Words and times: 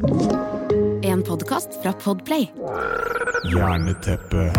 En 0.00 1.22
podkast 1.22 1.68
fra 1.82 1.92
Podplay. 1.92 2.46
Hjerneteppe 3.52 4.52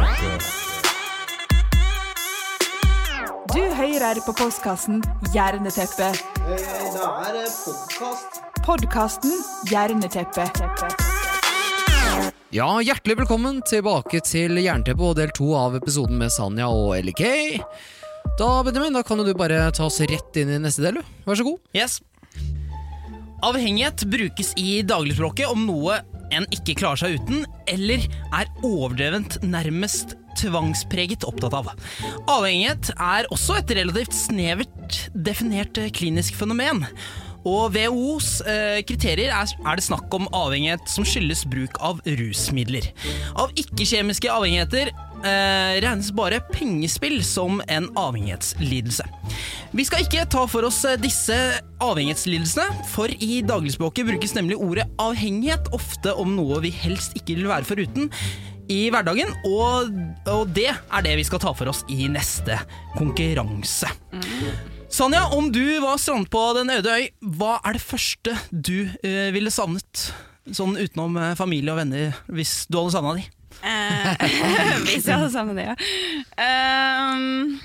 Du 3.53 3.61
hører 3.61 4.19
på 4.25 4.35
postkassen 4.37 4.99
Hjerneteppe. 5.33 6.11
Det 6.45 6.59
er 6.59 7.39
podkast. 7.63 8.37
Podkasten 8.67 9.33
Hjerneteppe. 9.71 10.45
Ja, 12.53 12.69
hjertelig 12.85 13.17
velkommen 13.23 13.63
tilbake 13.65 14.21
til 14.21 14.61
Jernteppe 14.61 15.09
og 15.09 15.17
del 15.17 15.33
to 15.33 15.55
av 15.57 15.79
episoden 15.81 16.21
med 16.21 16.29
Sanja 16.29 16.69
og 16.69 16.93
LK. 17.01 17.25
Da, 18.37 18.53
Benjamin, 18.61 18.93
da 18.93 19.01
kan 19.01 19.17
jo 19.17 19.25
du 19.25 19.33
bare 19.33 19.71
ta 19.73 19.89
oss 19.89 20.03
rett 20.05 20.37
inn 20.37 20.53
i 20.53 20.61
neste 20.61 20.85
del. 20.85 21.01
Vær 21.25 21.41
så 21.41 21.49
god. 21.49 21.61
Yes. 21.73 21.97
Avhengighet 23.41 24.03
brukes 24.05 24.51
i 24.61 24.81
dagligspråket 24.85 25.49
om 25.49 25.63
noe 25.65 25.97
en 26.31 26.45
ikke 26.53 26.75
klarer 26.79 27.01
seg 27.01 27.15
uten, 27.19 27.41
eller 27.67 28.03
er 28.37 28.51
overdrevent 28.63 29.39
nærmest 29.43 30.13
tvangspreget 30.39 31.25
opptatt 31.27 31.55
av. 31.57 31.71
Avhengighet 32.31 32.93
er 32.95 33.27
også 33.33 33.57
et 33.59 33.73
relativt 33.81 34.15
snevert 34.15 35.01
definert 35.27 35.79
eh, 35.81 35.89
klinisk 35.91 36.37
fenomen. 36.39 36.85
Og 37.47 37.73
WHOs 37.73 38.41
eh, 38.45 38.81
kriterier 38.85 39.33
er, 39.33 39.53
er 39.65 39.79
det 39.79 39.85
snakk 39.85 40.13
om 40.13 40.29
avhengighet 40.35 40.85
som 40.91 41.05
skyldes 41.07 41.43
bruk 41.49 41.79
av 41.81 42.01
rusmidler. 42.05 42.91
Av 43.39 43.53
ikke-kjemiske 43.57 44.29
avhengigheter 44.29 44.91
eh, 44.91 45.79
regnes 45.81 46.11
bare 46.17 46.41
pengespill 46.51 47.19
som 47.25 47.61
en 47.67 47.89
avhengighetslidelse. 47.97 49.07
Vi 49.71 49.87
skal 49.87 50.05
ikke 50.05 50.27
ta 50.29 50.45
for 50.51 50.67
oss 50.69 50.83
eh, 50.85 50.99
disse 51.01 51.37
avhengighetslidelsene, 51.81 52.85
for 52.93 53.09
i 53.17 53.41
dagligspråket 53.47 54.11
brukes 54.11 54.37
nemlig 54.37 54.59
ordet 54.61 54.85
avhengighet 55.01 55.71
ofte 55.75 56.13
om 56.21 56.35
noe 56.37 56.61
vi 56.65 56.73
helst 56.75 57.17
ikke 57.17 57.39
vil 57.39 57.49
være 57.51 57.67
foruten 57.67 58.11
i 58.71 58.85
hverdagen, 58.93 59.33
og, 59.49 59.89
og 60.31 60.51
det 60.55 60.69
er 60.71 61.03
det 61.03 61.17
vi 61.19 61.25
skal 61.27 61.41
ta 61.43 61.51
for 61.57 61.71
oss 61.73 61.81
i 61.91 62.05
neste 62.11 62.59
konkurranse. 62.95 63.89
Sanja, 64.91 65.23
om 65.31 65.51
du 65.51 65.79
var 65.79 65.97
strandet 66.01 66.29
på 66.33 66.41
Den 66.57 66.69
øde 66.73 66.91
øy, 66.91 67.05
hva 67.37 67.57
er 67.63 67.77
det 67.77 67.83
første 67.83 68.33
du 68.51 68.89
eh, 69.07 69.29
ville 69.35 69.51
savnet? 69.53 70.09
Sånn 70.51 70.75
utenom 70.75 71.15
eh, 71.21 71.33
familie 71.39 71.71
og 71.71 71.79
venner, 71.79 72.17
hvis 72.33 72.65
du 72.67 72.79
hadde 72.81 72.91
savna 72.95 73.13
de. 73.19 73.23
Eh, 73.61 74.25
hvis 74.89 75.05
jeg 75.07 75.15
hadde 75.15 75.29
savnet 75.31 75.59
de, 75.61 75.67
ja. 75.69 75.75
Um, 77.15 77.59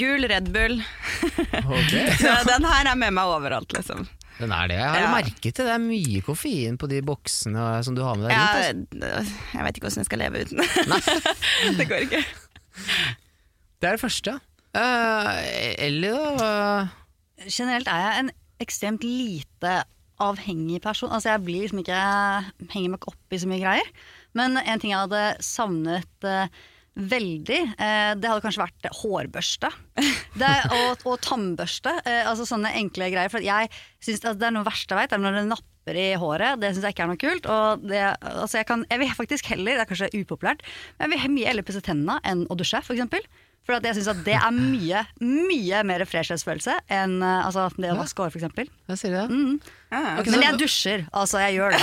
gul 0.00 0.24
Red 0.30 0.48
Bull. 0.54 0.78
Så 2.22 2.36
den 2.48 2.68
her 2.70 2.88
er 2.94 2.96
med 3.00 3.12
meg 3.18 3.34
overalt, 3.36 3.74
liksom. 3.76 4.06
Den 4.38 4.52
er 4.54 4.68
det. 4.70 4.78
Jeg 4.78 4.88
har 4.94 5.02
Ja. 5.02 5.12
merket 5.12 5.42
det. 5.50 5.64
Det 5.66 5.72
er 5.74 5.82
mye 5.82 6.20
koffein 6.24 6.76
på 6.78 6.88
de 6.88 7.00
boksene 7.04 7.68
som 7.84 7.96
du 7.98 8.04
har 8.06 8.14
med 8.16 8.28
deg 8.30 8.36
Jeg, 8.38 8.74
rundt. 8.78 9.00
altså. 9.02 9.38
jeg 9.58 9.64
vet 9.66 9.76
ikke 9.80 9.88
hvordan 9.88 10.04
jeg 10.04 10.08
skal 10.08 10.22
leve 10.22 10.44
uten. 10.46 10.58
det 11.82 11.88
går 11.90 12.04
ikke. 12.06 12.20
Det 13.82 13.90
er 13.90 13.98
det 13.98 14.02
første. 14.06 14.36
Uh, 14.76 15.28
Ellie, 15.80 16.12
da? 16.38 16.88
Generelt 17.48 17.88
er 17.88 18.02
jeg 18.02 18.22
en 18.22 18.32
ekstremt 18.62 19.04
lite 19.06 19.76
avhengig 20.18 20.80
person. 20.82 21.12
Altså 21.14 21.32
Jeg 21.32 21.44
blir 21.46 21.62
liksom 21.64 21.84
ikke 21.84 22.00
henger 22.72 22.90
meg 22.90 22.98
ikke 22.98 23.12
opp 23.14 23.34
i 23.34 23.40
så 23.40 23.48
mye 23.48 23.62
greier. 23.62 23.92
Men 24.36 24.58
en 24.58 24.82
ting 24.82 24.92
jeg 24.92 25.06
hadde 25.06 25.22
savnet 25.44 26.26
uh, 26.26 26.50
veldig, 26.98 27.60
uh, 27.78 28.12
det 28.18 28.28
hadde 28.28 28.44
kanskje 28.44 28.64
vært 28.64 28.90
hårbørste. 29.00 29.72
Det, 30.38 30.52
og, 30.74 31.06
og 31.08 31.16
tannbørste. 31.24 31.90
altså 32.06 32.44
sånne 32.46 32.74
enkle 32.78 33.08
greier. 33.14 33.32
For 33.32 33.42
jeg 33.42 33.70
synes 34.04 34.22
at 34.22 34.38
det 34.38 34.50
er 34.50 34.54
noe 34.54 34.68
verste 34.68 34.94
jeg 34.94 35.00
vet, 35.06 35.16
er 35.16 35.22
når 35.22 35.38
det 35.40 35.48
napper 35.50 35.98
i 35.98 36.08
håret. 36.20 36.60
Det 36.60 36.74
syns 36.74 36.84
jeg 36.86 36.94
ikke 36.94 37.06
er 37.06 37.10
noe 37.10 37.22
kult. 37.22 37.48
Det, 37.88 38.02
altså 38.28 38.60
jeg, 38.60 38.68
kan, 38.68 38.84
jeg 38.90 39.02
vil 39.02 39.16
faktisk 39.18 39.50
heller, 39.50 39.78
det 39.78 39.86
er 39.86 39.90
kanskje 39.90 40.12
upopulært, 40.14 40.62
men 41.00 41.16
jeg 41.16 41.24
vil 41.24 41.34
mye 41.38 41.50
heller 41.50 41.66
pusse 41.66 41.82
tennene 41.82 42.20
enn 42.28 42.44
å 42.46 42.58
dusje, 42.58 42.84
eksempel. 42.84 43.24
For 43.68 43.76
at 43.76 43.84
jeg 43.84 43.98
syns 43.98 44.06
at 44.08 44.20
det 44.24 44.32
er 44.32 44.48
mye, 44.56 45.02
mye 45.20 45.80
mer 45.84 46.00
freshhetsfølelse 46.08 46.72
enn 46.88 47.18
eh, 47.20 47.42
altså, 47.44 47.66
det 47.76 47.90
å 47.92 47.98
vaske 47.98 48.22
hår, 48.24 48.30
for 48.32 48.40
eksempel. 48.40 48.70
sier 48.96 49.12
du 49.12 49.16
da? 49.18 49.24
Mm. 49.28 49.58
Ok, 49.92 50.30
Men 50.30 50.38
så- 50.38 50.40
jeg 50.46 50.60
dusjer, 50.62 51.02
altså 51.12 51.42
jeg 51.42 51.58
gjør 51.58 51.76
det. 51.76 51.82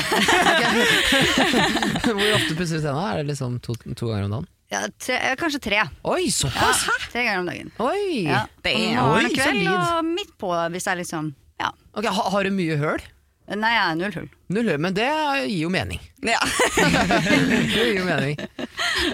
Hvor 2.08 2.32
ofte 2.40 2.58
pusser 2.58 2.82
du 2.82 2.88
tenna? 2.88 3.04
Er 3.12 3.22
det 3.22 3.28
liksom 3.36 3.60
to, 3.62 3.78
to 3.94 4.10
ganger 4.10 4.26
om 4.26 4.34
dagen? 4.34 4.50
Ja, 4.74 4.82
tre, 4.98 5.20
eh, 5.30 5.36
kanskje 5.38 5.62
tre. 5.62 5.84
Oi, 6.10 6.24
såpass! 6.34 6.88
Tre 7.14 7.22
ganger 7.28 7.44
om 7.44 7.52
dagen. 7.54 7.70
Oi! 7.86 8.26
Ja. 8.32 8.42
Om 8.66 8.82
morgen 8.98 9.30
og 9.30 9.38
kveld 9.38 9.62
solid. 9.62 9.70
og 9.78 10.10
midt 10.10 10.34
på 10.42 10.50
hvis 10.74 10.90
jeg 10.90 11.04
liksom 11.04 11.36
Ja. 11.62 11.70
okay, 11.94 12.10
ha, 12.18 12.26
har 12.34 12.50
du 12.50 12.56
mye 12.58 12.80
høl? 12.82 13.06
Nei, 13.46 13.76
jeg 13.78 13.84
er 13.92 14.00
null 14.02 14.16
hull. 14.18 14.30
Null 14.58 14.72
hull, 14.74 14.82
men 14.82 14.98
det 14.98 15.06
gir 15.52 15.68
jo 15.68 15.70
mening. 15.70 16.02
Ja, 16.26 16.42
Det 16.82 17.78
gir 17.78 18.00
jo 18.00 18.08
mening. 18.10 18.42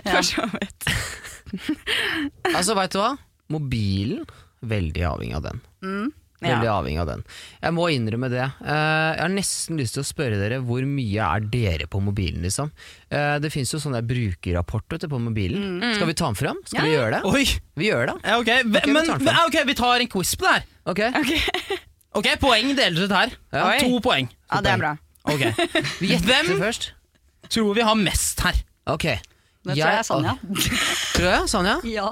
for 0.07 0.23
så 0.23 0.47
vidt. 0.55 0.87
Altså, 2.55 2.75
veit 2.77 2.93
du 2.95 2.99
hva? 3.01 3.13
Mobilen, 3.51 4.25
veldig 4.63 5.05
avhengig 5.09 5.37
av 5.37 5.45
den. 5.49 5.61
Veldig 6.41 6.69
avhengig 6.73 7.01
av 7.03 7.09
den. 7.11 7.19
Jeg 7.61 7.73
må 7.77 7.83
innrømme 7.93 8.27
det. 8.31 8.41
Eh, 8.65 9.09
jeg 9.13 9.21
har 9.21 9.29
nesten 9.33 9.77
lyst 9.77 9.93
til 9.93 10.01
å 10.01 10.07
spørre 10.07 10.39
dere 10.41 10.57
hvor 10.65 10.81
mye 10.89 11.27
er 11.27 11.43
dere 11.53 11.85
på 11.91 12.01
mobilen, 12.01 12.41
liksom. 12.41 12.71
Eh, 13.13 13.35
det 13.43 13.51
fins 13.53 13.69
jo 13.75 13.81
sånne 13.83 13.99
der 14.01 14.07
brukerrapport 14.09 14.87
vet 14.95 15.05
du, 15.05 15.09
på 15.11 15.19
mobilen. 15.21 15.83
Skal 15.93 16.09
vi 16.09 16.15
ta 16.17 16.31
den 16.31 16.39
fram? 16.39 16.61
Skal 16.65 16.87
vi 16.87 16.95
gjøre 16.95 17.19
det? 17.19 17.21
Oi! 17.29 17.45
Vi 17.77 17.91
gjør 17.91 18.09
det. 18.09 18.17
Ja, 18.25 18.39
ok, 18.41 18.49
Ok, 18.49 18.87
vi 18.87 18.95
men, 18.97 19.11
ja, 19.29 19.37
ok, 19.45 19.59
vi 19.69 19.77
tar 19.77 20.01
en 20.05 20.11
quiz 20.15 20.33
på 20.39 20.47
det 20.47 20.55
her. 20.55 20.65
Ok? 20.91 21.03
Ok, 22.17 22.31
Poeng 22.47 22.73
deles 22.79 23.05
ut 23.05 23.13
her. 23.19 23.37
Ja. 23.53 23.67
To 23.85 24.01
poeng. 24.01 24.31
Ja, 24.49 24.63
det 24.65 24.73
er 24.73 24.81
bra. 24.81 24.95
Hvem 26.01 26.55
tror 27.51 27.75
vi 27.77 27.85
har 27.85 27.99
mest 28.01 28.41
her? 28.41 28.57
Ok. 28.89 29.11
Det 29.61 29.75
tror 29.77 29.91
jeg 29.91 29.99
er 30.01 30.05
Sanja. 30.07 30.31
Tror 31.13 31.27
jeg, 31.29 31.49
Sanja? 31.51 31.75
Ja, 31.97 32.07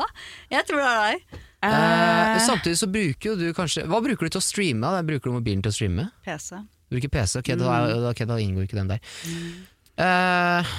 jeg 0.53 0.67
tror 0.69 0.81
det 0.83 0.89
er 0.89 0.99
deg. 1.05 1.39
Eh, 1.65 2.35
samtidig 2.45 2.77
så 2.79 2.87
bruker 2.87 3.33
jo 3.33 3.35
du 3.35 3.49
kanskje 3.51 3.81
Hva 3.89 3.97
bruker 3.99 4.29
du 4.29 4.31
til 4.31 4.39
å 4.39 4.45
streame? 4.45 4.79
da? 4.93 5.01
Bruker 5.03 5.27
du 5.27 5.35
mobilen 5.35 5.63
til 5.65 5.73
å 5.73 5.75
streame? 5.75 6.05
PC. 6.23 6.61
Du 6.87 6.95
bruker 6.95 7.11
PC, 7.17 7.41
ok, 7.41 7.49
da, 7.59 7.73
ok, 8.13 8.21
da 8.29 8.37
inngår 8.39 8.65
ikke 8.69 8.79
den 8.79 8.93
der. 8.93 9.01
Eh, 9.99 10.71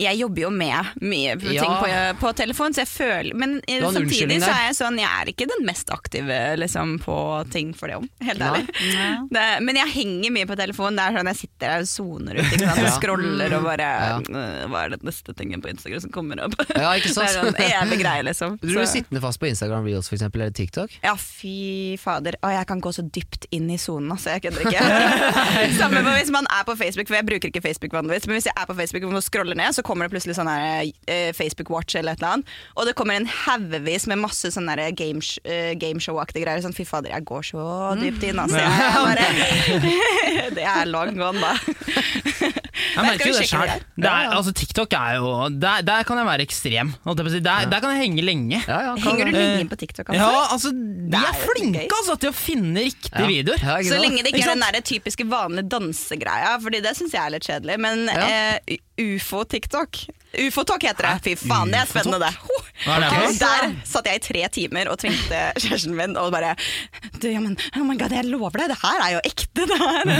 Jeg 0.00 0.16
jobber 0.20 0.42
jo 0.46 0.50
med 0.54 0.90
mye 1.04 1.34
ting 1.40 1.52
Ja. 1.60 2.12
på, 2.14 2.20
på 2.22 2.32
telefon, 2.38 2.72
så 2.74 2.82
jeg 2.84 2.88
føler 2.90 3.34
Men 3.36 3.56
eh, 3.66 3.76
en 3.80 3.86
samtidig 3.92 4.38
så 4.42 4.48
er 4.54 4.62
jeg 4.70 4.76
sånn 4.78 4.96
Jeg 5.00 5.08
er 5.20 5.30
ikke 5.32 5.46
den 5.50 5.66
mest 5.68 5.90
aktive 5.92 6.38
liksom, 6.60 6.96
på 7.04 7.16
ting 7.52 7.74
for 7.76 7.90
det 7.92 7.96
om, 8.00 8.06
helt 8.24 8.40
Nei. 8.40 8.48
ærlig. 8.48 8.66
Det, 9.36 9.44
men 9.66 9.76
jeg 9.78 9.92
henger 9.94 10.32
mye 10.34 10.46
på 10.48 10.56
telefonen. 10.58 10.96
Det 10.98 11.04
er 11.04 11.16
sånn 11.20 11.28
jeg 11.30 11.38
sitter 11.40 11.66
der 11.74 11.84
og 11.84 11.90
soner 11.90 12.40
ut 12.40 12.44
ikke 12.46 12.64
sant? 12.64 12.80
og 12.80 12.88
Ja. 12.88 12.94
scroller 12.96 13.54
og 13.58 13.64
bare 13.68 13.88
Ja. 13.90 14.16
«Øh, 14.20 14.64
Hva 14.72 14.84
er 14.86 14.94
det 14.94 15.00
neste 15.06 15.34
tingen 15.36 15.60
på 15.62 15.70
Instagram 15.70 16.00
som 16.06 16.10
kommer 16.14 16.40
opp? 16.46 16.56
Ja, 16.74 16.90
ikke 16.98 17.12
sant? 17.12 17.28
Det 17.60 17.66
er 17.66 17.76
sånn 17.76 17.90
evig 17.90 18.00
greie, 18.02 18.24
liksom. 18.26 18.56
du 18.62 18.68
blir 18.72 18.88
sittende 18.90 19.20
fast 19.22 19.40
på 19.42 19.48
Instagram 19.50 19.84
Reels 19.86 20.08
for 20.10 20.16
eksempel, 20.18 20.42
eller 20.46 20.56
TikTok? 20.56 20.96
Ja, 21.04 21.14
fy 21.20 21.96
fader. 22.00 22.36
Å, 22.42 22.50
jeg 22.56 22.66
kan 22.70 22.80
gå 22.84 22.92
så 22.96 23.04
dypt 23.06 23.46
inn 23.54 23.68
i 23.70 23.78
sonen, 23.80 24.10
altså. 24.16 24.34
Jeg 24.36 24.44
kødder 24.48 24.70
ikke. 24.70 25.74
Samme 25.78 26.02
hvis 26.16 26.30
man 26.34 26.46
er 26.50 26.64
på 26.68 26.74
Facebook, 26.80 27.08
for 27.10 27.18
jeg 27.20 27.26
bruker 27.28 27.50
ikke 27.52 27.62
Facebook 27.64 27.92
vanligvis. 27.96 28.26
Men 28.30 28.38
hvis 28.38 28.48
jeg 28.50 28.56
er 28.56 28.68
på 28.70 28.76
Facebook 28.78 29.06
og 29.08 29.14
må 29.16 29.22
scrolle 29.24 29.56
ned, 29.58 29.74
så 29.76 29.84
kommer 29.90 30.06
det 30.06 30.14
plutselig 30.14 30.38
sånn 30.38 30.50
eh, 30.54 31.30
Facebook 31.36 31.74
Watch 31.74 31.98
eller 31.98 32.14
et 32.14 32.22
eller 32.22 32.38
annet. 32.38 32.54
Og 32.78 32.86
det 32.88 32.94
kommer 32.98 33.18
en 33.18 33.26
haugevis 33.26 34.06
med 34.10 34.22
masse 34.22 34.52
sånn 34.54 34.70
games, 34.96 35.34
gameshow-aktige 35.82 36.46
greier. 36.46 36.62
Sånn 36.64 36.76
fy 36.76 36.86
fader, 36.88 37.10
jeg 37.12 37.26
går 37.26 37.46
så 37.50 37.66
dypt 37.98 38.24
inn, 38.30 38.38
altså. 38.40 38.62
Bare, 38.62 39.26
det 40.56 40.64
er 40.64 40.88
long 40.90 41.18
gone, 41.18 41.42
da. 41.42 41.54
Jeg 43.00 43.08
merker 43.08 43.30
jo 43.30 43.34
det 44.00 44.08
er, 44.08 44.30
altså, 44.36 44.52
TikTok 44.56 44.92
er 44.96 45.16
jo 45.16 45.30
Der, 45.60 45.82
der 45.86 46.02
kan 46.08 46.20
jeg 46.20 46.26
være 46.26 46.44
ekstrem. 46.46 46.92
Der, 47.04 47.68
der 47.70 47.80
kan 47.80 47.90
jeg 47.94 48.00
henge 48.04 48.22
lenge. 48.24 48.60
Ja, 48.66 48.80
ja, 48.90 48.94
Henger 49.00 49.30
du 49.30 49.32
lenge 49.36 49.60
inn 49.64 49.70
på 49.72 49.78
TikTok, 49.80 50.08
altså? 50.12 50.20
Ja, 50.20 50.46
altså, 50.54 50.70
De 50.74 51.16
er 51.16 51.30
er 51.30 51.40
flinke 51.44 51.86
altså, 51.98 52.16
til 52.20 52.30
å 52.30 52.36
finne 52.36 52.84
riktige 52.86 53.20
Ja. 53.20 53.26
videoer. 53.26 53.58
Ja, 53.62 53.78
Så 53.82 54.00
lenge 54.00 54.22
det 54.22 54.32
ikke 54.32 54.40
Ikke 54.44 54.50
er 54.50 54.54
den 54.54 54.64
der 54.66 54.80
typiske 54.92 55.26
vanlige 55.30 55.68
dansegreia, 55.72 56.56
Fordi 56.62 56.80
det 56.84 56.96
syns 56.98 57.12
jeg 57.16 57.24
er 57.24 57.30
litt 57.36 57.46
kjedelig. 57.46 57.78
Men 57.78 58.06
Ja. 58.06 58.58
eh, 58.68 58.76
ufo-TikTok 59.00 60.06
Ufo-talk 60.38 60.84
heter 60.86 61.06
det. 61.08 61.14
Fy 61.24 61.36
faen, 61.48 61.72
det 61.72 61.80
er 61.82 61.88
spennende, 61.90 62.20
det. 62.22 62.32
Noe? 62.46 62.60
Der 63.40 63.72
satt 63.84 64.06
jeg 64.08 64.20
i 64.20 64.22
tre 64.24 64.42
timer 64.54 64.88
og 64.92 65.00
tvingte 65.02 65.40
kjæresten 65.58 65.96
min 65.96 66.14
og 66.16 66.30
bare 66.32 66.54
du, 67.20 67.26
ja, 67.28 67.40
men, 67.42 67.58
Oh 67.76 67.84
my 67.84 67.96
god, 67.98 68.14
jeg 68.14 68.28
lover 68.30 68.62
deg, 68.62 68.70
det 68.72 68.78
her 68.80 69.02
er 69.04 69.16
jo 69.16 69.22
ekte, 69.26 69.66
det 69.68 69.78
her. 69.80 70.12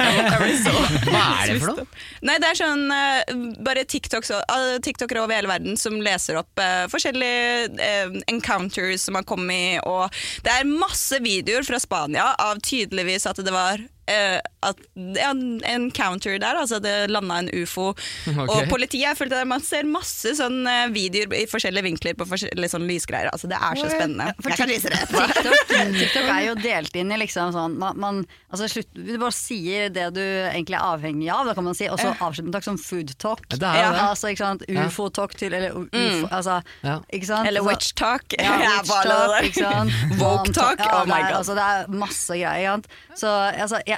Så 0.64 0.72
Hva 1.10 1.24
er 1.42 1.50
det 1.50 1.58
for 1.60 1.72
noe? 1.74 1.86
Nei, 2.24 2.38
det 2.42 2.48
er 2.48 2.60
sånn 2.60 2.86
eh, 2.94 3.34
bare 3.66 3.84
TikToks, 3.88 4.32
uh, 4.32 4.78
TikTokere 4.84 5.24
over 5.24 5.36
hele 5.36 5.50
verden 5.50 5.76
som 5.80 5.98
leser 6.02 6.40
opp 6.40 6.62
uh, 6.62 6.86
forskjellige 6.92 7.68
uh, 7.76 8.16
encounters 8.32 9.04
som 9.06 9.18
har 9.18 9.26
kommet, 9.28 9.82
og 9.84 10.08
det 10.46 10.54
er 10.54 10.70
masse 10.70 11.20
videoer 11.24 11.66
fra 11.66 11.80
Spania 11.82 12.30
av 12.40 12.62
tydeligvis 12.64 13.28
at 13.28 13.42
det 13.44 13.52
var 13.54 13.84
eh, 14.10 14.38
at 14.66 14.80
ja, 14.94 15.30
en 15.30 15.60
encounter 15.66 16.38
der, 16.42 16.58
altså 16.58 16.80
det 16.82 16.94
landa 17.10 17.42
en 17.44 17.52
ufo. 17.62 17.92
Okay. 18.36 18.66
Og 18.66 18.68
politiet, 18.68 19.02
jeg 19.06 19.16
følte 19.16 19.38
at 19.40 19.48
man 19.48 19.62
ser 19.64 19.86
masse 19.88 20.32
sånn 20.36 20.66
videoer 20.92 21.30
i 21.38 21.44
forskjellige 21.48 21.86
vinkler 21.86 22.16
på 22.18 22.26
forskjellige 22.28 22.68
sånn 22.72 22.84
lysgreier. 22.88 23.30
Altså 23.32 23.48
det 23.48 23.56
er 23.56 23.78
så 23.78 23.88
spennende. 23.90 24.26
For 24.42 24.52
Jeg 24.52 24.60
kan 24.60 24.70
vise 24.70 24.90
det. 24.92 25.00
TikTok, 25.08 25.94
TikTok 25.96 26.28
er 26.34 26.42
jo 26.44 26.56
delt 26.58 26.98
inn 27.00 27.14
i 27.14 27.18
liksom 27.22 27.54
sånn 27.54 27.78
man, 27.80 27.96
man, 28.02 28.20
altså 28.52 28.68
slutt, 28.70 28.90
Du 28.94 29.14
bare 29.22 29.34
sier 29.34 29.88
det 29.94 30.08
du 30.16 30.22
egentlig 30.22 30.76
er 30.78 30.84
avhengig 30.84 31.30
av, 31.32 31.46
da 31.48 31.56
kan 31.56 31.66
man 31.66 31.78
si. 31.78 31.88
Og 31.92 32.00
så 32.02 32.12
avslutter 32.12 32.48
man 32.48 32.56
takk 32.58 32.66
som 32.68 32.78
food 32.80 33.14
talk. 33.22 33.44
Det 33.52 33.60
er 33.62 33.80
ja, 33.80 33.90
det. 33.94 34.04
altså, 34.10 34.32
ikke 34.32 34.44
sant? 34.44 34.66
Ufo-talk 34.68 35.36
til 35.40 35.56
Eller 35.56 35.76
ufo, 35.76 35.88
mm. 35.92 36.28
altså, 36.30 36.60
Ja. 36.84 36.98
ikke 37.12 37.30
sant? 37.30 37.48
Eller 37.48 37.66
witch 37.66 37.94
talk. 37.98 38.36
Ja, 38.38 38.58
witch 38.82 38.92
talk, 38.92 39.36
ikke 39.48 39.64
sant? 39.64 39.96
Woke 40.22 40.52
talk, 40.52 40.82
oh 40.90 41.04
my 41.06 41.14
det 41.14 41.22
er, 41.22 41.30
god. 41.30 41.38
Altså, 41.40 41.56
det 41.58 41.66
er 41.66 41.98
masse 42.04 42.40
greier. 42.40 42.60
Ikke 42.60 42.74
sant? 42.74 43.20
Så 43.20 43.32
altså, 43.64 43.80
jeg, 43.86 43.95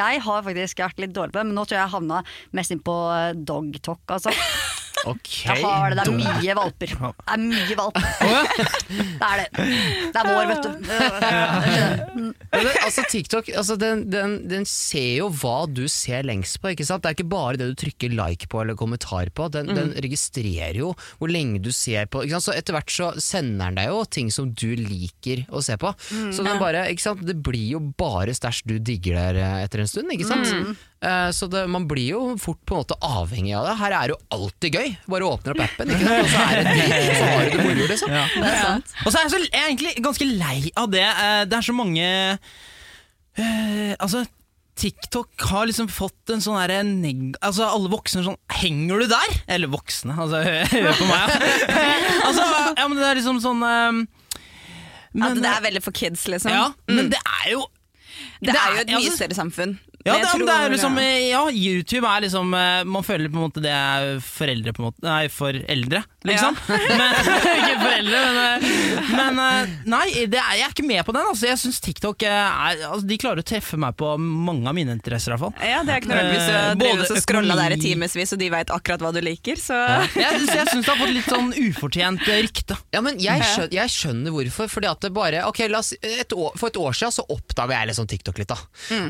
jeg 0.00 0.22
har 0.26 0.44
faktisk 0.46 0.82
vært 0.82 1.02
litt 1.02 1.14
dårlig 1.16 1.34
på 1.34 1.40
det, 1.40 1.48
men 1.50 1.58
nå 1.58 1.64
tror 1.64 1.78
jeg 1.78 1.84
jeg 1.84 1.94
havna 1.96 2.22
mest 2.56 2.74
inn 2.74 2.84
på 2.84 2.96
eh, 3.14 3.32
dog 3.34 3.74
talk. 3.84 4.04
Altså. 4.18 4.34
Ok. 5.08 5.30
Jeg 5.46 5.62
har 5.64 5.94
det, 5.94 6.04
det 6.04 6.12
er 6.12 6.40
mye 6.40 6.56
valper. 6.58 6.92
Det 6.92 7.34
er 7.34 7.42
mye 7.44 7.76
valp. 7.78 8.00
Det 9.20 9.26
er 9.28 9.40
det. 9.40 9.64
Det 10.10 10.20
er 10.20 10.26
vår, 10.26 10.48
vet 10.50 10.64
du. 10.64 10.70
Men 12.50 12.68
altså 12.82 13.04
TikTok 13.08 13.50
altså 13.54 13.76
den, 13.80 14.02
den, 14.10 14.34
den 14.50 14.64
ser 14.68 15.20
jo 15.20 15.28
hva 15.40 15.64
du 15.70 15.84
ser 15.92 16.24
lengst 16.26 16.58
på. 16.62 16.72
Ikke 16.74 16.86
sant? 16.88 17.04
Det 17.04 17.12
er 17.12 17.18
ikke 17.18 17.28
bare 17.30 17.60
det 17.60 17.68
du 17.70 17.76
trykker 17.84 18.14
like 18.16 18.48
på 18.50 18.62
eller 18.62 18.78
kommentar 18.80 19.30
på. 19.36 19.48
Den, 19.54 19.70
den 19.76 19.92
registrerer 20.02 20.80
jo 20.80 20.92
hvor 21.20 21.32
lenge 21.32 21.60
du 21.64 21.70
ser 21.76 22.08
på. 22.10 22.24
Så 22.40 22.56
Etter 22.56 22.76
hvert 22.76 22.92
så 22.92 23.10
sender 23.20 23.70
den 23.70 23.80
deg 23.80 23.90
jo 23.92 24.02
ting 24.10 24.32
som 24.34 24.50
du 24.52 24.68
liker 24.78 25.44
å 25.54 25.62
se 25.64 25.76
på. 25.80 25.92
Så 26.10 26.44
den 26.46 26.60
bare, 26.60 26.86
ikke 26.92 27.06
sant? 27.06 27.24
Det 27.26 27.36
blir 27.44 27.76
jo 27.76 27.82
bare 28.00 28.34
stæsj 28.36 28.64
du 28.70 28.76
digger 28.82 29.16
der 29.20 29.40
eh, 29.40 29.58
etter 29.66 29.84
en 29.84 29.90
stund. 29.90 30.12
Ikke 30.14 30.28
sant? 30.28 30.50
Eh, 30.50 30.72
så 31.32 31.46
det, 31.48 31.62
man 31.72 31.86
blir 31.88 32.10
jo 32.12 32.22
fort 32.36 32.58
på 32.68 32.74
en 32.76 32.82
måte 32.82 32.96
avhengig 33.00 33.54
av 33.56 33.64
det. 33.70 33.76
Her 33.80 33.94
er 33.96 34.10
det 34.10 34.14
jo 34.16 34.18
alltid 34.36 34.74
gøy. 34.76 34.90
Bare 35.08 35.28
åpner 35.30 35.54
opp 35.54 35.62
appen, 35.64 35.92
ikke 35.94 36.04
sant? 36.04 36.26
og 36.26 36.28
så 36.34 36.42
er 36.44 36.58
det 36.58 36.74
dritt, 36.74 37.14
så 37.16 37.28
har 37.30 37.40
du 37.40 37.54
det 37.54 37.62
moro. 37.64 37.86
Liksom. 37.92 38.10
Det 38.10 38.50
er 38.50 38.58
sant. 38.60 38.92
Og 39.06 39.08
så 39.08 39.14
er 39.16 39.24
jeg, 39.24 39.32
så, 39.32 39.40
jeg 39.46 39.62
er 39.62 39.70
egentlig 39.70 39.94
ganske 40.04 40.28
lei 40.28 40.58
av 40.76 40.90
det. 40.92 41.06
Eh, 41.08 41.40
Det 41.48 41.56
er 41.56 41.66
så 41.70 41.76
mange 41.78 42.10
eh, 43.40 43.94
Altså, 43.96 44.24
TikTok 44.80 45.42
har 45.50 45.66
liksom 45.68 45.88
fått 45.92 46.32
en 46.36 46.40
sånn 46.44 46.56
herre 46.60 46.82
neg... 46.86 47.34
Altså, 47.44 47.66
alle 47.68 47.90
voksne 47.92 48.22
sånn 48.24 48.38
Henger 48.60 49.02
du 49.02 49.10
der? 49.10 49.34
Eller 49.56 49.72
voksne, 49.72 50.14
altså, 50.20 50.40
hør 50.76 50.94
på 51.00 51.08
meg. 51.10 51.36
ja. 51.68 51.90
altså, 52.28 52.46
ja, 52.76 52.86
men 52.88 52.96
det 53.00 53.08
er 53.10 53.20
liksom 53.20 53.40
sånn 53.44 53.64
eh, 53.66 54.00
At 55.26 55.36
det 55.40 55.52
er 55.56 55.64
veldig 55.68 55.82
for 55.84 55.96
kids, 55.96 56.28
liksom. 56.32 56.52
Ja, 56.54 56.70
men 56.92 57.08
det 57.12 57.20
er 57.24 57.54
jo 57.56 57.64
Det 58.44 58.52
er 58.54 58.74
jo 58.76 58.82
et 58.84 58.92
mye 58.92 59.00
altså- 59.02 59.16
større 59.22 59.36
samfunn. 59.36 59.78
Ja, 60.06 60.14
det, 60.16 60.28
jeg 60.32 60.46
det 60.48 60.54
er 60.54 60.72
liksom, 60.72 60.96
ja, 61.02 61.42
YouTube 61.52 62.08
er 62.08 62.22
liksom 62.24 62.54
eh, 62.56 62.84
Man 62.88 63.04
føler 63.04 63.28
på 63.28 63.36
en 63.36 63.42
måte 63.44 63.60
det 63.60 63.72
er 63.74 64.20
foreldre 64.24 64.72
på 64.72 64.80
en 64.80 64.86
måte 64.88 65.04
Nei, 65.04 65.26
for 65.32 65.52
eldre, 65.52 66.00
liksom. 66.24 66.56
Men, 67.00 67.18
ikke 67.58 67.74
foreldre, 67.82 68.22
men, 68.24 68.38
eh, 68.40 69.10
men 69.12 69.42
eh, 69.44 69.74
Nei, 69.90 70.06
det 70.30 70.40
er, 70.40 70.56
jeg 70.60 70.66
er 70.68 70.72
ikke 70.72 70.86
med 70.88 71.04
på 71.04 71.14
den. 71.16 71.28
Altså. 71.28 71.48
Jeg 71.50 71.60
syns 71.60 71.80
TikTok 71.84 72.24
er 72.28 72.80
altså, 72.88 73.04
De 73.08 73.18
klarer 73.20 73.44
å 73.44 73.46
treffe 73.46 73.76
meg 73.80 73.96
på 74.00 74.14
mange 74.20 74.68
av 74.70 74.76
mine 74.76 74.94
interesser, 74.96 75.32
i 75.32 75.36
hvert 75.36 75.44
fall. 75.44 75.68
Ja, 75.68 75.82
det 75.84 75.94
er 75.94 76.02
ikke 76.02 76.12
noe 76.14 76.24
hvis 76.30 76.48
du 76.48 76.60
Eh, 76.60 76.74
driver 76.80 77.12
og 77.14 77.20
scroller 77.22 77.60
der 77.60 77.74
i 77.74 77.78
timevis, 77.80 78.32
og 78.34 78.40
de 78.40 78.48
veit 78.52 78.72
akkurat 78.74 79.02
hva 79.04 79.12
du 79.14 79.20
liker, 79.24 79.60
så 79.60 79.76
Jeg, 80.16 80.40
så 80.46 80.56
jeg 80.60 80.68
syns 80.70 80.86
det 80.86 80.92
har 80.92 80.98
fått 81.00 81.14
litt 81.14 81.30
sånn 81.30 81.52
ufortjent 81.56 82.26
rykte. 82.28 82.78
Ja, 82.94 83.02
men 83.04 83.20
jeg 83.22 83.44
skjønner, 83.44 83.74
jeg 83.80 83.94
skjønner 83.94 84.34
hvorfor. 84.34 84.70
Fordi 84.70 84.90
at 84.90 85.04
det 85.04 85.12
bare 85.14 85.44
Ok, 85.48 85.62
la 85.70 85.80
oss, 85.82 85.92
et 86.00 86.32
år, 86.36 86.54
For 86.58 86.70
et 86.70 86.78
år 86.80 86.96
siden 86.96 87.14
så 87.14 87.24
oppdaga 87.32 87.80
jeg 87.80 87.96
sånn 87.98 88.10
TikTok 88.10 88.40
litt. 88.40 88.50
da 88.52 88.58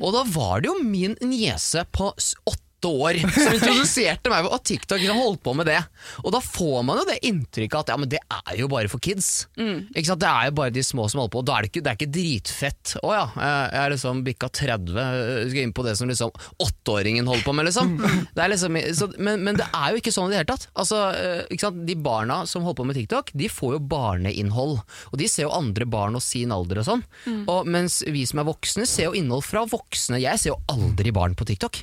Og 0.00 0.14
da 0.14 0.24
var 0.30 0.62
det 0.62 0.70
jo 0.70 0.76
min 0.84 1.16
niese 1.20 1.84
på 1.92 2.14
s- 2.18 2.34
åtte 2.80 2.88
år 2.88 3.18
som 3.34 3.54
introduserte 3.54 4.30
meg 4.32 4.46
at 4.48 4.64
TikTok 4.64 5.02
har 5.04 5.18
holdt 5.18 5.42
på 5.44 5.52
med 5.56 5.68
det. 5.68 5.78
Og 6.24 6.32
da 6.32 6.40
får 6.40 6.82
man 6.86 7.00
jo 7.00 7.06
det 7.08 7.18
inntrykket 7.28 7.80
at 7.80 7.92
ja, 7.92 7.96
men 8.00 8.08
det 8.10 8.20
er 8.24 8.56
jo 8.58 8.68
bare 8.70 8.88
for 8.88 9.02
kids. 9.02 9.46
Ikke 9.58 10.06
sant? 10.08 10.22
Det 10.22 10.30
er 10.30 10.48
jo 10.48 10.56
bare 10.56 10.72
de 10.74 10.84
små 10.84 11.06
som 11.10 11.20
holder 11.20 11.34
på. 11.34 11.42
Og 11.42 11.48
da 11.48 11.58
er 11.58 11.66
det 11.66 11.70
ikke, 11.72 11.82
det 11.84 11.92
er 11.92 11.98
ikke 11.98 12.14
dritfett. 12.14 12.94
Å 13.04 13.12
ja, 13.14 13.24
jeg 13.36 13.80
er 13.82 13.94
liksom 13.94 14.22
bikka 14.26 14.50
30, 14.60 14.96
jeg 14.96 15.50
skal 15.52 15.62
inn 15.66 15.76
på 15.76 15.84
det 15.86 15.96
som 15.98 16.10
liksom 16.10 16.32
åtteåringen 16.60 17.28
holder 17.28 17.46
på 17.46 17.56
med, 17.56 17.68
liksom. 17.68 17.96
Det 18.34 18.44
er 18.44 18.52
liksom 18.52 18.76
så, 18.96 19.08
men, 19.18 19.42
men 19.44 19.56
det 19.58 19.66
er 19.74 19.92
jo 19.92 20.00
ikke 20.00 20.12
sånn 20.14 20.30
i 20.30 20.34
det 20.34 20.40
hele 20.40 20.50
tatt. 20.52 20.68
Altså, 20.78 21.00
eh, 21.16 21.42
ikke 21.50 21.66
sant? 21.66 21.82
De 21.88 21.96
barna 22.00 22.40
som 22.48 22.64
holder 22.64 22.80
på 22.80 22.86
med 22.88 22.98
TikTok, 22.98 23.32
de 23.36 23.50
får 23.52 23.76
jo 23.76 23.82
barneinnhold. 23.90 24.78
Og 25.10 25.20
de 25.20 25.28
ser 25.30 25.46
jo 25.46 25.54
andre 25.56 25.88
barn 25.90 26.16
og 26.18 26.24
sin 26.24 26.54
alder 26.54 26.82
og 26.82 26.88
sånn. 26.88 27.04
Og 27.50 27.68
mens 27.68 28.00
vi 28.08 28.24
som 28.28 28.42
er 28.42 28.48
voksne, 28.48 28.86
ser 28.88 29.10
jo 29.10 29.16
innhold 29.18 29.44
fra 29.46 29.66
voksne. 29.68 30.20
Jeg 30.22 30.40
ser 30.40 30.54
jo 30.54 30.60
aldri 30.72 31.12
barn 31.14 31.36
på 31.38 31.48
TikTok. 31.48 31.82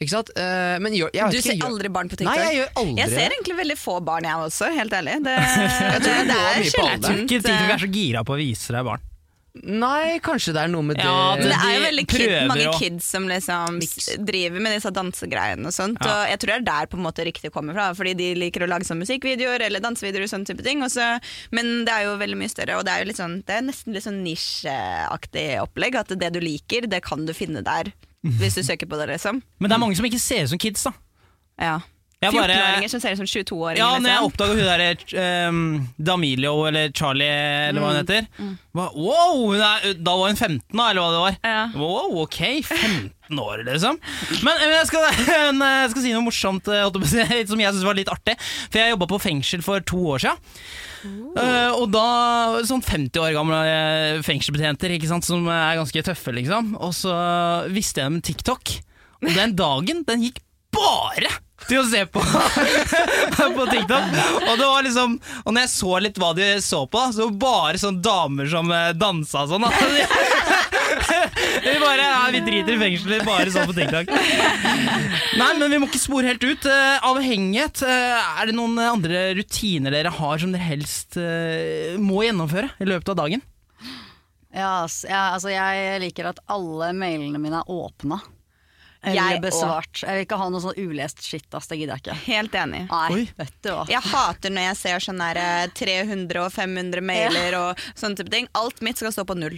Ikke 0.00 0.14
sant? 0.14 0.30
Uh, 0.32 0.78
men 0.80 0.96
gjør, 0.96 1.10
jeg 1.12 1.28
Du 1.28 1.36
ikke, 1.36 1.44
ser 1.44 1.58
gjør- 1.58 1.68
aldri 1.74 1.92
barn 1.92 2.08
på 2.08 2.16
TikTok? 2.16 2.32
Nei, 2.32 2.46
jeg 2.46 2.56
gjør 2.62 2.72
aldri 2.80 3.02
Jeg 3.02 3.12
ser 3.12 3.36
egentlig 3.36 3.56
veldig 3.58 3.76
få 3.76 3.98
barn, 4.00 4.24
jeg 4.24 4.48
også, 4.48 4.72
helt 4.72 4.96
ærlig. 4.96 5.18
Det, 5.26 5.36
tror 6.00 6.00
det, 6.00 6.08
er 6.08 6.24
mye 6.24 6.32
på 6.32 6.40
alder. 6.40 6.72
sjeldent. 6.72 7.22
Ikke 7.26 7.40
TikTok 7.44 7.72
er 7.76 7.84
så 7.84 7.90
gira 7.92 8.24
på 8.24 8.36
å 8.36 8.40
vise 8.40 8.76
deg 8.76 8.86
barn. 8.88 9.06
Nei, 9.50 10.20
kanskje 10.22 10.52
det 10.54 10.60
er 10.62 10.70
noe 10.70 10.86
med 10.86 10.94
det 10.94 11.04
Ja, 11.04 11.34
det 11.34 11.50
er 11.50 11.72
jo 11.74 11.80
veldig 11.82 12.04
kid, 12.06 12.32
mange 12.46 12.68
og... 12.70 12.76
kids 12.78 13.08
som 13.10 13.24
liksom 13.26 13.80
driver 14.22 14.62
med 14.62 14.76
disse 14.76 14.92
dansegreiene 14.94 15.66
og 15.66 15.74
sånt. 15.74 15.98
Ja. 15.98 16.12
Og 16.12 16.30
jeg 16.30 16.38
tror 16.38 16.52
det 16.52 16.58
er 16.60 16.66
der 16.68 16.90
på 16.92 16.96
en 16.96 17.02
måte 17.04 17.26
riktig 17.26 17.50
kommer 17.52 17.74
fra, 17.74 17.88
fordi 17.98 18.14
de 18.16 18.28
liker 18.38 18.62
å 18.62 18.70
lage 18.70 18.86
sånn 18.86 19.02
musikkvideoer 19.02 19.66
eller 19.66 19.82
dansevideoer 19.82 20.28
og 20.28 20.32
sånne 20.32 20.46
type 20.52 20.64
ting. 20.64 20.84
også. 20.86 21.08
men 21.50 21.82
det 21.84 21.92
er 21.96 22.06
jo 22.06 22.14
veldig 22.22 22.38
mye 22.40 22.52
større, 22.54 22.78
og 22.78 22.86
det 22.86 22.94
er 22.94 23.02
jo 23.02 23.10
litt 23.10 23.20
sånn, 23.20 23.40
det 23.44 23.56
er 23.58 23.66
nesten 23.66 23.98
litt 23.98 24.06
sånn 24.06 24.22
nisjeaktig 24.24 25.48
opplegg. 25.66 25.98
At 25.98 26.14
det 26.14 26.30
du 26.32 26.40
liker, 26.40 26.86
det 26.86 27.02
kan 27.04 27.26
du 27.26 27.34
finne 27.36 27.66
der. 27.66 27.90
Hvis 28.22 28.58
du 28.58 28.62
søker 28.62 28.86
på 28.90 28.98
det, 29.00 29.08
liksom. 29.14 29.40
Men 29.58 29.70
det 29.70 29.76
er 29.76 29.80
mange 29.80 29.96
som 29.96 30.04
ikke 30.04 30.20
ser 30.20 30.44
ut 30.44 30.52
som 30.52 30.60
kids, 30.60 30.84
da. 30.84 30.92
Ja. 31.60 31.78
14-åringer 32.20 32.90
som 32.92 33.00
ser 33.00 33.14
ut 33.14 33.20
som 33.22 33.28
22-åringer. 33.28 33.78
Ja, 33.80 33.94
når 33.96 34.10
jeg 34.10 34.18
liksom. 34.20 34.26
oppdaga 34.28 34.56
hun 34.58 34.66
derre 34.68 35.48
um, 35.48 35.60
Damilio, 35.96 36.52
eller 36.68 36.90
Charlie, 36.92 37.30
eller 37.70 37.80
hva 37.80 37.92
hun 37.94 38.00
heter 38.02 38.26
hva, 38.76 38.88
Wow! 38.92 39.38
hun 39.54 39.62
er- 39.64 39.94
Da 39.96 40.16
var 40.20 40.28
hun 40.28 40.36
15, 40.36 40.60
da, 40.76 40.90
eller 40.90 41.00
hva 41.00 41.14
det 41.14 41.22
var. 41.24 41.38
Ja. 41.48 41.62
Wow, 41.80 42.18
ok, 42.26 42.38
15 42.68 43.40
år, 43.40 43.64
liksom. 43.70 43.96
Men, 44.44 44.52
men 44.52 44.76
jeg, 44.76 44.86
skal, 44.92 45.08
jeg 45.64 45.90
skal 45.94 46.04
si 46.04 46.12
noe 46.12 46.26
morsomt 46.28 46.68
eh, 46.68 46.84
som 47.48 47.64
jeg 47.64 47.72
syns 47.72 47.88
var 47.88 47.96
litt 47.96 48.12
artig. 48.12 48.36
For 48.68 48.82
jeg 48.82 48.92
jobba 48.92 49.08
på 49.14 49.22
fengsel 49.24 49.64
for 49.64 49.80
to 49.80 50.04
år 50.12 50.26
Eh, 51.06 51.70
og 51.72 51.86
da 51.94 52.60
sånn 52.68 52.82
50 52.84 53.22
år 53.22 53.34
gamle 53.36 53.60
eh, 53.66 54.20
fengselsbetjenter 54.26 54.96
ikke 54.96 55.10
sant, 55.10 55.26
som 55.26 55.46
er 55.48 55.78
ganske 55.80 56.04
tøffe, 56.10 56.34
liksom. 56.36 56.74
Og 56.80 56.92
så 56.96 57.14
visste 57.72 58.02
jeg 58.02 58.10
dem 58.10 58.20
TikTok. 58.24 58.74
Og 59.20 59.30
den 59.36 59.54
dagen, 59.56 60.04
den 60.08 60.26
gikk 60.26 60.42
bare 60.74 61.30
til 61.68 61.80
å 61.82 61.86
se 61.88 62.04
på 62.08 62.22
på 63.56 63.66
TikTok. 63.68 64.12
Og 64.46 64.54
det 64.56 64.64
var 64.64 64.84
liksom 64.86 65.16
Og 65.44 65.52
når 65.52 65.66
jeg 65.66 65.72
så 65.74 65.98
litt 66.00 66.20
hva 66.20 66.30
de 66.36 66.50
så 66.64 66.84
på, 66.88 67.02
så 67.12 67.26
var 67.26 67.32
det 67.34 67.42
bare 67.44 67.82
sånne 67.82 68.04
damer 68.06 68.52
som 68.52 68.72
eh, 68.74 68.92
dansa 68.96 69.46
sånn. 69.50 69.66
da. 69.68 70.76
Vi 71.64 71.74
bare 71.82 72.06
ja, 72.06 72.22
Vi 72.34 72.40
driter 72.46 72.76
i 72.76 72.80
fengselet, 72.80 73.24
bare 73.26 73.52
sånn 73.52 73.68
på 73.70 73.76
TikTok. 73.76 74.10
Nei, 75.40 75.50
men 75.58 75.66
vi 75.72 75.78
må 75.82 75.88
ikke 75.90 76.00
spore 76.02 76.30
helt 76.32 76.44
ut. 76.44 76.66
Eh, 76.70 77.06
avhengighet. 77.10 77.82
eh, 77.86 78.40
er 78.40 78.50
det 78.50 78.56
noen 78.56 78.78
andre 78.82 79.22
rutiner 79.38 79.94
dere 79.94 80.12
har 80.16 80.42
som 80.42 80.52
dere 80.54 80.66
helst 80.70 81.16
eh, 81.20 81.96
må 82.00 82.24
gjennomføre 82.26 82.72
i 82.80 82.88
løpet 82.88 83.12
av 83.14 83.20
dagen? 83.22 83.44
Ja, 84.50 84.82
altså 84.82 85.52
jeg 85.52 86.00
liker 86.02 86.32
at 86.32 86.40
alle 86.50 86.90
mailene 86.96 87.38
mine 87.38 87.60
er 87.62 87.70
åpna. 87.70 88.18
Eller 89.00 89.16
Jeg 89.16 89.40
besvart. 89.40 90.02
Jeg 90.02 90.12
vil 90.18 90.26
ikke 90.26 90.36
ha 90.36 90.46
noe 90.52 90.60
sånn 90.60 90.76
ulest 90.82 91.22
shit, 91.24 91.46
ass. 91.56 91.70
Det 91.70 91.78
gidder 91.80 91.96
jeg 91.96 92.02
ikke. 92.04 92.16
Helt 92.26 92.56
enig. 92.60 92.82
Nei, 92.90 93.22
vet 93.38 93.54
du 93.64 93.70
hva. 93.72 93.86
Jeg 93.88 94.02
hater 94.10 94.52
når 94.52 94.66
jeg 94.66 94.78
ser 94.82 95.04
sånn 95.06 95.22
der, 95.22 95.40
eh, 95.40 95.70
300 95.72 96.42
og 96.42 96.52
500 96.52 97.00
mailer 97.00 97.56
og 97.62 97.84
sånne 97.94 98.20
type 98.20 98.32
ting. 98.34 98.50
Alt 98.60 98.82
mitt 98.84 99.00
skal 99.00 99.14
stå 99.14 99.24
på 99.24 99.38
null. 99.40 99.56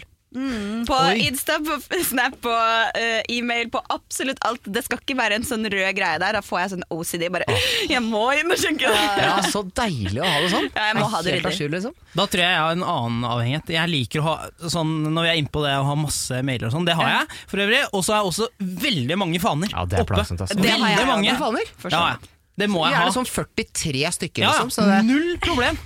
På 0.88 0.96
Oi. 0.96 1.26
Insta, 1.28 1.58
på 1.62 1.76
Snap, 2.08 2.38
på 2.44 2.52
uh, 2.52 3.20
e-mail, 3.28 3.68
på 3.72 3.82
absolutt 3.92 4.40
alt. 4.46 4.64
Det 4.64 4.84
skal 4.86 5.00
ikke 5.02 5.16
være 5.18 5.38
en 5.38 5.46
sånn 5.46 5.66
rød 5.68 5.90
greie 5.96 6.20
der. 6.22 6.38
Da 6.38 6.42
får 6.44 6.62
jeg 6.62 6.72
sånn 6.74 6.86
OCD. 6.94 7.26
Bare, 7.34 7.58
jeg 7.92 8.02
må 8.04 8.24
inn 8.38 8.52
og 8.52 8.64
det! 8.82 8.88
Ja, 9.22 9.36
så 9.46 9.64
deilig 9.68 10.22
å 10.22 10.26
ha 10.28 10.40
det 10.40 10.50
sånn. 10.54 10.68
Ja, 10.72 10.88
jeg 10.90 10.98
må 11.00 11.10
ha 11.12 11.22
det 11.22 11.36
Helt 11.36 11.48
ryddig. 11.50 11.70
liksom. 11.76 11.96
Da 12.16 12.26
tror 12.32 12.44
jeg 12.44 12.56
jeg 12.56 12.64
har 12.64 12.76
en 12.78 12.86
annen 12.94 13.28
avhengighet. 13.28 13.72
Jeg 13.76 13.92
liker 13.92 14.22
å 14.22 14.26
ha 14.30 14.36
sånn, 14.72 14.92
Når 15.12 15.28
vi 15.28 15.32
er 15.32 15.40
inne 15.42 15.52
på 15.52 15.64
det 15.64 15.76
å 15.78 15.86
ha 15.88 15.96
masse 15.98 16.42
mailer 16.46 16.68
og 16.68 16.76
sånn, 16.76 16.88
det 16.88 16.96
har 16.98 17.12
jeg 17.12 17.40
for 17.52 17.64
øvrig. 17.66 17.84
Og 17.92 18.04
så 18.04 18.16
har 18.16 18.22
jeg 18.22 18.32
også 18.32 18.50
veldig 18.88 19.20
mange 19.20 19.40
faner 19.42 19.72
Ja, 19.72 19.86
det 19.86 20.00
er 20.00 20.06
oppe. 20.06 20.16
Plassent, 20.16 20.44
altså. 20.44 20.58
Det 20.58 20.70
har 20.72 20.82
jeg 20.82 21.00
Veldig 21.02 21.08
mange. 21.08 21.38
Faner. 21.40 21.72
Ja, 21.92 22.04
ja. 22.14 22.32
Det 22.60 22.68
må 22.68 22.82
jeg 22.84 22.92
ha. 22.94 23.06
Gjerne 23.06 23.16
sånn 23.16 23.30
43 23.30 24.12
stykker, 24.18 24.44
ja, 24.44 24.52
liksom. 24.52 24.72
Så 24.74 24.84
det 24.88 25.00
Null 25.08 25.36
problem. 25.42 25.80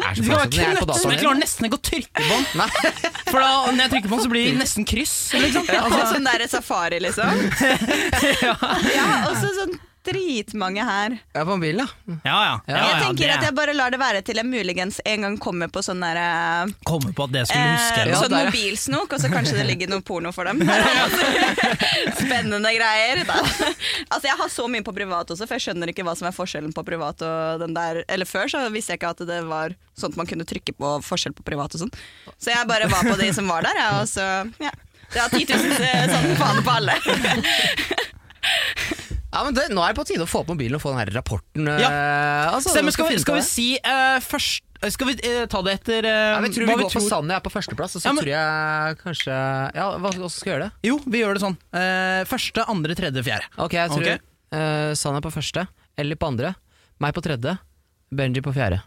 Er 0.00 0.16
så 0.16 0.24
være 0.24 0.48
plagsomt 0.48 0.56
når 0.56 0.62
jeg 0.62 0.72
er 0.72 0.86
på 0.88 1.12
jeg 1.12 1.20
klarer 1.20 1.40
nesten 1.42 1.68
ikke 1.68 1.78
å 1.78 1.84
trykke 1.90 2.24
på 2.24 2.36
den. 2.40 2.62
For 3.28 3.38
da, 3.38 3.50
når 3.68 3.82
jeg 3.84 3.92
trykker 3.92 4.08
på 4.08 4.16
den, 4.16 4.24
så 4.24 4.32
blir 4.32 4.48
det 4.48 4.58
nesten 4.62 4.88
kryss. 4.88 5.16
Liksom. 5.36 5.68
Altså, 5.78 6.02
sånn 6.14 6.28
der 6.30 6.46
safari, 6.48 7.00
liksom. 7.04 7.42
ja. 8.46 8.56
ja 8.96 9.08
også 9.28 9.52
sånn 9.60 9.80
dritmange 10.06 10.84
her. 10.86 11.16
Er 11.34 11.44
på 11.46 11.56
mobilen, 11.56 11.86
ja. 11.86 12.14
Ja, 12.24 12.38
ja. 12.44 12.54
ja, 12.66 12.82
jeg 12.82 13.02
tenker 13.04 13.28
det 13.28 13.34
at 13.36 13.44
jeg 13.46 13.54
bare 13.56 13.74
lar 13.76 13.90
det 13.94 14.00
være 14.02 14.22
til 14.26 14.40
jeg 14.40 14.48
muligens 14.48 14.98
en 15.06 15.26
gang 15.26 15.36
kommer 15.42 15.70
på 15.72 15.82
sånn 15.84 16.02
derre 16.02 16.26
kommer 16.88 17.12
på 17.14 17.22
at 17.28 17.34
det 17.36 17.44
skulle 17.46 17.76
huske. 17.76 17.96
Eh, 17.96 18.02
eller 18.06 18.16
sånn 18.24 18.36
mobilsnok, 18.36 19.08
og 19.14 19.18
så 19.22 19.28
kanskje 19.32 19.54
det 19.60 19.66
ligger 19.70 19.88
noe 19.92 20.02
porno 20.06 20.30
for 20.34 20.44
dem. 20.50 20.58
Spennende 22.22 22.70
greier. 22.74 23.16
Da. 23.28 23.38
Altså, 23.42 24.26
jeg 24.30 24.38
har 24.42 24.50
så 24.52 24.64
mye 24.70 24.84
på 24.86 24.92
privat 24.96 25.30
også, 25.30 25.46
for 25.46 25.54
jeg 25.58 25.64
skjønner 25.68 25.86
ikke 25.92 26.06
hva 26.06 26.14
som 26.18 26.26
er 26.30 26.36
forskjellen 26.36 26.74
på 26.76 26.82
privat 26.86 27.18
og 27.26 27.62
den 27.62 27.72
der. 27.76 27.94
Eller 28.08 28.26
før 28.28 28.46
så 28.50 28.58
visste 28.74 28.92
jeg 28.96 29.02
ikke 29.02 29.14
at 29.14 29.20
det 29.28 29.42
var 29.48 29.68
at 30.02 30.16
man 30.18 30.26
kunne 30.26 30.44
trykke 30.48 30.72
på 30.74 30.88
forskjell 31.06 31.34
på 31.36 31.44
privat 31.46 31.74
og 31.76 31.80
sånn. 31.84 31.92
Så 32.40 32.50
jeg 32.50 32.66
bare 32.70 32.88
var 32.90 33.02
på 33.06 33.16
de 33.20 33.28
som 33.36 33.46
var 33.50 33.62
der, 33.66 33.76
jeg, 33.78 33.90
og 34.00 34.06
så 34.10 34.24
ja. 34.62 34.72
Det 35.12 35.20
har 35.20 35.28
10 35.28 35.44
000 35.44 35.60
sånn 36.08 36.36
faen 36.40 36.64
på 36.64 36.72
alle. 36.72 36.96
ja 39.32 39.44
men 39.46 39.54
det, 39.56 39.64
nå 39.72 39.82
er 39.84 39.94
det 39.94 39.98
på 39.98 40.04
tide 40.08 40.26
å 40.26 40.28
få 40.28 40.42
opp 40.42 40.50
mobilen 40.52 40.76
og 40.76 40.82
få 40.84 40.92
den 40.92 41.00
her 41.00 41.10
rapporten. 41.16 41.66
Ja. 41.66 41.88
Uh, 41.88 42.56
altså, 42.58 42.74
Stemmer, 42.74 42.94
skal, 42.94 43.08
skal 43.22 43.38
vi 43.40 43.44
si 43.46 43.66
uh, 43.80 44.18
først 44.22 44.68
Skal 44.92 45.12
vi 45.12 45.14
eh, 45.22 45.44
ta 45.46 45.60
det 45.62 45.76
etter 45.78 46.06
eh, 46.10 46.20
ja, 46.34 46.38
Jeg 46.42 46.54
tror 46.56 46.66
hva 46.66 46.74
vi 46.74 46.82
går 46.82 46.90
for 46.90 46.98
tror- 46.98 47.08
Sanne 47.08 47.36
er 47.36 47.42
på 47.44 47.52
førsteplass, 47.54 47.92
og 47.96 48.02
så 48.02 48.08
Ja, 48.08 48.12
men- 48.16 48.24
tror 48.24 48.32
jeg 48.32 48.96
kanskje 49.02 49.36
Ja, 49.78 49.84
hva 50.02 50.10
skal 50.10 50.48
vi 50.48 50.50
gjøre 50.50 50.64
det? 50.66 50.88
Jo, 50.88 50.96
vi 51.06 51.20
gjør 51.22 51.38
det 51.38 51.42
sånn. 51.44 51.58
Eh, 51.78 52.22
første, 52.26 52.64
andre, 52.66 52.96
tredje, 52.98 53.22
fjerde. 53.22 53.46
Ok, 53.62 53.76
jeg 53.78 53.92
tror 53.94 54.02
okay. 54.02 54.18
eh, 54.58 54.92
Sanne 54.98 55.22
er 55.22 55.26
på 55.28 55.30
første, 55.30 55.68
Eller 55.96 56.18
på 56.18 56.32
andre, 56.32 56.54
meg 56.98 57.14
på 57.14 57.22
tredje, 57.22 57.54
Benji 58.10 58.42
på 58.42 58.52
fjerde. 58.56 58.82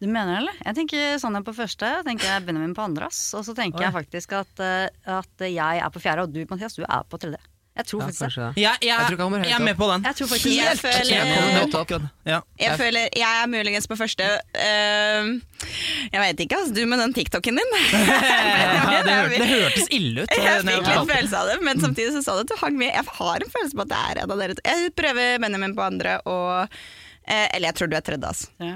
Du 0.00 0.06
mener 0.06 0.30
det, 0.30 0.38
eller? 0.44 0.58
Jeg 0.64 0.76
tenker 0.78 1.18
Sanja 1.18 1.40
på 1.42 1.54
første, 1.56 1.88
jeg 1.98 2.06
tenker 2.06 2.44
Benjamin 2.46 2.74
på 2.74 2.84
andre. 2.86 3.08
ass. 3.10 3.34
Og 3.34 3.42
så 3.44 3.54
tenker 3.54 3.82
jeg 3.82 3.92
faktisk 3.94 4.34
at, 4.38 4.60
eh, 4.62 4.88
at 5.10 5.42
jeg 5.42 5.82
er 5.82 5.90
på 5.90 6.02
fjerde, 6.02 6.22
og 6.22 6.32
du 6.32 6.44
Mathias, 6.48 6.76
du 6.78 6.84
er 6.86 7.02
på 7.10 7.18
tredje. 7.18 7.40
Jeg 7.78 7.86
tror 7.86 8.00
faktisk 8.02 8.20
det. 8.24 8.30
det. 8.34 8.62
Jeg, 8.62 8.76
jeg, 8.82 8.88
Jeg 8.88 8.96
tror 8.98 9.14
ikke 9.14 9.22
han 9.22 9.28
kommer 9.28 9.38
høyt 9.44 9.48
jeg 9.52 9.56
er 9.60 9.64
med 9.68 9.76
på 9.78 9.86
den. 9.92 10.06
Jeg 10.08 10.16
tror 10.18 10.28
faktisk 10.32 10.48
Jeg 10.56 10.70
det. 10.74 10.80
føler- 10.82 11.12
Jeg 11.14 11.26
kommer 11.30 11.58
høyt 11.58 11.76
opp. 11.78 12.06
Ja. 12.26 12.38
Jeg 12.58 12.78
føler 12.80 13.04
jeg 13.20 13.42
er 13.42 13.46
muligens 13.52 13.86
på 13.86 13.96
første. 14.00 14.26
Uh, 14.58 15.28
jeg 16.12 16.20
vet 16.24 16.42
ikke, 16.44 16.58
altså, 16.58 16.74
du 16.74 16.82
med 16.90 16.98
den 17.04 17.14
TikToken 17.14 17.60
din. 17.62 17.70
Ja, 17.78 19.02
det, 19.06 19.14
hørte, 19.14 19.38
det 19.38 19.48
hørtes 19.52 19.88
ille 19.94 20.26
ut. 20.26 20.32
eh, 20.34 20.44
Jeg 20.44 20.66
fikk 20.66 20.90
litt 20.90 21.12
følelse 21.14 21.38
av 21.42 21.52
det, 21.52 21.56
men 21.62 21.80
samtidig 21.86 22.12
så 22.18 22.22
sa 22.26 22.34
du 22.34 22.44
at 22.46 22.50
du 22.52 22.56
hang 22.64 22.76
med. 22.80 22.90
Jeg 22.92 23.04
har 23.20 23.46
en 23.46 23.54
følelse 23.54 23.78
på 23.78 23.86
at 23.86 23.92
det 23.94 24.02
er 24.10 24.22
en 24.24 24.34
av 24.34 24.42
dere. 24.42 24.58
Jeg 24.72 24.92
prøver 24.98 25.38
Benjamin 25.46 25.76
på 25.78 25.86
andre, 25.86 26.18
og 26.26 26.66
uh, 26.66 27.46
Eller 27.54 27.70
jeg 27.70 27.78
tror 27.78 27.90
du 27.92 27.96
er 27.98 28.04
tredje, 28.10 28.26
altså. 28.34 28.50
Ja. 28.58 28.74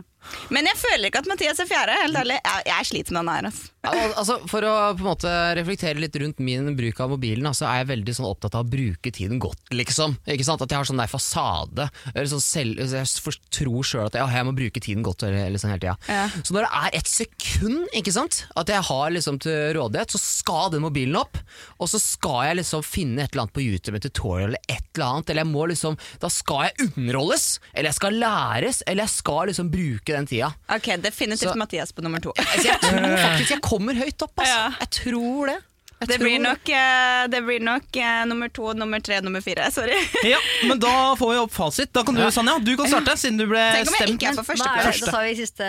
Men 0.55 0.69
jeg 0.71 0.79
føler 0.81 1.09
ikke 1.11 1.23
at 1.23 1.29
Mathias 1.31 1.61
er 1.63 1.69
fjerde. 1.71 1.97
Helt 2.03 2.19
ærlig. 2.23 2.39
Jeg, 2.45 2.67
jeg 2.71 2.89
sliter 2.91 3.17
med 3.17 3.23
han 3.23 3.33
her. 3.33 3.49
Altså. 3.51 3.69
Al- 3.83 4.15
altså, 4.21 4.37
for 4.47 4.63
å 4.69 4.73
på 4.95 5.03
en 5.03 5.09
måte 5.09 5.31
reflektere 5.59 5.99
litt 5.99 6.15
rundt 6.23 6.39
min 6.45 6.69
bruk 6.79 7.01
av 7.03 7.11
mobilen, 7.11 7.49
så 7.57 7.67
er 7.67 7.81
jeg 7.83 7.91
veldig 7.93 8.15
sånn 8.19 8.29
opptatt 8.29 8.55
av 8.59 8.63
å 8.67 8.71
bruke 8.71 9.11
tiden 9.15 9.41
godt, 9.43 9.73
liksom. 9.75 10.15
Ikke 10.31 10.47
sant? 10.47 10.63
At 10.63 10.71
jeg 10.71 10.79
har 10.79 10.89
sånn 10.89 11.03
der 11.03 11.11
fasade. 11.11 11.89
Eller 12.13 12.31
sånn 12.31 12.45
selv, 12.45 12.79
jeg 12.79 13.35
tror 13.59 13.83
sjøl 13.89 14.07
at 14.07 14.19
jeg, 14.21 14.31
jeg 14.37 14.47
må 14.49 14.55
bruke 14.57 14.83
tiden 14.85 15.03
godt 15.07 15.25
sånn 15.27 15.35
hele 15.39 15.59
tida. 15.59 15.97
Ja. 16.07 16.29
Så 16.47 16.55
når 16.55 16.69
det 16.69 16.73
er 16.83 16.99
et 17.01 17.11
sekund 17.11 17.99
ikke 17.99 18.15
sant? 18.15 18.45
at 18.59 18.69
jeg 18.71 18.85
har 18.87 19.11
liksom 19.13 19.39
til 19.43 19.73
rådighet, 19.77 20.13
så 20.15 20.21
skal 20.23 20.71
den 20.73 20.85
mobilen 20.85 21.19
opp. 21.19 21.39
Og 21.83 21.91
så 21.91 21.99
skal 22.03 22.47
jeg 22.49 22.61
liksom 22.61 22.85
finne 22.87 23.25
et 23.25 23.33
eller 23.35 23.47
annet 23.47 23.57
på 23.57 23.65
YouTube, 23.65 23.99
et 23.99 24.07
tutorial 24.07 24.53
eller 24.53 24.63
et 24.71 24.87
eller 24.95 25.07
annet. 25.09 25.33
Eller 25.33 25.43
jeg 25.45 25.51
må 25.53 25.67
liksom, 25.73 25.99
da 26.23 26.31
skal 26.33 26.69
jeg 26.69 26.89
underholdes, 26.93 27.47
eller 27.73 27.91
jeg 27.91 27.99
skal 27.99 28.19
læres, 28.23 28.83
eller 28.87 29.07
jeg 29.09 29.15
skal 29.17 29.51
liksom 29.51 29.73
bruke 29.73 30.12
den 30.17 30.27
tida. 30.31 30.53
Ok, 30.69 30.93
Definitivt 31.03 31.51
Så- 31.53 31.59
Mathias 31.59 31.93
på 31.93 32.03
nummer 32.05 32.21
to. 32.21 32.33
Altså, 32.43 32.69
jeg 32.69 32.81
tror 32.81 33.19
faktisk 33.27 33.51
jeg 33.57 33.63
kommer 33.63 33.95
høyt 34.05 34.23
opp, 34.29 34.33
altså. 34.39 34.57
Ja. 34.57 34.73
Jeg 34.81 34.91
tror 35.03 35.47
det. 35.53 35.59
Jeg 36.03 36.09
Det 36.11 36.17
tror 36.19 36.25
blir 36.27 36.41
nok, 36.43 36.71
eh, 36.75 37.27
det 37.31 37.39
blir 37.47 37.61
nok 37.63 37.97
eh, 38.03 38.25
nummer 38.27 38.49
to, 38.51 38.73
nummer 38.75 38.99
tre, 38.99 39.21
nummer 39.23 39.39
fire. 39.41 39.69
Sorry. 39.77 39.95
Ja, 40.27 40.41
men 40.67 40.81
da 40.83 41.15
får 41.15 41.31
vi 41.31 41.37
opp 41.45 41.53
fasit. 41.55 41.93
Da 41.95 42.03
kan 42.03 42.17
du, 42.19 42.25
Sanja, 42.35 42.57
du 42.59 42.73
kan 42.77 42.89
starte, 42.91 43.15
siden 43.23 43.39
du 43.39 43.45
ble 43.47 43.61
Tenk 43.71 43.87
om 43.87 43.95
jeg 43.95 44.09
stemt. 44.09 44.17
ikke 44.19 44.33
er 44.33 44.39
på 44.41 44.45
første 44.49 44.67
plass. 44.67 44.99
Da 45.05 45.13
sa 45.15 45.21
vi 45.23 45.37
siste 45.39 45.69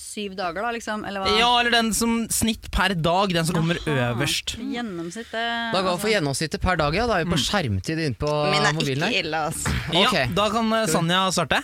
syv 0.00 0.38
dager, 0.38 0.64
da, 0.64 0.70
liksom? 0.72 1.04
Eller 1.04 1.20
hva? 1.26 1.34
Ja, 1.36 1.50
eller 1.60 1.70
den 1.76 1.92
som 1.92 2.14
snitt 2.32 2.70
per 2.72 2.94
dag, 2.96 3.34
den 3.36 3.44
som 3.44 3.58
kommer 3.60 3.76
øverst. 3.84 4.56
Gjennomsnittet 4.56 5.36
Da 5.36 5.82
går 5.82 5.82
vi 5.82 5.84
for 5.84 5.92
altså. 6.00 6.14
gjennomsnittet 6.14 6.64
per 6.64 6.80
dag, 6.80 6.96
ja. 6.96 7.04
Da 7.10 7.20
er 7.20 7.28
vi 7.28 7.34
på 7.36 7.42
skjermtid 7.44 8.00
inne 8.06 8.16
på 8.24 8.32
Min 8.54 8.64
er 8.64 8.72
mobilen 8.80 9.04
ikke 9.12 9.20
ille, 9.26 9.44
altså. 9.52 9.76
Ja, 9.92 10.24
da 10.40 10.48
kan 10.56 10.72
eh, 10.80 10.86
Sanja 10.96 11.26
starte. 11.36 11.60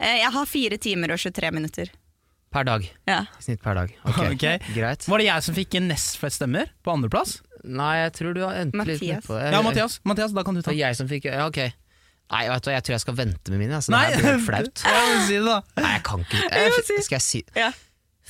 Eh, 0.00 0.18
Jeg 0.22 0.30
har 0.32 0.46
fire 0.48 0.78
timer 0.80 1.12
og 1.14 1.20
23 1.20 1.50
minutter. 1.52 1.90
Per 2.50 2.64
dag. 2.66 2.86
Ja. 3.06 3.20
Snitt 3.38 3.60
per 3.62 3.76
dag. 3.78 3.92
Ok, 4.08 4.18
okay. 4.34 4.58
Greit. 4.74 5.04
Var 5.06 5.22
det 5.22 5.26
jeg 5.28 5.44
som 5.46 5.54
fikk 5.54 5.76
nest 5.84 6.16
flest 6.18 6.40
stemmer 6.40 6.72
på 6.82 6.94
andreplass? 6.94 7.36
Nei, 7.62 7.92
jeg 8.06 8.14
tror 8.16 8.32
du 8.34 8.40
har 8.42 8.56
endt 8.62 8.74
litt 8.88 9.02
nedpå 9.04 9.36
det. 9.36 9.50
Ja, 9.52 9.60
Mathias, 9.62 9.98
Mathias, 10.08 10.32
da 10.34 10.42
kan 10.46 10.56
du 10.56 10.62
ta. 10.64 10.72
jeg 10.74 10.96
som 10.96 11.06
fikk 11.10 11.28
Ja, 11.28 11.44
ok. 11.50 11.60
Nei, 12.30 12.40
vet 12.48 12.62
du, 12.64 12.68
hva, 12.70 12.74
jeg 12.78 12.84
tror 12.86 12.94
jeg 12.94 13.02
skal 13.04 13.16
vente 13.18 13.50
med 13.52 13.58
mine. 13.60 13.74
Altså, 13.76 13.90
Nei, 13.92 14.04
det 14.14 14.22
her 14.24 14.36
blir 14.38 14.44
flaut. 14.46 14.82
Ja, 14.86 15.00
si 15.26 15.36
det 15.36 15.44
da. 15.46 15.56
Nei, 15.82 15.92
jeg 15.98 16.02
kan 16.08 16.24
ikke 16.24 16.42
jeg, 16.46 16.98
Skal 17.04 17.16
jeg 17.18 17.26
si 17.26 17.40
Ja. 17.58 17.70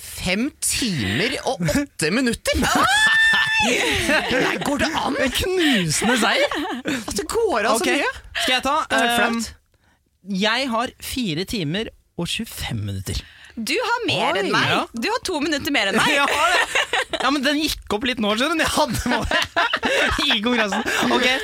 Fem 0.01 0.47
timer 0.65 1.35
og 1.51 1.61
åtte 1.69 2.09
minutter! 2.17 2.61
Nei, 2.65 4.55
går 4.67 4.81
det 4.81 4.89
an? 4.97 5.17
En 5.21 5.35
knusende 5.37 6.17
seier! 6.23 6.55
At 6.89 7.13
det 7.19 7.27
går 7.29 7.69
an 7.69 7.77
så 7.83 7.89
mye? 7.91 8.09
Skal 8.41 8.55
jeg 8.57 8.65
ta? 8.65 8.77
Det 8.89 9.01
er 9.01 9.11
Um, 9.11 9.19
flaut. 9.21 9.51
Jeg 10.29 10.69
har 10.71 10.93
fire 11.05 11.45
timer 11.49 11.91
og 12.21 12.29
25 12.29 12.81
minutter. 12.85 13.21
Du 13.57 13.75
har 13.75 14.05
mer 14.07 14.37
Oi, 14.37 14.43
enn 14.45 14.51
meg! 14.53 14.69
ja. 14.71 14.83
Du 14.95 15.09
har 15.11 15.21
to 15.27 15.41
minutter 15.43 15.75
mer 15.75 15.91
enn 15.91 15.99
meg! 15.99 16.13
Ja. 16.21 16.27
Ja, 17.21 17.29
men 17.35 17.43
den 17.45 17.59
gikk 17.61 17.93
opp 17.93 18.05
litt 18.09 18.21
nå, 18.23 18.31
skjønner 18.39 18.57
du. 18.57 18.63
Jeg 18.63 18.73
hadde 18.73 18.95
det 19.11 20.27
i 20.31 20.39
konkurransen. 20.41 20.85
Okay. 21.13 21.41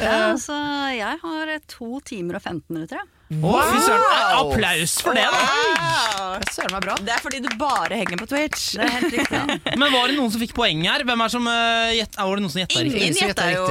Ja, 0.00 0.30
altså, 0.30 0.56
jeg 0.94 1.18
har 1.24 1.50
to 1.68 1.98
timer 2.08 2.38
og 2.38 2.44
15 2.46 2.62
minutter, 2.72 3.02
ja. 3.02 3.19
Å, 3.30 3.38
Wow! 3.38 3.60
Eh, 3.62 4.38
Applaus 4.40 4.96
for 4.98 5.14
det, 5.14 5.22
da. 5.22 5.38
Wow. 5.38 6.40
Søren 6.50 6.72
meg 6.74 6.82
bra. 6.82 6.96
Det 6.98 7.12
er 7.14 7.20
fordi 7.22 7.38
du 7.44 7.46
bare 7.60 8.00
henger 8.00 8.18
på 8.18 8.26
Twitch. 8.26 8.72
Det 8.74 8.82
er 8.82 8.90
helt 8.96 9.14
riktig. 9.14 9.42
Men 9.80 9.94
var 9.94 10.10
det 10.10 10.16
noen 10.16 10.32
som 10.34 10.42
fikk 10.42 10.54
poeng 10.56 10.82
her? 10.82 11.04
Hvem 11.06 11.22
er 11.22 11.30
som, 11.30 11.46
uh, 11.46 11.92
gjet, 11.94 12.18
var 12.18 12.40
det 12.40 12.42
noen 12.42 12.50
som 12.50 12.62
gjetta 12.64 12.82
riktig? 12.82 13.04
Ingen 13.06 13.20
gjetta 13.20 13.46
jo. 13.54 13.68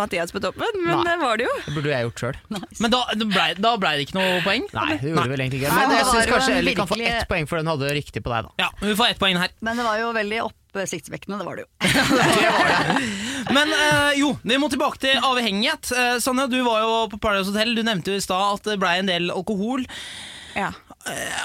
Mathias 0.00 0.32
på 0.32 0.40
toppen, 0.40 0.80
men 0.80 1.02
Nei. 1.02 1.04
det 1.10 1.18
var 1.20 1.42
det 1.42 1.44
jo. 1.44 1.52
Det 1.66 1.74
burde 1.76 1.92
jeg 1.92 2.08
gjort 2.08 2.24
sjøl. 2.24 2.40
Men 2.56 2.94
da, 2.94 3.02
da 3.12 3.28
ble, 3.34 3.46
da 3.60 3.74
ble 3.84 3.92
det 3.98 4.08
ikke 4.08 4.16
noe 4.16 4.40
poeng? 4.46 4.66
Nei, 4.72 4.88
det 4.94 5.12
gjorde 5.12 5.20
Nei. 5.20 5.28
vel 5.34 5.44
egentlig 5.44 5.60
ikke. 5.60 5.76
Men 5.76 5.94
jeg 5.98 6.08
var 6.08 6.10
syns 6.16 6.32
kanskje 6.32 6.56
Ellie 6.56 6.72
virkelig... 6.72 6.78
kan 6.80 6.92
få 6.94 7.00
ett 7.12 7.30
poeng, 7.34 7.52
for 7.52 7.60
den 7.60 7.72
hadde 7.74 7.94
riktig 8.00 8.24
på 8.24 8.32
deg, 8.32 8.48
da. 8.48 8.56
Ja, 8.64 8.72
hun 8.80 8.96
får 8.96 9.12
ett 9.12 9.20
poeng 9.20 9.40
her. 9.44 9.52
Men 9.60 9.76
det 9.76 9.88
var 9.90 10.00
jo 10.00 10.10
veldig 10.16 10.40
oppsiktsvekkende, 10.72 11.38
det 11.38 11.46
var 11.46 11.58
det 11.60 11.64
jo. 11.66 11.70
Men 13.56 13.72
eh, 13.76 14.18
jo, 14.20 14.32
vi 14.42 14.58
må 14.58 14.68
tilbake 14.72 15.00
til 15.02 15.18
avhengighet. 15.20 15.92
Uh, 15.92 16.16
Sanja, 16.22 16.48
du 16.50 16.60
var 16.64 16.82
jo 16.84 16.92
på 17.12 17.20
Paradise 17.22 17.52
Hotel. 17.52 17.74
Du 17.76 17.82
nevnte 17.86 18.14
jo 18.14 18.20
i 18.20 18.24
stad 18.24 18.58
at 18.58 18.70
det 18.72 18.78
ble 18.80 18.94
en 19.02 19.10
del 19.10 19.32
alkohol. 19.34 19.84
Ja. 20.56 20.72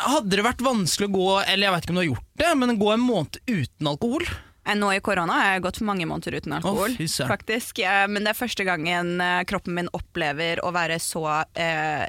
Hadde 0.08 0.36
det 0.36 0.44
vært 0.46 0.62
vanskelig 0.62 1.08
å 1.10 1.16
gå 1.16 1.30
eller 1.48 1.68
jeg 1.68 1.74
vet 1.74 1.86
ikke 1.86 1.94
om 1.94 1.98
du 1.98 2.02
har 2.04 2.10
gjort 2.12 2.28
det, 2.42 2.50
men 2.60 2.78
gå 2.80 2.92
en 2.94 3.06
måned 3.08 3.40
uten 3.48 3.90
alkohol? 3.90 4.28
Eh, 4.68 4.76
Nå 4.76 4.92
i 4.94 5.00
korona 5.04 5.40
har 5.40 5.54
jeg 5.56 5.64
gått 5.66 5.80
mange 5.88 6.06
måneder 6.10 6.38
uten 6.42 6.58
alkohol. 6.60 6.94
oh, 7.00 7.28
faktisk. 7.32 7.80
Eh, 7.80 8.06
Men 8.12 8.26
det 8.28 8.34
er 8.34 8.42
første 8.42 8.68
gangen 8.68 9.22
eh, 9.24 9.44
kroppen 9.48 9.78
min 9.78 9.90
opplever 9.96 10.62
å 10.66 10.74
være 10.76 11.00
så 11.00 11.24
eh, 11.56 12.06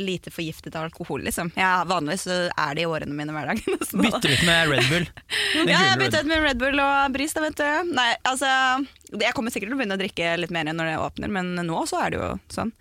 lite 0.00 0.30
forgiftet 0.32 0.76
av 0.78 0.86
alkohol, 0.88 1.22
liksom. 1.26 1.50
Ja, 1.58 1.82
vanligvis 1.88 2.26
er 2.30 2.74
det 2.78 2.84
i 2.84 2.88
årene 2.88 3.14
mine 3.16 3.34
hver 3.34 3.50
dag. 3.52 3.60
Bytter 4.02 4.32
ut 4.32 4.44
med 4.48 4.72
Red 4.72 4.88
Bull. 4.90 5.06
Ja, 5.68 5.82
jeg 5.90 5.98
bytter 6.00 6.24
ut 6.24 6.30
med 6.30 6.42
Red 6.46 6.58
Bull 6.62 6.80
og 6.80 7.12
Bris, 7.14 7.34
da, 7.36 7.42
vet 7.44 7.58
du. 7.60 7.92
Nei, 7.92 8.08
altså 8.28 8.48
Jeg 9.20 9.34
kommer 9.36 9.52
sikkert 9.52 9.68
til 9.70 9.76
å 9.76 9.80
begynne 9.82 9.98
å 9.98 10.00
drikke 10.00 10.32
litt 10.40 10.52
mer 10.54 10.70
når 10.72 10.88
det 10.92 10.98
åpner, 11.04 11.32
men 11.34 11.52
nå 11.68 11.82
så 11.90 12.00
er 12.06 12.14
det 12.14 12.20
jo 12.22 12.30
sånn. 12.52 12.72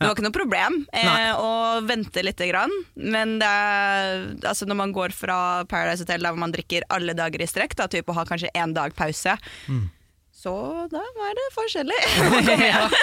Det 0.00 0.06
var 0.08 0.14
ikke 0.14 0.24
noe 0.24 0.32
problem 0.32 0.76
eh, 0.96 1.32
å 1.36 1.48
vente 1.84 2.22
lite 2.24 2.46
grann, 2.48 2.72
men 2.96 3.34
det 3.42 3.48
er, 3.52 4.22
altså 4.48 4.64
når 4.70 4.78
man 4.78 4.94
går 4.96 5.12
fra 5.12 5.36
Paradise 5.68 6.06
Hotel 6.06 6.24
der 6.24 6.38
man 6.40 6.54
drikker 6.54 6.86
alle 6.88 7.12
dager 7.18 7.42
i 7.44 7.48
strekk, 7.50 7.74
da, 7.76 7.84
typ, 7.92 8.08
og 8.08 8.16
har 8.16 8.30
kanskje 8.30 8.48
én 8.56 8.72
dag 8.76 8.94
pause, 8.96 9.36
Mm. 9.68 9.90
Så 10.40 10.52
da 10.88 11.02
var 11.18 11.34
det 11.36 11.46
forskjellig. 11.52 11.96
Kommer 12.16 12.94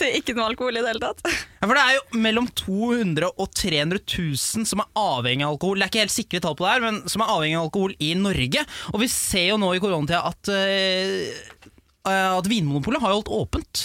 til 0.00 0.16
ikke 0.18 0.34
noe 0.34 0.48
alkohol 0.50 0.74
i 0.74 0.82
det 0.82 0.90
hele 0.90 1.02
tatt. 1.04 1.22
Ja, 1.60 1.68
for 1.68 1.76
Det 1.78 1.84
er 1.84 1.96
jo 1.98 2.22
mellom 2.24 2.48
200 2.58 3.28
og 3.30 3.52
300 3.54 4.00
000 4.02 4.66
som 4.66 4.82
er 4.82 4.90
avhengig 4.98 5.46
av 5.46 5.54
alkohol. 5.54 5.78
Det 5.78 5.86
er 5.86 5.92
ikke 5.92 6.02
helt 6.02 6.16
sikre 6.16 6.42
tall 6.42 6.56
på 6.58 6.66
det 6.66 6.72
her, 6.72 6.86
men 6.88 6.98
som 7.12 7.22
er 7.22 7.30
avhengig 7.36 7.60
av 7.60 7.68
alkohol 7.68 7.94
i 8.02 8.10
Norge. 8.18 8.64
Og 8.90 9.04
vi 9.04 9.10
ser 9.12 9.52
jo 9.52 9.60
nå 9.62 9.70
i 9.76 9.82
koronatida 9.84 10.24
at 10.32 10.50
eh, 10.50 11.70
at 12.08 12.46
Vinmonopolet 12.48 13.00
har 13.02 13.12
jo 13.12 13.18
holdt 13.20 13.28
åpent. 13.36 13.82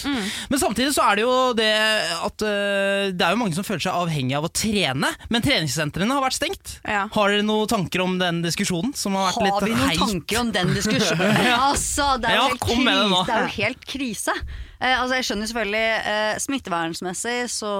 Men 0.48 0.60
samtidig 0.62 0.94
så 0.96 1.04
er 1.10 1.18
det 1.18 1.24
jo 1.26 1.34
det 1.58 1.68
at 2.16 2.44
eh, 2.48 3.10
det 3.12 3.26
er 3.26 3.34
jo 3.34 3.40
mange 3.42 3.56
som 3.58 3.66
føler 3.66 3.84
seg 3.84 3.92
avhengig 3.98 4.36
av 4.38 4.46
å 4.48 4.52
trene. 4.56 5.10
Men 5.28 5.44
treningssentrene 5.44 6.16
har 6.16 6.24
vært 6.24 6.38
stengt. 6.38 6.76
Ja. 6.88 7.04
Har 7.12 7.34
dere 7.34 7.44
noen 7.44 7.68
tanker 7.68 8.04
om 8.06 8.16
den 8.22 8.40
diskusjonen? 8.46 8.94
Som 8.96 9.18
har 9.20 9.28
vært 9.28 9.40
Har 9.42 9.46
litt 9.46 9.68
vi 9.68 9.74
noen 9.76 9.90
heit? 9.90 10.00
tanker 10.00 10.40
om 10.40 10.52
den 10.56 10.72
diskusjonen? 10.78 11.42
Altså, 11.56 12.14
det 12.22 12.32
er, 12.32 12.38
Ja, 12.38 12.46
jo 12.46 12.56
helt 12.56 12.64
krise, 12.64 13.26
det 13.26 13.36
er 13.36 13.44
jo 13.44 13.52
helt 13.60 13.86
krise. 13.92 14.36
Eh, 14.76 14.92
altså 14.92 15.18
jeg 15.18 15.26
skjønner 15.28 15.50
selvfølgelig 15.50 16.10
eh, 16.12 16.40
Smittevernsmessig, 16.42 17.36
så 17.52 17.70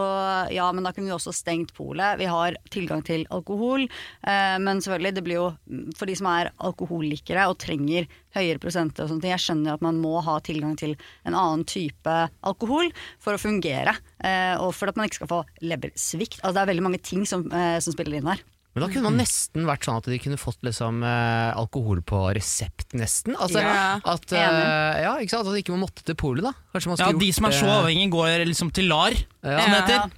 ja, 0.54 0.68
men 0.72 0.86
da 0.86 0.92
kunne 0.96 1.10
vi 1.10 1.16
også 1.16 1.34
stengt 1.36 1.74
polet. 1.76 2.16
Vi 2.20 2.28
har 2.30 2.56
tilgang 2.72 3.04
til 3.06 3.26
alkohol, 3.34 3.86
eh, 3.86 4.56
men 4.62 4.80
selvfølgelig, 4.80 5.14
det 5.18 5.24
blir 5.26 5.40
jo 5.40 5.48
mm, 5.66 5.90
for 5.98 6.08
de 6.08 6.16
som 6.18 6.30
er 6.32 6.52
alkoholikere 6.56 7.46
og 7.50 7.58
trenger 7.62 8.08
høyere 8.36 8.62
prosenter 8.62 9.04
og 9.04 9.12
sånne 9.12 9.24
ting. 9.24 9.34
Jeg 9.34 9.44
skjønner 9.44 9.76
at 9.76 9.84
man 9.84 10.00
må 10.00 10.16
ha 10.24 10.38
tilgang 10.44 10.76
til 10.80 10.96
en 11.28 11.36
annen 11.36 11.64
type 11.68 12.16
alkohol 12.46 12.92
for 13.22 13.36
å 13.36 13.40
fungere, 13.40 13.96
eh, 14.24 14.54
og 14.56 14.72
for 14.76 14.92
at 14.92 14.98
man 14.98 15.10
ikke 15.10 15.22
skal 15.22 15.32
få 15.32 15.44
leversvikt. 15.64 16.40
Altså 16.42 16.56
det 16.58 16.64
er 16.64 16.74
veldig 16.74 16.88
mange 16.88 17.04
ting 17.04 17.28
som, 17.28 17.46
eh, 17.52 17.78
som 17.84 17.96
spiller 17.96 18.20
inn 18.20 18.32
her. 18.32 18.44
Men 18.76 18.84
da 18.84 18.88
kunne 18.92 19.08
man 19.08 19.16
nesten 19.16 19.64
vært 19.64 19.86
sånn 19.88 19.96
at 20.02 20.04
de 20.12 20.18
kunne 20.20 20.36
fått 20.36 20.58
liksom, 20.66 20.98
eh, 21.00 21.56
alkohol 21.56 22.02
på 22.04 22.18
resept, 22.36 22.90
nesten. 22.92 23.32
Altså, 23.40 23.62
Ja, 23.64 23.96
at, 24.04 24.32
eh, 24.36 25.00
ja, 25.00 25.14
ikke 25.16 25.32
sant? 25.32 25.48
at 25.48 25.54
de 25.56 25.62
ikke 25.62 25.78
måtte 25.80 26.04
til 26.04 26.14
polet, 26.14 26.44
da. 26.44 26.52
Man 26.76 26.96
Ja, 27.00 27.10
De 27.16 27.32
som 27.32 27.46
er 27.48 27.56
så 27.56 27.70
avhengige, 27.72 28.10
går 28.12 28.44
liksom 28.44 28.70
til 28.76 28.84
LAR, 28.92 29.16
Ja. 29.42 29.60
som 29.64 29.72
det 29.72 29.80
heter. 29.88 30.10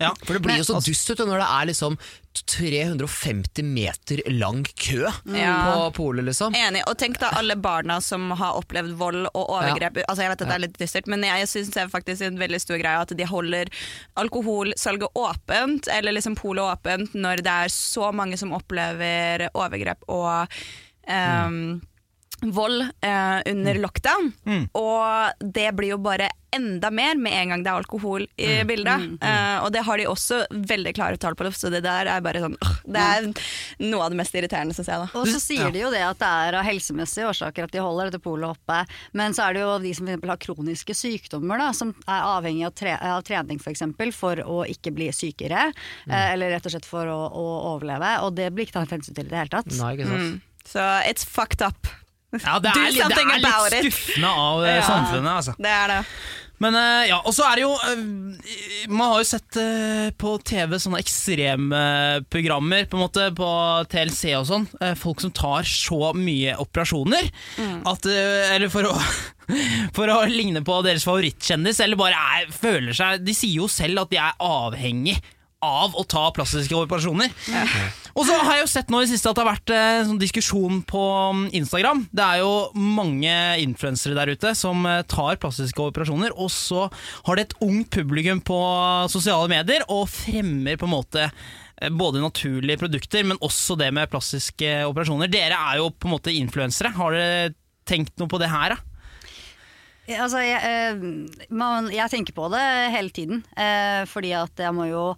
Ja. 0.00 0.08
Ja. 0.08 0.14
For 0.26 0.34
det 0.34 0.42
blir 0.42 0.56
jo 0.58 0.64
så 0.66 0.74
Altså- 0.80 0.90
dust 0.90 1.10
ut 1.10 1.20
når 1.28 1.38
det 1.38 1.46
er 1.48 1.66
liksom 1.70 1.98
350 2.50 3.62
meter 3.62 4.20
lang 4.32 4.64
kø 4.76 5.06
Ja. 5.36 5.72
på 5.72 5.92
polet, 5.94 6.24
liksom. 6.24 6.52
Enig. 6.54 6.82
Og 6.88 6.98
tenk 6.98 7.18
da 7.20 7.30
alle 7.38 7.54
barna 7.56 8.00
som 8.02 8.30
har 8.32 8.58
opplevd 8.58 8.92
vold 8.98 9.26
og 9.34 9.48
overgrep. 9.54 10.00
Altså 10.08 10.22
Jeg 10.24 10.30
vet 10.32 10.42
at 10.42 10.48
det 10.48 10.54
er 10.56 10.64
litt 10.66 10.78
dystert, 10.78 11.06
men 11.06 11.22
jeg 11.22 11.46
syns 11.46 11.70
det 11.70 11.82
er 11.84 11.88
faktisk 11.88 12.22
en 12.26 12.38
veldig 12.38 12.60
stor 12.60 12.76
greie 12.82 13.00
at 13.00 13.08
de 13.16 13.24
holder 13.24 13.66
alkoholsalget 14.16 15.08
åpent, 15.14 15.88
eller 15.88 16.12
liksom 16.12 16.34
polet 16.36 16.64
åpent, 16.64 17.14
når 17.14 17.36
det 17.36 17.46
er 17.54 17.68
så 17.68 18.12
mange 18.12 18.36
som 18.36 18.52
opplever 18.52 19.48
overgrep 19.54 20.02
og 20.08 20.48
ehm, 21.08 21.80
vold 22.42 22.82
eh, 23.00 23.52
under 23.52 23.74
lockdown. 23.74 24.32
Mm. 24.46 24.64
Og 24.72 25.44
det 25.54 25.70
blir 25.76 25.94
jo 25.94 26.00
bare 26.02 26.30
enda 26.54 26.90
mer 26.90 27.16
med 27.18 27.34
en 27.34 27.48
gang 27.48 27.62
det 27.64 27.70
er 27.70 27.80
alkohol 27.80 28.26
i 28.38 28.50
bildet. 28.66 29.06
Eh, 29.24 29.56
og 29.64 29.72
det 29.74 29.82
har 29.86 29.98
de 29.98 30.06
også 30.06 30.44
veldig 30.50 30.92
klare 30.94 31.18
tall 31.20 31.34
på, 31.38 31.48
så 31.50 31.70
det 31.72 31.82
der 31.84 32.06
er 32.10 32.22
bare 32.22 32.42
sånn 32.44 32.54
øh, 32.54 32.76
Det 32.94 33.02
er 33.02 33.26
noe 33.82 34.04
av 34.06 34.14
det 34.14 34.20
mest 34.20 34.36
irriterende, 34.38 34.76
syns 34.76 34.90
jeg. 34.92 35.02
da 35.02 35.18
Og 35.18 35.30
så 35.30 35.40
sier 35.42 35.72
de 35.74 35.82
jo 35.82 35.90
det 35.94 36.04
at 36.06 36.20
det 36.20 36.30
er 36.46 36.58
av 36.60 36.66
helsemessige 36.66 37.32
årsaker 37.32 37.66
at 37.66 37.74
de 37.74 37.82
holder 37.82 38.10
dette 38.12 38.22
polet 38.22 38.52
oppe. 38.52 38.84
Men 39.18 39.34
så 39.34 39.48
er 39.48 39.56
det 39.56 39.64
jo 39.64 39.74
de 39.82 39.94
som 39.98 40.10
f.eks. 40.10 40.28
har 40.30 40.42
kroniske 40.46 40.98
sykdommer, 40.98 41.64
da, 41.64 41.72
som 41.76 41.90
er 42.04 42.30
avhengig 42.36 42.68
av, 42.68 42.76
tre 42.78 42.94
av 43.00 43.26
trening 43.26 43.58
f.eks. 43.58 43.64
For, 43.64 43.74
eksempel, 43.74 44.14
for 44.14 44.38
å 44.46 44.62
ikke 44.70 44.94
bli 44.94 45.10
sykere. 45.14 45.66
Eh, 46.06 46.30
eller 46.36 46.54
rett 46.54 46.68
og 46.68 46.76
slett 46.76 46.86
for 46.86 47.10
å, 47.10 47.18
å 47.34 47.46
overleve. 47.74 48.14
Og 48.28 48.36
det 48.38 48.52
blir 48.54 48.68
ikke 48.68 48.78
tatt 48.78 48.94
hensyn 48.94 49.16
til 49.16 49.26
i 49.26 49.32
det 49.32 49.42
hele 49.42 49.54
tatt. 49.56 49.74
Nei, 49.80 49.96
ikke 49.96 50.10
sant. 50.12 50.34
Mm. 50.36 50.64
Så 50.64 50.86
it's 51.10 51.26
fucked 51.26 51.64
up. 51.64 51.90
Ja, 52.42 52.58
det 52.58 52.70
er, 52.72 52.88
litt- 52.90 53.10
det 53.12 53.20
er 53.20 53.42
litt 53.42 53.92
skuffende 53.92 54.30
av 54.46 54.64
eh, 54.64 54.76
Ja. 54.80 54.86
samfunnet, 54.88 55.32
altså. 55.38 55.54
Det 55.58 55.70
er 55.70 55.92
det. 55.94 56.00
Men 56.62 56.76
eh, 56.78 57.08
ja, 57.10 57.16
og 57.26 57.34
så 57.34 57.42
er 57.50 57.58
det 57.58 57.64
jo 57.64 57.72
eh, 57.74 58.88
Man 58.88 59.08
har 59.10 59.18
jo 59.20 59.26
sett 59.26 59.56
på 60.22 60.34
TV 60.46 60.76
sånne 60.78 61.00
ekstremprogrammer 61.02 62.86
på 62.88 62.96
en 62.98 63.02
måte 63.02 63.26
på 63.36 63.48
TLC 63.90 64.34
og 64.38 64.46
sånn. 64.48 64.66
folk 65.00 65.20
som 65.24 65.32
tar 65.34 65.66
så 65.68 66.12
mye 66.16 66.54
operasjoner 66.62 67.26
at 67.90 68.06
eh, 68.10 68.54
Eller 68.54 68.70
for 68.72 68.86
å 68.90 68.94
For 69.96 70.08
å 70.08 70.22
ligne 70.30 70.62
på 70.64 70.78
deres 70.86 71.04
favorittkjendis, 71.04 71.82
eller 71.84 71.98
bare 72.00 72.16
er, 72.38 72.46
føler 72.54 72.94
seg 72.96 73.26
De 73.26 73.34
sier 73.36 73.58
jo 73.60 73.66
selv 73.68 74.06
at 74.06 74.14
de 74.14 74.16
er 74.22 74.38
avhengig 74.40 75.18
av 75.64 75.96
å 75.98 76.04
ta 76.08 76.28
plastiske 76.34 76.76
operasjoner. 76.76 77.32
Og 78.14 78.28
så 78.28 78.36
har 78.38 78.58
jeg 78.58 78.62
jo 78.62 78.70
sett 78.70 78.92
nå 78.92 79.00
i 79.00 79.06
det 79.06 79.12
siste 79.14 79.30
at 79.30 79.38
det 79.38 79.42
har 79.42 79.50
vært 79.50 79.72
eh, 79.74 80.02
sånn 80.06 80.20
diskusjon 80.20 80.82
på 80.86 81.02
mm, 81.34 81.42
Instagram. 81.58 82.04
Det 82.14 82.26
er 82.26 82.42
jo 82.44 82.52
mange 82.78 83.34
influensere 83.64 84.14
der 84.18 84.34
ute 84.36 84.54
som 84.58 84.86
eh, 84.86 85.02
tar 85.10 85.40
plastiske 85.42 85.82
operasjoner, 85.82 86.36
og 86.38 86.52
så 86.54 86.86
har 87.26 87.36
det 87.36 87.48
et 87.48 87.58
ungt 87.66 87.90
publikum 87.94 88.42
på 88.44 88.60
sosiale 89.10 89.50
medier 89.50 89.86
og 89.90 90.06
fremmer 90.12 90.78
på 90.78 90.86
en 90.86 90.94
måte 90.94 91.26
eh, 91.26 91.90
både 91.90 92.22
naturlige 92.22 92.84
produkter, 92.84 93.26
men 93.26 93.40
også 93.42 93.78
det 93.80 93.90
med 93.96 94.10
plastiske 94.12 94.76
operasjoner. 94.86 95.32
Dere 95.32 95.58
er 95.72 95.82
jo 95.82 95.90
på 95.90 96.10
en 96.10 96.14
måte 96.14 96.34
influensere. 96.34 96.94
Har 96.94 97.18
dere 97.18 97.54
tenkt 97.88 98.14
noe 98.20 98.30
på 98.30 98.40
det 98.40 98.52
her, 98.52 98.76
da? 98.76 98.94
Altså, 100.04 100.42
jeg, 100.44 100.60
eh, 100.60 101.46
man, 101.56 101.88
jeg 101.92 102.12
tenker 102.12 102.36
på 102.36 102.50
det 102.52 102.64
hele 102.92 103.12
tiden, 103.14 103.40
eh, 103.56 104.04
fordi 104.08 104.34
at 104.36 104.60
jeg 104.60 104.76
må 104.76 104.90
jo 104.90 105.14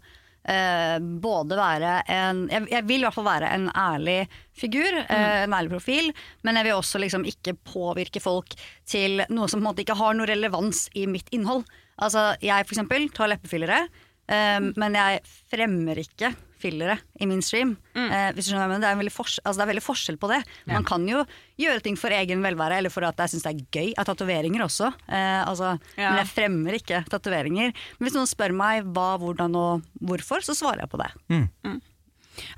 eh, 0.48 0.96
både 1.00 1.58
være 1.58 1.92
en 2.12 2.44
jeg, 2.52 2.66
jeg 2.72 2.86
vil 2.88 3.02
i 3.02 3.06
hvert 3.06 3.16
fall 3.16 3.28
være 3.28 3.52
en 3.54 3.68
ærlig 3.76 4.18
figur, 4.56 4.98
eh, 5.02 5.42
en 5.44 5.56
ærlig 5.56 5.74
profil, 5.74 6.10
men 6.46 6.60
jeg 6.60 6.68
vil 6.68 6.78
også 6.78 7.02
liksom 7.02 7.26
ikke 7.28 7.56
påvirke 7.66 8.22
folk 8.22 8.56
til 8.88 9.24
noe 9.28 9.50
som 9.50 9.60
på 9.60 9.64
en 9.64 9.68
måte 9.70 9.84
ikke 9.84 9.98
har 9.98 10.16
noe 10.16 10.28
relevans 10.30 10.86
i 10.96 11.06
mitt 11.10 11.30
innhold. 11.36 11.66
Altså, 11.96 12.34
jeg 12.44 12.66
for 12.66 12.76
eksempel 12.76 13.08
tar 13.16 13.32
leppefillere, 13.32 13.86
eh, 14.28 14.60
men 14.76 15.00
jeg 15.00 15.22
fremmer 15.52 16.02
ikke 16.02 16.34
fillere 16.60 16.98
i 17.20 17.26
min 17.28 17.42
stream. 17.44 17.74
Eh, 17.96 18.30
hvis 18.36 18.46
du 18.46 18.52
skjønner 18.52 18.70
hva 18.70 18.78
det, 18.80 18.88
er 18.90 18.98
veldig 19.00 19.12
altså, 19.16 19.54
det 19.56 19.64
er 19.64 19.70
veldig 19.72 19.84
forskjell 19.84 20.18
på 20.22 20.30
det. 20.32 20.38
Man 20.70 20.86
kan 20.88 21.04
jo 21.08 21.24
gjøre 21.60 21.82
ting 21.84 21.96
for 22.00 22.14
egen 22.16 22.42
velvære, 22.44 22.78
eller 22.80 22.92
for 22.92 23.06
at 23.08 23.16
jeg 23.24 23.34
syns 23.34 23.46
det 23.46 23.52
er 23.54 23.64
gøy. 23.76 23.88
Jeg 23.92 23.98
har 24.00 24.08
tatoveringer 24.08 24.64
også, 24.66 24.92
eh, 25.08 25.42
altså, 25.46 25.74
Ja. 25.96 26.10
men 26.12 26.22
jeg 26.24 26.32
fremmer 26.32 26.78
ikke 26.80 27.04
tatoveringer. 27.12 27.72
Men 27.98 28.06
hvis 28.08 28.16
noen 28.16 28.30
spør 28.30 28.54
meg 28.56 28.84
hva, 28.96 29.18
hvordan 29.20 29.56
og 29.56 29.82
hvorfor, 30.00 30.40
så 30.44 30.56
svarer 30.56 30.84
jeg 30.86 30.90
på 30.92 31.02
det. 31.02 31.10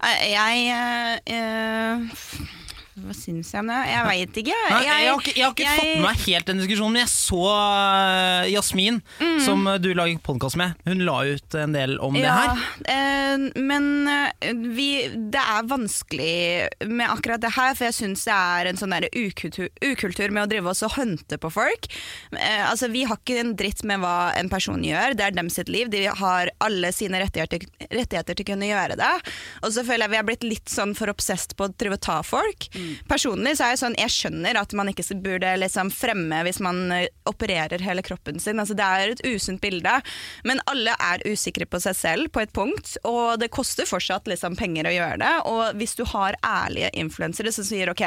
Eh, 0.03 0.33
Jeg 0.33 0.69
eh, 0.75 1.19
eh, 1.27 1.99
Hva 2.99 3.15
syns 3.15 3.51
jeg 3.55 3.61
om 3.63 3.69
det? 3.71 3.79
Jeg 3.89 4.05
veit 4.09 4.39
ikke. 4.43 4.57
Nei, 4.71 4.79
jeg, 4.85 5.09
har 5.09 5.21
ikke, 5.21 5.33
jeg 5.37 5.45
har 5.45 5.53
ikke 5.55 5.65
jeg- 5.67 5.79
fått 5.79 5.91
med 5.95 6.05
meg 6.09 6.23
helt 6.27 6.47
den 6.51 6.59
diskusjonen, 6.63 6.93
men 6.97 7.03
jeg 7.05 7.13
så 7.13 7.43
eh, 7.53 8.49
Jasmin, 8.53 8.99
som 9.45 9.67
eh, 9.71 9.79
du 9.83 9.89
lager 9.95 10.19
podkast 10.27 10.59
med. 10.61 10.75
Hun 10.89 11.05
la 11.07 11.17
ut 11.29 11.55
en 11.63 11.77
del 11.77 11.95
om 12.03 12.17
det 12.19 12.25
her. 12.27 12.63
eh, 12.91 13.45
men 13.61 13.87
eh, 14.09 14.53
vi, 14.75 14.89
det 15.31 15.43
er 15.43 15.69
vanskelig 15.71 16.89
med 16.91 17.07
akkurat 17.13 17.41
det 17.45 17.53
her, 17.55 17.75
for 17.79 17.89
jeg 17.89 17.97
syns 18.01 18.25
det 18.29 18.35
er 18.35 18.71
en 18.73 18.81
sånn 18.81 18.97
ukultur, 19.13 19.69
ukultur 19.85 20.33
med 20.35 20.47
å 20.47 20.51
drive 20.51 20.73
oss 20.73 20.83
og 20.87 20.97
hunte 20.99 21.39
på 21.39 21.51
folk. 21.55 21.87
Eh, 22.35 22.65
altså, 22.71 22.89
vi 22.93 23.05
har 23.09 23.21
ikke 23.21 23.39
en 23.45 23.55
dritt 23.59 23.85
med 23.89 24.03
hva 24.03 24.33
en 24.39 24.51
person 24.53 24.83
gjør, 24.85 25.15
det 25.19 25.29
er 25.29 25.37
dem 25.39 25.51
sitt 25.53 25.69
liv. 25.73 25.91
De 25.93 26.05
har 26.09 26.51
alle 26.65 26.91
sine 26.97 27.21
rettigheter, 27.23 27.69
rettigheter 27.93 28.35
til 28.39 28.47
å 28.47 28.51
kunne 28.55 28.71
gjøre 28.73 28.99
det. 28.99 29.13
Og 29.63 29.73
så 29.77 29.85
føler 29.87 30.07
jeg 30.09 30.15
vi 30.17 30.21
har 30.23 30.29
blitt 30.29 30.47
litt 30.49 30.73
sånn 30.73 30.97
for 30.99 31.13
obsessed 31.13 31.55
på 31.59 31.69
å 31.69 31.73
drive 31.79 31.99
og 32.01 32.05
ta 32.09 32.19
folk. 32.27 32.69
Personlig 33.09 33.57
så 33.59 33.67
er 33.67 33.75
jeg 33.75 33.83
sånn, 33.83 33.97
jeg 33.99 34.15
skjønner 34.15 34.59
at 34.61 34.75
man 34.79 34.91
ikke 34.91 35.07
burde 35.25 35.55
liksom 35.63 35.91
fremme 35.95 36.43
hvis 36.47 36.61
man 36.65 36.93
eh, 36.95 37.09
opererer 37.29 37.83
hele 37.85 38.05
kroppen 38.07 38.41
sin. 38.43 38.61
Altså, 38.61 38.77
det 38.79 38.87
er 38.87 39.15
et 39.15 39.25
usunt 39.27 39.63
bilde, 39.63 39.95
men 40.49 40.63
alle 40.71 40.95
er 40.95 41.25
usikre 41.29 41.67
på 41.69 41.81
seg 41.83 41.97
selv 41.99 42.33
på 42.35 42.43
et 42.45 42.55
punkt, 42.55 42.97
og 43.09 43.39
det 43.43 43.51
koster 43.55 43.89
fortsatt 43.89 44.29
liksom 44.31 44.57
penger 44.59 44.89
å 44.89 44.95
gjøre 44.95 45.21
det. 45.23 45.35
Og 45.51 45.79
hvis 45.81 45.97
du 45.99 46.05
har 46.13 46.39
ærlige 46.45 46.93
influensere 46.99 47.53
som 47.55 47.67
sier 47.67 47.93
ok, 47.93 48.05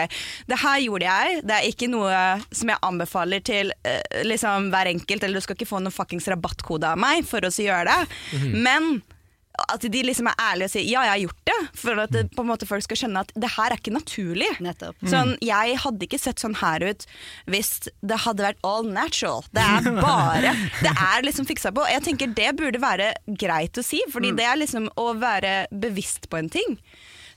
det 0.50 0.62
her 0.62 0.82
gjorde 0.86 1.08
jeg, 1.08 1.46
det 1.48 1.58
er 1.58 1.70
ikke 1.70 1.92
noe 1.92 2.18
som 2.50 2.72
jeg 2.72 2.84
anbefaler 2.88 3.46
til 3.46 3.74
eh, 3.88 4.22
liksom 4.28 4.72
hver 4.74 4.92
enkelt, 4.92 5.24
eller 5.24 5.42
du 5.42 5.46
skal 5.48 5.60
ikke 5.60 5.70
få 5.70 5.82
noen 5.84 5.96
fuckings 5.96 6.30
rabattkode 6.32 6.94
av 6.94 7.02
meg 7.02 7.26
for 7.28 7.44
å 7.46 7.52
gjøre 7.52 7.92
det, 7.92 8.22
men 8.56 9.02
at 9.52 9.84
de 9.94 10.02
liksom 10.06 10.30
er 10.32 10.40
ærlige 10.40 10.70
og 10.70 10.74
sier 10.74 10.88
ja, 10.88 11.04
jeg 11.06 11.12
har 11.12 11.22
gjort 11.26 11.42
det, 11.50 11.58
for 11.82 12.02
at 12.04 12.14
det, 12.16 12.24
på 12.36 12.44
en 12.44 12.50
måte 12.52 12.68
folk 12.70 12.86
skal 12.86 13.02
skjønne 13.02 13.24
at 13.26 13.34
det 13.36 13.52
her 13.58 13.74
er 13.74 13.82
ikke 13.82 13.94
naturlig. 13.96 14.50
Nettopp. 14.64 14.98
Sånn, 15.12 15.36
jeg 15.44 15.78
hadde 15.84 16.08
ikke 16.08 16.22
sett 16.22 16.42
sånn 16.44 16.58
her 16.62 16.84
ut 16.86 17.06
hvis 17.52 17.72
det 18.00 18.22
hadde 18.26 18.48
vært 18.48 18.62
all 18.68 18.88
natural. 18.88 19.46
Det 19.56 19.64
er 19.64 19.88
bare 20.00 20.56
Det 20.86 20.92
er 20.92 21.26
liksom 21.26 21.48
fiksa 21.50 21.74
på. 21.76 21.86
Jeg 21.92 22.06
tenker 22.06 22.36
Det 22.36 22.52
burde 22.60 22.82
være 22.82 23.12
greit 23.40 23.78
å 23.78 23.86
si, 23.86 24.02
fordi 24.12 24.34
det 24.38 24.48
er 24.48 24.60
liksom 24.62 24.90
å 25.00 25.12
være 25.20 25.66
bevisst 25.72 26.30
på 26.32 26.40
en 26.40 26.52
ting. 26.52 26.78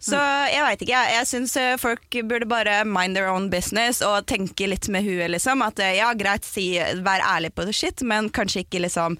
Så 0.04 0.18
jeg 0.52 0.60
veit 0.60 0.82
ikke. 0.84 0.92
Jeg, 0.92 1.12
jeg 1.16 1.28
syns 1.30 1.54
eh, 1.56 1.74
folk 1.80 2.16
burde 2.28 2.48
bare 2.50 2.82
mind 2.84 3.16
their 3.16 3.30
own 3.32 3.48
business 3.52 4.02
og 4.04 4.26
tenke 4.28 4.68
litt 4.68 4.88
med 4.92 5.06
huet, 5.06 5.30
liksom. 5.32 5.64
At 5.64 5.80
eh, 5.80 5.96
ja, 5.96 6.10
greit, 6.18 6.44
si, 6.44 6.74
vær 7.06 7.24
ærlig 7.24 7.54
på 7.56 7.64
det 7.64 7.76
shit, 7.76 8.04
men 8.04 8.28
kanskje 8.34 8.66
ikke 8.66 8.84
liksom 8.84 9.16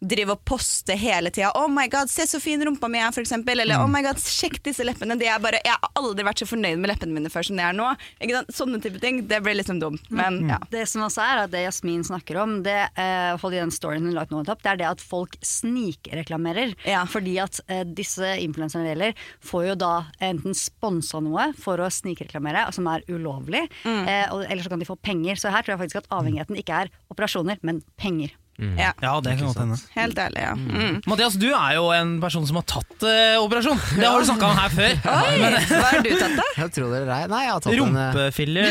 drive 0.00 0.34
og 0.34 0.44
poste 0.48 0.96
hele 0.96 1.30
tida 1.30 1.50
'Oh 1.54 1.68
my 1.68 1.86
god, 1.88 2.10
se 2.10 2.26
så 2.26 2.40
fin 2.40 2.62
rumpa 2.64 2.88
mi 2.88 2.98
er', 2.98 3.12
for 3.12 3.20
eksempel. 3.20 3.60
Eller 3.60 3.76
'Oh 3.76 3.88
my 3.90 4.02
god, 4.02 4.16
sjekk 4.16 4.62
disse 4.62 4.84
leppene'. 4.84 5.18
Det 5.18 5.28
er 5.28 5.38
bare, 5.38 5.60
jeg 5.64 5.76
har 5.76 5.90
aldri 5.96 6.24
vært 6.24 6.40
så 6.40 6.48
fornøyd 6.48 6.78
med 6.80 6.90
leppene 6.90 7.12
mine 7.12 7.28
før 7.28 7.46
som 7.46 7.56
det 7.56 7.64
er 7.64 7.76
nå. 7.76 7.88
Ikke 8.20 8.38
sant? 8.38 8.52
Sånne 8.56 8.80
type 8.80 9.00
ting. 9.00 9.26
Det 9.28 9.42
blir 9.42 9.54
liksom 9.54 9.80
dumt. 9.80 10.02
Men 10.10 10.48
ja. 10.48 10.58
Det 10.70 10.86
som 10.88 11.02
også 11.02 11.20
er 11.20 11.44
at 11.44 11.50
det 11.52 11.64
Jasmin 11.66 12.04
snakker 12.04 12.40
om, 12.40 12.62
det, 12.62 12.78
uh, 12.96 13.36
hold 13.36 13.54
i 13.54 13.60
den 13.60 13.70
storyen 13.70 14.08
hun 14.08 14.16
lagt 14.16 14.32
nå 14.32 14.40
opp, 14.40 14.62
det 14.62 14.72
er 14.72 14.80
det 14.80 14.88
at 14.88 15.04
folk 15.04 15.36
snikreklamerer. 15.44 16.74
Ja. 16.88 17.04
Fordi 17.04 17.36
at 17.42 17.60
uh, 17.68 17.84
disse 17.84 18.24
influenserne 18.40 18.86
det 18.86 18.94
gjelder, 18.94 19.24
får 19.44 19.66
jo 19.68 19.78
da 19.84 19.94
enten 20.20 20.56
sponsa 20.56 21.20
noe 21.20 21.50
for 21.60 21.80
å 21.80 21.90
snikreklamere, 21.92 22.72
som 22.72 22.88
er 22.88 23.04
ulovlig, 23.10 23.66
mm. 23.84 24.04
uh, 24.08 24.46
eller 24.48 24.64
så 24.64 24.72
kan 24.72 24.80
de 24.80 24.88
få 24.88 24.96
penger. 24.96 25.36
Så 25.36 25.52
her 25.52 25.62
tror 25.62 25.76
jeg 25.76 25.84
faktisk 25.84 26.02
at 26.02 26.12
avhengigheten 26.14 26.56
ikke 26.56 26.84
er 26.84 26.94
operasjoner, 27.12 27.60
men 27.66 27.84
penger. 28.00 28.32
Ja, 28.78 28.92
Ja, 29.02 29.12
det 29.24 29.36
kan 29.38 29.46
godt 29.48 29.58
hende. 29.62 29.76
helt 29.94 30.18
ærlig, 30.20 30.40
ja. 30.44 30.52
Mm. 30.54 31.00
Mathias, 31.08 31.34
du 31.40 31.48
er 31.50 31.74
jo 31.78 31.86
en 31.96 32.16
person 32.22 32.46
som 32.48 32.58
har 32.60 32.66
tatt 32.68 33.06
uh, 33.06 33.40
operasjon. 33.44 33.80
Det 33.96 34.06
har 34.06 34.20
du 34.20 34.26
snakka 34.28 34.50
om 34.50 34.58
her 34.60 34.74
før. 34.74 34.92
Oi, 35.16 35.36
hva 35.70 35.82
har 35.86 36.04
du 36.04 36.10
tatt, 36.20 36.36
da? 36.38 36.46
Jeg 36.60 36.74
tror 36.76 36.92
dere 36.94 37.18
er 37.24 37.30
Nei, 37.30 37.42
jeg 37.46 37.52
har 37.54 37.60
tatt 37.64 37.72
en 37.72 37.78
eh, 37.78 37.80
Rumpefiller. 37.80 38.66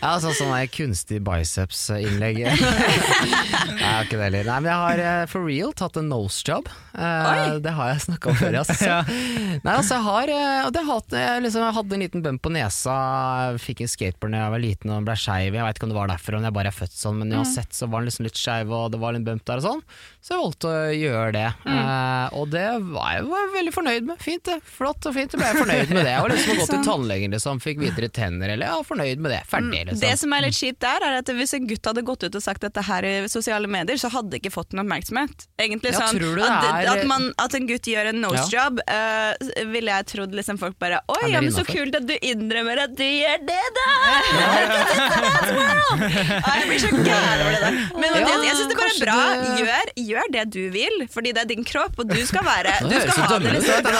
Ja, 0.00 0.16
sånn 0.22 0.34
sånn 0.38 0.52
der 0.52 0.66
kunstig 0.72 1.20
biceps-innlegg. 1.26 2.42
Nei, 2.46 2.56
jeg 2.56 3.86
har 3.86 4.06
ikke 4.06 4.18
det 4.18 4.26
heller. 4.28 4.48
Nei, 4.50 4.58
men 4.64 4.70
jeg 4.72 4.80
har 4.82 5.02
eh, 5.06 5.22
for 5.30 5.46
real 5.46 5.74
tatt 5.76 5.98
en 6.00 6.10
nose 6.10 6.42
job. 6.46 6.68
Uh, 6.96 7.58
det 7.62 7.72
har 7.76 7.92
jeg 7.92 8.04
snakka 8.06 8.32
om 8.32 8.38
før, 8.40 8.56
ja. 8.56 8.64
Nei, 9.06 9.74
altså, 9.74 9.98
jeg 9.98 10.04
har, 10.06 10.32
og 10.66 10.72
det 10.74 10.84
hatt, 10.88 11.16
jeg, 11.20 11.44
liksom, 11.44 11.64
jeg 11.66 11.76
hadde 11.78 11.96
en 11.98 12.04
liten 12.06 12.24
bump 12.24 12.42
på 12.46 12.52
nesa, 12.54 12.96
fikk 13.60 13.84
en 13.84 13.90
skateboard 13.92 14.32
da 14.36 14.42
jeg 14.44 14.54
var 14.56 14.62
liten 14.64 14.94
og 14.94 15.06
ble 15.06 15.16
skeiv. 15.20 15.56
Jeg 15.56 15.66
veit 15.66 15.78
ikke 15.78 15.88
om 15.88 15.92
det 15.92 15.98
var 16.00 16.12
derfor, 16.12 16.38
om 16.38 16.46
jeg 16.48 16.56
bare 16.56 16.72
er 16.72 16.76
født 16.76 16.95
sånn, 16.96 17.18
men 17.20 17.32
uansett 17.36 17.74
så 17.76 17.86
var 17.90 18.00
den 18.02 18.08
liksom 18.10 18.24
litt 18.26 18.38
skeiv, 18.40 18.70
og 18.72 18.90
det 18.94 19.00
var 19.02 19.14
litt 19.16 19.24
bump 19.26 19.44
der 19.48 19.60
og 19.60 19.64
sånn. 19.66 19.82
Så 20.24 20.34
jeg 20.34 20.42
valgte 20.42 20.70
å 20.70 20.94
gjøre 20.96 21.32
det. 21.36 21.46
Eh, 21.70 22.36
og 22.40 22.48
det 22.50 22.64
var 22.88 23.12
jeg 23.16 23.26
var 23.30 23.50
veldig 23.54 23.72
fornøyd 23.74 24.08
med. 24.08 24.18
Fint 24.22 24.44
det. 24.48 24.56
Flott 24.66 25.06
og 25.06 25.14
fint, 25.14 25.32
jeg 25.36 25.40
ble 25.42 25.50
fornøyd 25.60 25.92
med 25.94 26.02
det. 26.02 26.12
Jeg 26.16 26.24
var 26.24 26.32
liksom 26.34 26.52
å 26.52 26.58
gå 26.62 26.66
til 26.72 26.82
tannlegen, 26.90 27.36
liksom, 27.36 27.60
fikk 27.62 27.78
videre 27.84 28.08
tenner, 28.16 28.54
eller 28.56 28.72
ja, 28.72 28.80
fornøyd 28.88 29.22
med 29.22 29.30
det. 29.36 29.42
Ferdig, 29.50 29.82
liksom. 29.90 30.02
Det 30.02 30.12
som 30.22 30.34
er 30.36 30.46
litt 30.46 30.58
kjipt 30.58 30.80
der, 30.82 31.06
er 31.10 31.18
at 31.20 31.30
hvis 31.38 31.54
en 31.58 31.68
gutt 31.70 31.90
hadde 31.92 32.04
gått 32.08 32.26
ut 32.26 32.40
og 32.40 32.44
sagt 32.44 32.64
dette 32.66 32.82
her 32.88 33.06
i 33.06 33.14
sosiale 33.30 33.70
medier, 33.70 34.00
så 34.00 34.10
hadde 34.16 34.32
det 34.34 34.40
ikke 34.42 34.54
fått 34.56 34.74
noen 34.74 34.86
oppmerksomhet. 34.86 35.46
Egentlig 35.62 35.92
Ja, 35.94 36.00
sånn 36.08 36.18
det 36.20 36.48
at, 36.48 36.66
er- 36.72 36.90
at, 36.96 37.04
man, 37.08 37.28
at 37.42 37.54
en 37.54 37.66
gutt 37.70 37.86
gjør 37.90 38.10
en 38.10 38.20
nosejob, 38.24 38.80
uh, 38.88 39.30
ville 39.72 39.94
jeg 39.94 40.08
trodd 40.14 40.34
liksom 40.36 40.58
folk 40.60 40.76
bare 40.82 40.98
Oi, 41.12 41.20
Er 41.28 41.36
ja, 41.36 41.40
men 41.44 41.52
så 41.54 41.62
kult 41.66 41.94
at 41.98 42.06
du 42.08 42.14
innrømmer 42.18 42.80
at 42.86 42.94
du 42.98 43.04
gjør 43.04 43.42
det, 43.46 43.62
da! 43.76 43.86
Ja, 46.46 46.52
jeg 46.60 46.66
blir 46.70 46.80
så 46.90 47.02
gæren 47.06 47.42
over 47.42 47.52
det 47.56 47.60
der. 47.64 47.78
Men 47.96 48.08
Ja, 48.16 48.20
jeg, 48.22 48.44
jeg 48.46 48.56
syns 48.56 48.70
det 48.72 48.78
bare 48.78 48.92
er 48.94 49.04
bra. 49.04 49.16
det- 49.16 49.56
Gjør, 49.66 49.92
gjør 50.10 50.26
det 50.36 50.44
du 50.56 50.62
vil, 50.70 50.96
fordi 51.12 51.32
det 51.36 51.42
er 51.44 51.50
din 51.50 51.64
kropp, 51.64 51.98
og 51.98 52.08
du 52.08 52.20
skal 52.26 52.44
være 52.46 52.74
Du 52.88 52.96
skal 53.00 53.22
ha 53.26 53.38
det 53.38 53.52
litt 53.52 53.62
liksom. 53.62 53.90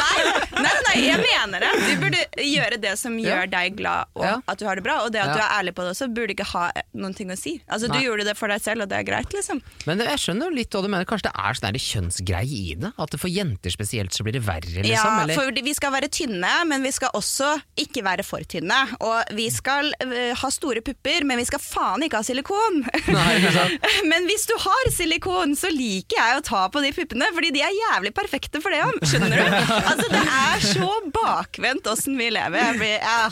Nei, 0.00 0.18
nei, 0.60 0.74
nei, 0.86 0.96
jeg 1.06 1.18
mener 1.24 1.64
det. 1.66 1.70
Du 1.86 1.92
burde 2.04 2.22
gjøre 2.44 2.80
det 2.80 2.94
som 3.00 3.16
gjør 3.18 3.48
deg 3.50 3.76
glad, 3.78 4.10
og 4.14 4.42
at 4.46 4.58
du 4.60 4.66
har 4.68 4.76
det 4.80 4.84
bra. 4.86 5.00
Og 5.04 5.12
det 5.14 5.20
at 5.22 5.34
du 5.34 5.40
er 5.40 5.50
ærlig 5.60 5.74
på 5.76 5.84
det 5.86 5.94
også, 5.94 6.08
burde 6.14 6.34
ikke 6.36 6.46
ha 6.52 6.70
noen 6.94 7.14
ting 7.16 7.30
å 7.32 7.38
si. 7.38 7.56
Altså, 7.70 7.88
Du 7.90 7.98
gjorde 8.00 8.24
det 8.28 8.36
for 8.38 8.48
deg 8.52 8.60
selv, 8.62 8.82
og 8.82 8.88
det 8.90 8.98
er 9.00 9.06
greit, 9.08 9.30
liksom. 9.34 9.62
Men 9.86 9.98
det- 9.98 10.08
jeg 10.10 10.18
skjønner 10.18 10.50
jo 10.50 10.56
litt 10.56 10.70
hva 10.70 10.82
du 10.82 10.88
mener. 10.88 11.04
Kanskje 11.04 11.30
det 11.30 11.36
er 11.38 11.54
sånn 11.54 11.78
kjønnsgreie 11.90 12.60
i 12.70 12.74
det? 12.80 12.92
At 12.98 13.14
for 13.18 13.28
jenter 13.28 13.70
spesielt 13.72 14.12
så 14.14 14.22
blir 14.26 14.32
det 14.36 14.42
verre, 14.46 14.82
liksom? 14.82 14.90
ja, 14.90 15.22
eller? 15.24 15.34
for 15.34 15.50
vi 15.62 15.72
skal 15.74 15.92
være 15.92 16.08
tynne, 16.12 16.52
men 16.66 16.82
vi 16.82 16.90
skal 16.94 17.10
også 17.14 17.50
ikke 17.76 18.02
være 18.06 18.24
for 18.26 18.40
tynne. 18.48 18.78
Og 19.00 19.24
vi 19.36 19.48
skal 19.50 19.92
uh, 20.02 20.34
ha 20.40 20.50
store 20.50 20.80
pupper, 20.84 21.24
men 21.24 21.38
vi 21.38 21.44
skal 21.48 21.58
faen 21.62 21.99
ikke 22.06 22.20
ha 22.20 22.26
silikon. 22.26 22.80
Nei, 23.10 23.30
ikke 23.40 23.64
men 24.10 24.28
hvis 24.30 24.46
du 24.50 24.54
har 24.62 24.90
silikon, 24.94 25.56
så 25.58 25.70
liker 25.72 26.18
jeg 26.20 26.38
å 26.40 26.44
ta 26.46 26.64
på 26.72 26.82
de 26.84 26.92
puppene, 26.96 27.30
fordi 27.36 27.52
de 27.56 27.64
er 27.66 27.76
jævlig 27.76 28.12
perfekte 28.16 28.62
for 28.64 28.74
det 28.74 28.82
òg. 28.86 29.00
Skjønner 29.06 29.36
du? 29.36 29.58
Altså, 29.90 30.06
det 30.12 30.20
er 30.22 30.62
så 30.62 30.90
bakvendt 31.14 31.88
åssen 31.90 32.18
vi 32.20 32.28
lever. 32.32 32.76
Blir, 32.78 32.98
ja, 33.00 33.30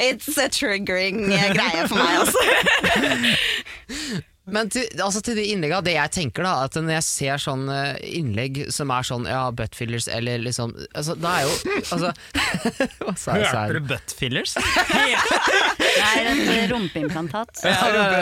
it's 0.00 0.38
a 0.40 0.48
triggering 0.52 1.28
greie 1.28 1.86
for 1.90 2.00
meg 2.00 2.24
også. 2.24 2.40
Men 4.52 4.70
til, 4.72 4.86
altså 5.02 5.20
til 5.24 5.36
de 5.38 5.44
innleggene, 5.52 5.82
det 5.86 5.94
jeg 5.96 6.12
tenker 6.16 6.46
da, 6.46 6.54
at 6.66 6.74
når 6.78 6.94
jeg 6.98 7.06
ser 7.06 7.42
sånn 7.42 7.66
eh, 7.72 7.98
innlegg 8.20 8.62
som 8.74 8.90
er 8.94 9.06
sånn 9.06 9.26
ja, 9.30 9.42
buttfillers, 9.54 10.08
eller 10.12 10.40
liksom 10.42 10.72
altså, 10.94 11.14
Da 11.20 11.34
er 11.40 11.46
jo 11.46 11.52
altså, 11.80 12.12
Hva 13.04 13.14
sa 13.20 13.36
jeg? 13.38 13.48
Hørte 13.50 13.78
du 13.78 13.88
butt 13.92 14.14
fillers? 14.18 14.54
Det 15.80 16.06
er 16.06 16.28
et 16.30 16.70
rumpeimplantat. 16.70 17.60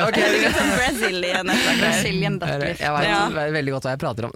Ok, 0.09 0.19
Sånn 0.59 0.71
Brazilian 0.75 1.51
etter 1.53 1.79
Brazilian 1.81 2.39
buttlift. 2.41 2.81
Jeg 2.83 2.95
vet 2.95 3.07
Ja. 3.09 3.21
veldig 3.55 3.75
godt 3.75 3.87
hva 3.89 3.93
jeg 3.95 4.01
prater 4.03 4.29
om. 4.29 4.33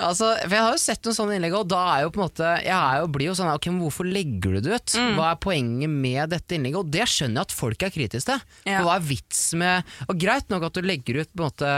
altså, 0.00 0.30
for 0.42 0.54
Jeg 0.56 0.62
har 0.62 0.72
jo 0.76 0.80
sett 0.80 1.06
noen 1.06 1.16
sånne 1.18 1.36
innlegg, 1.38 1.56
og 1.58 1.68
da 1.70 1.82
er 1.96 2.04
jo 2.06 2.12
på 2.14 2.20
en 2.20 2.26
måte 2.26 2.50
Jeg 2.64 2.74
er 2.76 3.00
jo, 3.02 3.08
blir 3.16 3.30
jo 3.30 3.36
sånn 3.38 3.50
ok, 3.52 3.68
men 3.72 3.82
Hvorfor 3.86 4.08
legger 4.08 4.56
du 4.56 4.60
det 4.66 4.78
ut? 4.80 4.96
Mm. 4.96 5.12
Hva 5.18 5.30
er 5.32 5.40
poenget 5.42 5.92
med 5.92 6.32
dette 6.34 6.56
innlegget? 6.56 6.80
Og 6.82 6.92
det 6.96 7.06
skjønner 7.10 7.40
jeg 7.42 7.48
at 7.50 7.56
folk 7.56 7.86
er 7.86 7.94
kritiske 7.94 8.26
til. 8.32 8.40
Ja. 8.68 8.80
Hva 8.86 8.96
er 8.98 9.04
vits 9.06 9.42
med 9.58 9.96
Og 10.08 10.18
Greit 10.20 10.48
nok 10.52 10.68
at 10.68 10.78
du 10.78 10.86
legger 10.86 11.22
ut 11.22 11.32
måte 11.40 11.70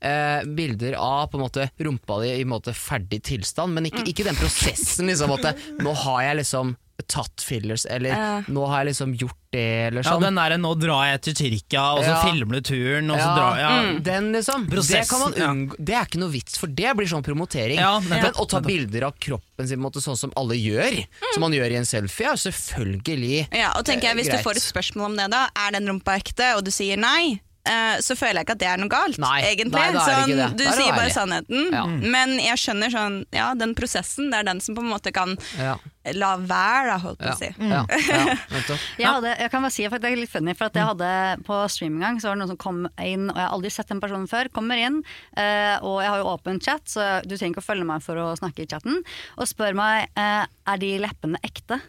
eh, 0.00 0.44
bilder 0.44 0.96
av 1.00 1.28
på 1.32 1.38
en 1.38 1.44
måte 1.46 1.68
rumpa 1.78 2.20
di 2.22 2.32
i 2.40 2.44
måte 2.48 2.74
ferdig 2.76 3.22
tilstand, 3.30 3.74
men 3.74 3.84
Mm. 3.84 3.90
ikke, 3.92 4.04
ikke 4.10 4.24
den 4.24 4.36
prosessen. 4.38 5.06
liksom 5.06 5.32
at 5.36 5.58
Nå 5.82 5.92
har 6.04 6.22
jeg 6.22 6.36
liksom 6.44 6.76
tatt 7.08 7.40
fillers, 7.42 7.84
eller 7.90 8.08
Ja. 8.10 8.42
nå 8.48 8.66
har 8.68 8.84
jeg 8.84 8.94
liksom 8.94 9.16
gjort 9.18 9.36
det, 9.52 9.86
eller 9.88 10.02
Ja, 10.04 10.10
sånn. 10.12 10.20
den 10.22 10.34
derre 10.36 10.56
'nå 10.56 10.78
drar 10.80 11.04
jeg 11.12 11.20
til 11.22 11.34
Tyrkia', 11.34 11.98
og 11.98 12.04
så 12.04 12.08
Ja. 12.08 12.22
filmer 12.24 12.54
du 12.54 12.60
turen, 12.62 13.10
og 13.10 13.18
så 13.18 13.34
drar 13.36 13.58
ja. 13.58 13.82
Mm. 13.82 14.02
Den 14.02 14.32
liksom 14.32 14.66
det, 14.66 14.74
Prosessen, 14.76 15.08
kan 15.08 15.20
man 15.20 15.32
unngå, 15.68 15.76
det 15.84 15.94
er 15.94 16.04
ikke 16.06 16.18
noe 16.18 16.30
vits, 16.30 16.56
for 16.56 16.66
det 16.68 16.96
blir 16.96 17.06
sånn 17.06 17.22
promotering. 17.24 17.76
Ja, 17.76 17.98
Men 18.00 18.32
å 18.34 18.48
ta 18.48 18.60
bilder 18.60 19.02
av 19.04 19.14
kroppen 19.18 19.66
sin 19.68 19.78
på 19.78 19.84
en 19.86 19.90
måte, 19.92 20.00
sånn 20.02 20.16
som 20.16 20.32
alle 20.36 20.54
gjør, 20.54 21.06
som 21.34 21.40
man 21.40 21.52
gjør 21.52 21.70
i 21.72 21.76
en 21.76 21.84
selfie, 21.84 22.26
er 22.26 22.36
selvfølgelig 22.36 23.48
Ja, 23.52 23.72
og 23.76 23.84
tenker 23.84 24.02
jeg, 24.04 24.16
Hvis 24.16 24.28
Eh, 24.28 24.36
du 24.38 24.42
får 24.42 24.56
et 24.56 24.62
spørsmål 24.72 25.04
om 25.06 25.16
det, 25.16 25.30
da, 25.30 25.48
er 25.56 25.72
den 25.72 25.86
rumpa 25.88 26.16
ekte, 26.20 26.56
og 26.56 26.64
du 26.64 26.70
sier 26.70 26.96
nei, 26.96 27.40
eh, 27.66 27.96
så 27.98 28.14
føler 28.16 28.34
jeg 28.44 28.46
ikke 28.46 28.52
at 28.52 28.58
det 28.58 28.68
er 28.68 28.76
noe 28.76 28.88
galt. 28.88 29.18
Nei, 29.18 29.42
egentlig. 29.42 29.72
nei, 29.72 29.92
det 29.92 30.00
sånn. 30.00 30.26
Du 30.56 30.64
er 30.64 30.70
det 30.70 30.74
sier 30.74 30.92
bare 30.92 31.08
ærlig. 31.08 31.14
sannheten. 31.14 31.72
Ja. 31.72 31.86
Men 31.86 32.38
jeg 32.38 32.56
skjønner 32.58 32.90
sånn, 32.92 33.24
ja, 33.32 33.54
den 33.54 33.74
prosessen, 33.74 34.30
det 34.30 34.40
er 34.40 34.44
den 34.44 34.60
som 34.60 34.74
på 34.76 34.80
en 34.80 34.90
måte 34.90 35.12
kan 35.12 35.36
Ja, 35.58 35.76
la 36.12 36.34
være, 36.36 36.86
da, 36.90 36.96
holdt 37.00 37.20
på 37.22 37.30
ja, 37.30 37.34
å 37.34 37.38
si. 37.38 37.48
ja, 37.64 37.80
ja, 37.88 38.36
nettopp. 38.52 38.82
Jeg, 39.00 39.08
hadde, 39.08 39.32
jeg 39.40 39.52
kan 39.52 39.64
bare 39.64 39.74
si 39.74 39.86
at 39.88 39.96
det 40.02 40.10
er 40.10 40.20
litt 40.20 40.32
funny, 40.32 40.54
for 40.58 40.68
at 40.68 40.76
jeg 40.78 40.88
hadde 40.90 41.08
på 41.46 41.56
stream 41.72 41.96
en 41.96 42.04
gang, 42.04 42.20
så 42.20 42.28
var 42.28 42.36
det 42.36 42.42
noen 42.42 42.52
som 42.52 42.60
kom 42.60 42.82
inn, 43.00 43.26
og 43.30 43.38
jeg 43.38 43.46
har 43.46 43.56
aldri 43.56 43.72
sett 43.72 43.90
den 43.90 44.02
personen 44.02 44.28
før, 44.30 44.50
kommer 44.54 44.80
inn, 44.80 45.00
eh, 45.40 45.74
og 45.80 45.98
jeg 46.04 46.12
har 46.12 46.20
jo 46.20 46.30
åpen 46.34 46.60
chat, 46.64 46.84
så 46.90 47.08
du 47.24 47.34
trenger 47.34 47.54
ikke 47.54 47.64
å 47.64 47.68
følge 47.70 47.88
meg 47.88 48.04
for 48.04 48.20
å 48.20 48.28
snakke 48.38 48.64
i 48.64 48.70
chatten, 48.70 49.00
og 49.38 49.50
spør 49.50 49.76
meg, 49.78 50.10
eh, 50.20 50.44
er 50.44 50.82
de 50.82 50.92
leppene 51.02 51.40
ekte? 51.46 51.80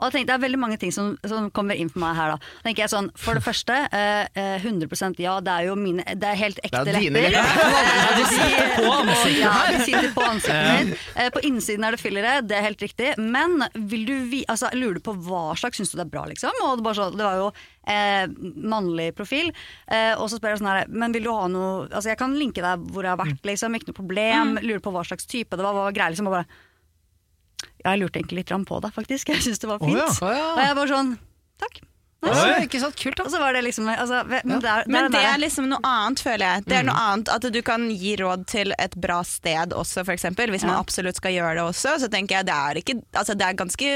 Og 0.00 0.08
jeg 0.08 0.14
tenkte, 0.14 0.32
Det 0.32 0.34
er 0.38 0.42
veldig 0.46 0.58
mange 0.62 0.78
ting 0.80 0.92
som, 0.96 1.10
som 1.28 1.50
kommer 1.52 1.76
inn 1.76 1.90
for 1.92 2.00
meg 2.00 2.16
her. 2.16 2.30
da 2.32 2.38
tenker 2.64 2.82
jeg 2.86 2.90
sånn, 2.94 3.10
For 3.20 3.36
det 3.36 3.42
første, 3.44 3.76
eh, 3.92 4.26
eh, 4.34 4.58
100% 4.64 5.20
ja, 5.20 5.34
det 5.44 5.52
er 5.52 5.66
jo 5.68 5.74
mine 5.76 6.02
Det 6.16 6.24
er 6.30 6.38
helt 6.40 6.60
ekte 6.64 6.84
Det 6.88 6.94
er 6.94 7.00
dine 7.04 7.22
lepper. 7.26 7.36
lepper. 7.36 7.74
Eh, 7.90 8.14
De 8.16 8.24
sitter 8.30 8.70
på 8.78 8.92
ansiktet 8.96 9.40
ja, 9.42 9.50
her. 9.52 9.72
de 9.76 9.84
sitter 9.84 10.10
på 10.16 10.24
ansiktet 10.30 10.88
mitt. 10.90 11.06
Eh, 11.20 11.28
På 11.34 11.40
innsiden 11.44 11.84
er 11.84 11.92
det 11.96 12.00
fillere, 12.00 12.32
det 12.46 12.56
er 12.56 12.64
helt 12.64 12.80
riktig. 12.82 13.10
Men 13.20 13.60
vil 13.74 14.06
du 14.08 14.14
vi, 14.30 14.44
altså, 14.48 14.70
lurer 14.72 14.94
du 14.96 15.04
på 15.04 15.12
hva 15.26 15.42
slags 15.58 15.76
syns 15.80 15.92
du 15.92 15.98
det 16.00 16.06
er 16.06 16.12
bra, 16.14 16.24
liksom? 16.30 16.50
Og 16.64 16.78
det, 16.80 16.84
bare 16.86 16.96
så, 16.96 17.10
det 17.12 17.26
var 17.26 17.36
jo 17.36 17.50
eh, 17.90 18.24
mannlig 18.56 19.10
profil. 19.18 19.50
Eh, 19.90 20.14
og 20.16 20.30
så 20.30 20.38
spør 20.40 20.54
jeg 20.54 20.62
sånn 20.62 20.70
her, 20.72 20.86
men 20.88 21.12
vil 21.12 21.26
du 21.28 21.32
ha 21.34 21.44
noe 21.50 21.88
Altså 21.90 22.12
jeg 22.12 22.18
kan 22.20 22.32
linke 22.38 22.62
deg 22.64 22.88
hvor 22.94 23.04
jeg 23.04 23.12
har 23.12 23.20
vært, 23.20 23.44
liksom. 23.46 23.76
Ikke 23.76 23.90
noe 23.92 23.98
problem. 24.00 24.56
Lurer 24.64 24.80
på 24.84 24.92
hva 24.94 25.04
slags 25.04 25.26
type 25.28 25.56
det 25.56 25.64
var, 25.66 25.74
hva 25.76 25.86
var 25.90 25.96
greia, 25.96 26.10
liksom. 26.14 26.30
Og 26.30 26.38
bare 26.40 26.46
Ja, 26.46 26.56
jeg 27.84 28.00
lurte 28.00 28.20
egentlig 28.20 28.42
litt 28.42 28.52
på 28.68 28.80
det, 28.84 28.92
faktisk. 28.96 29.28
Jeg 29.32 29.44
syns 29.46 29.62
det 29.62 29.70
var 29.70 29.80
fint. 29.82 29.96
ja. 29.96 30.08
Oh, 30.08 30.32
ja. 30.34 30.48
Og 30.54 30.64
jeg 30.64 30.76
var 30.80 30.92
sånn 30.94 31.14
Takk. 31.60 31.80
Oi. 32.20 32.66
ikke 32.66 32.80
sant, 32.82 32.96
kult 33.00 33.16
da. 33.16 33.24
Det 33.54 33.62
liksom 33.64 33.86
altså, 33.88 34.20
men 34.28 34.60
det 34.60 34.68
er, 34.68 34.84
Men 34.92 35.08
det 35.08 35.22
det 35.24 35.40
liksom 35.40 35.70
noe 35.70 35.80
annet, 35.88 36.20
føler 36.20 36.44
jeg. 36.44 36.64
Det 36.68 36.76
er 36.76 36.84
noe 36.84 37.00
annet 37.00 37.30
At 37.32 37.46
du 37.48 37.60
kan 37.64 37.86
gi 37.90 38.12
råd 38.20 38.44
til 38.50 38.74
et 38.76 38.96
bra 39.00 39.22
sted 39.24 39.72
også, 39.72 40.04
for 40.04 40.12
eksempel. 40.12 40.52
Hvis 40.52 40.66
man 40.68 40.76
absolutt 40.76 41.16
skal 41.16 41.32
gjøre 41.38 41.56
det 41.56 41.64
også, 41.64 41.96
så 42.02 42.10
tenker 42.12 42.40
jeg 42.40 42.50
det 42.50 42.56
er 42.56 42.80
ikke 42.82 42.98
Altså, 43.16 43.36
det 43.36 43.46
er 43.46 43.60
ganske 43.60 43.92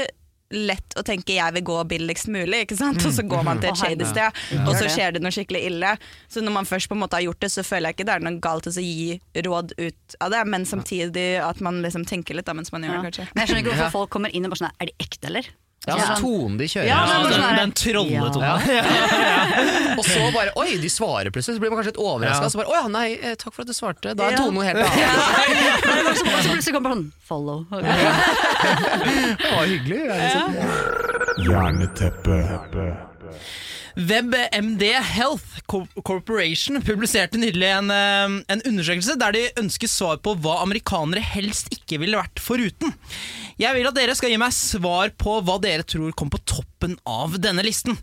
lett 0.51 0.93
å 0.95 1.03
tenke 1.03 1.33
'jeg 1.33 1.53
vil 1.53 1.63
gå 1.63 1.77
billigst 1.89 2.27
mulig', 2.27 2.65
ikke 2.65 2.77
sant? 2.77 3.05
og 3.05 3.11
så 3.11 3.23
går 3.27 3.43
man 3.43 3.59
til 3.59 3.69
et 3.69 3.77
shady 3.77 4.05
sted, 4.05 4.31
og 4.67 4.75
så 4.75 4.85
skjer 4.89 5.13
det 5.13 5.21
noe 5.21 5.33
skikkelig 5.33 5.65
ille. 5.65 5.97
Så 6.29 6.41
når 6.41 6.51
man 6.51 6.65
først 6.65 6.87
på 6.87 6.95
en 6.95 7.01
måte 7.01 7.17
har 7.17 7.25
gjort 7.25 7.39
det, 7.41 7.51
så 7.51 7.63
føler 7.63 7.89
jeg 7.89 7.97
ikke 7.97 8.05
det 8.05 8.15
er 8.15 8.25
noe 8.25 8.39
galt 8.39 8.67
å 8.67 8.71
gi 8.71 9.19
råd 9.35 9.73
ut 9.77 10.15
av 10.21 10.31
det, 10.31 10.45
men 10.47 10.65
samtidig 10.65 11.41
at 11.41 11.61
man 11.61 11.81
liksom 11.81 12.05
tenker 12.05 12.35
litt 12.35 12.45
da 12.45 12.53
mens 12.53 12.71
man 12.71 12.83
gjør 12.83 13.01
det, 13.01 13.05
kanskje. 13.09 13.27
Men 13.33 13.41
jeg 13.41 13.47
skjønner 13.49 13.63
ikke 13.63 13.75
hvorfor 13.75 13.91
folk 13.99 14.09
kommer 14.09 14.29
inn 14.35 14.45
og 14.45 14.53
bare 14.53 14.63
sånn 14.65 14.75
Er 14.79 14.85
de 14.85 14.93
ekte, 14.99 15.27
eller? 15.27 15.49
Ja, 15.87 15.95
Ja. 15.97 16.05
så 16.15 16.15
tonen 16.23 16.57
de 16.57 16.65
kjører. 16.65 16.87
Ja, 16.87 17.05
Ja, 17.05 17.19
men- 17.21 17.31
den, 17.31 17.41
sånn 17.41 17.57
den 17.57 17.71
trolletonen. 17.71 18.59
Og 19.99 20.03
så 20.05 20.31
bare 20.33 20.51
Oi, 20.57 20.77
de 20.81 20.89
svarer 20.89 21.29
plutselig. 21.31 21.55
Så 21.55 21.61
blir 21.61 21.69
man 21.69 21.77
kanskje 21.79 21.91
litt 21.93 22.01
overraska. 22.01 22.41
Ja. 22.43 22.49
Så 22.49 22.57
bare 22.57 22.67
Å 22.73 22.75
ja, 22.81 22.87
nei, 22.87 23.07
eh, 23.21 23.35
takk 23.35 23.53
for 23.53 23.61
at 23.61 23.67
du 23.69 23.73
svarte. 23.77 24.15
Da 24.15 24.23
er 24.27 24.31
Ja. 24.31 24.37
tonen 24.37 24.53
noe 24.57 24.65
helt 24.65 24.81
annet. 24.81 24.89
Så 26.19 26.49
plutselig 26.49 26.73
kommer 26.73 26.89
han, 26.95 27.03
sånn 27.05 27.11
Follow. 27.25 27.65
Det 27.69 29.51
var 29.51 29.65
hyggelig. 29.65 30.01
Ja, 30.09 30.15
liksom. 30.25 30.47
Jerneteppe. 31.49 32.37
WebMD 33.95 34.83
Health 34.99 35.61
Corporation 36.03 36.81
publiserte 36.83 37.39
nylig 37.39 37.69
en, 37.71 37.91
eh, 37.91 38.33
en 38.51 38.63
undersøkelse 38.67 39.15
der 39.15 39.31
de 39.31 39.43
ønsker 39.61 39.87
svar 39.87 40.19
på 40.19 40.33
hva 40.35 40.57
amerikanere 40.65 41.23
helst 41.23 41.71
ikke 41.71 42.01
ville 42.01 42.19
vært 42.19 42.43
foruten. 42.43 42.91
Jeg 43.57 43.71
vil 43.77 43.87
at 43.87 43.95
dere 43.95 44.15
skal 44.19 44.33
gi 44.33 44.41
meg 44.41 44.51
svar 44.51 45.15
på 45.15 45.37
hva 45.39 45.55
dere 45.63 45.87
tror 45.87 46.11
kom 46.11 46.29
på 46.29 46.43
toppen 46.43 46.97
av 47.07 47.39
denne 47.39 47.63
listen. 47.63 47.95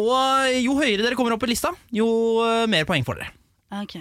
Og 0.00 0.48
jo 0.62 0.78
høyere 0.80 1.04
dere 1.04 1.18
kommer 1.18 1.36
opp 1.36 1.44
på 1.44 1.52
lista, 1.52 1.74
jo 1.92 2.08
eh, 2.46 2.64
mer 2.72 2.88
poeng 2.88 3.04
får 3.04 3.20
dere. 3.20 3.41
Ok, 3.72 3.94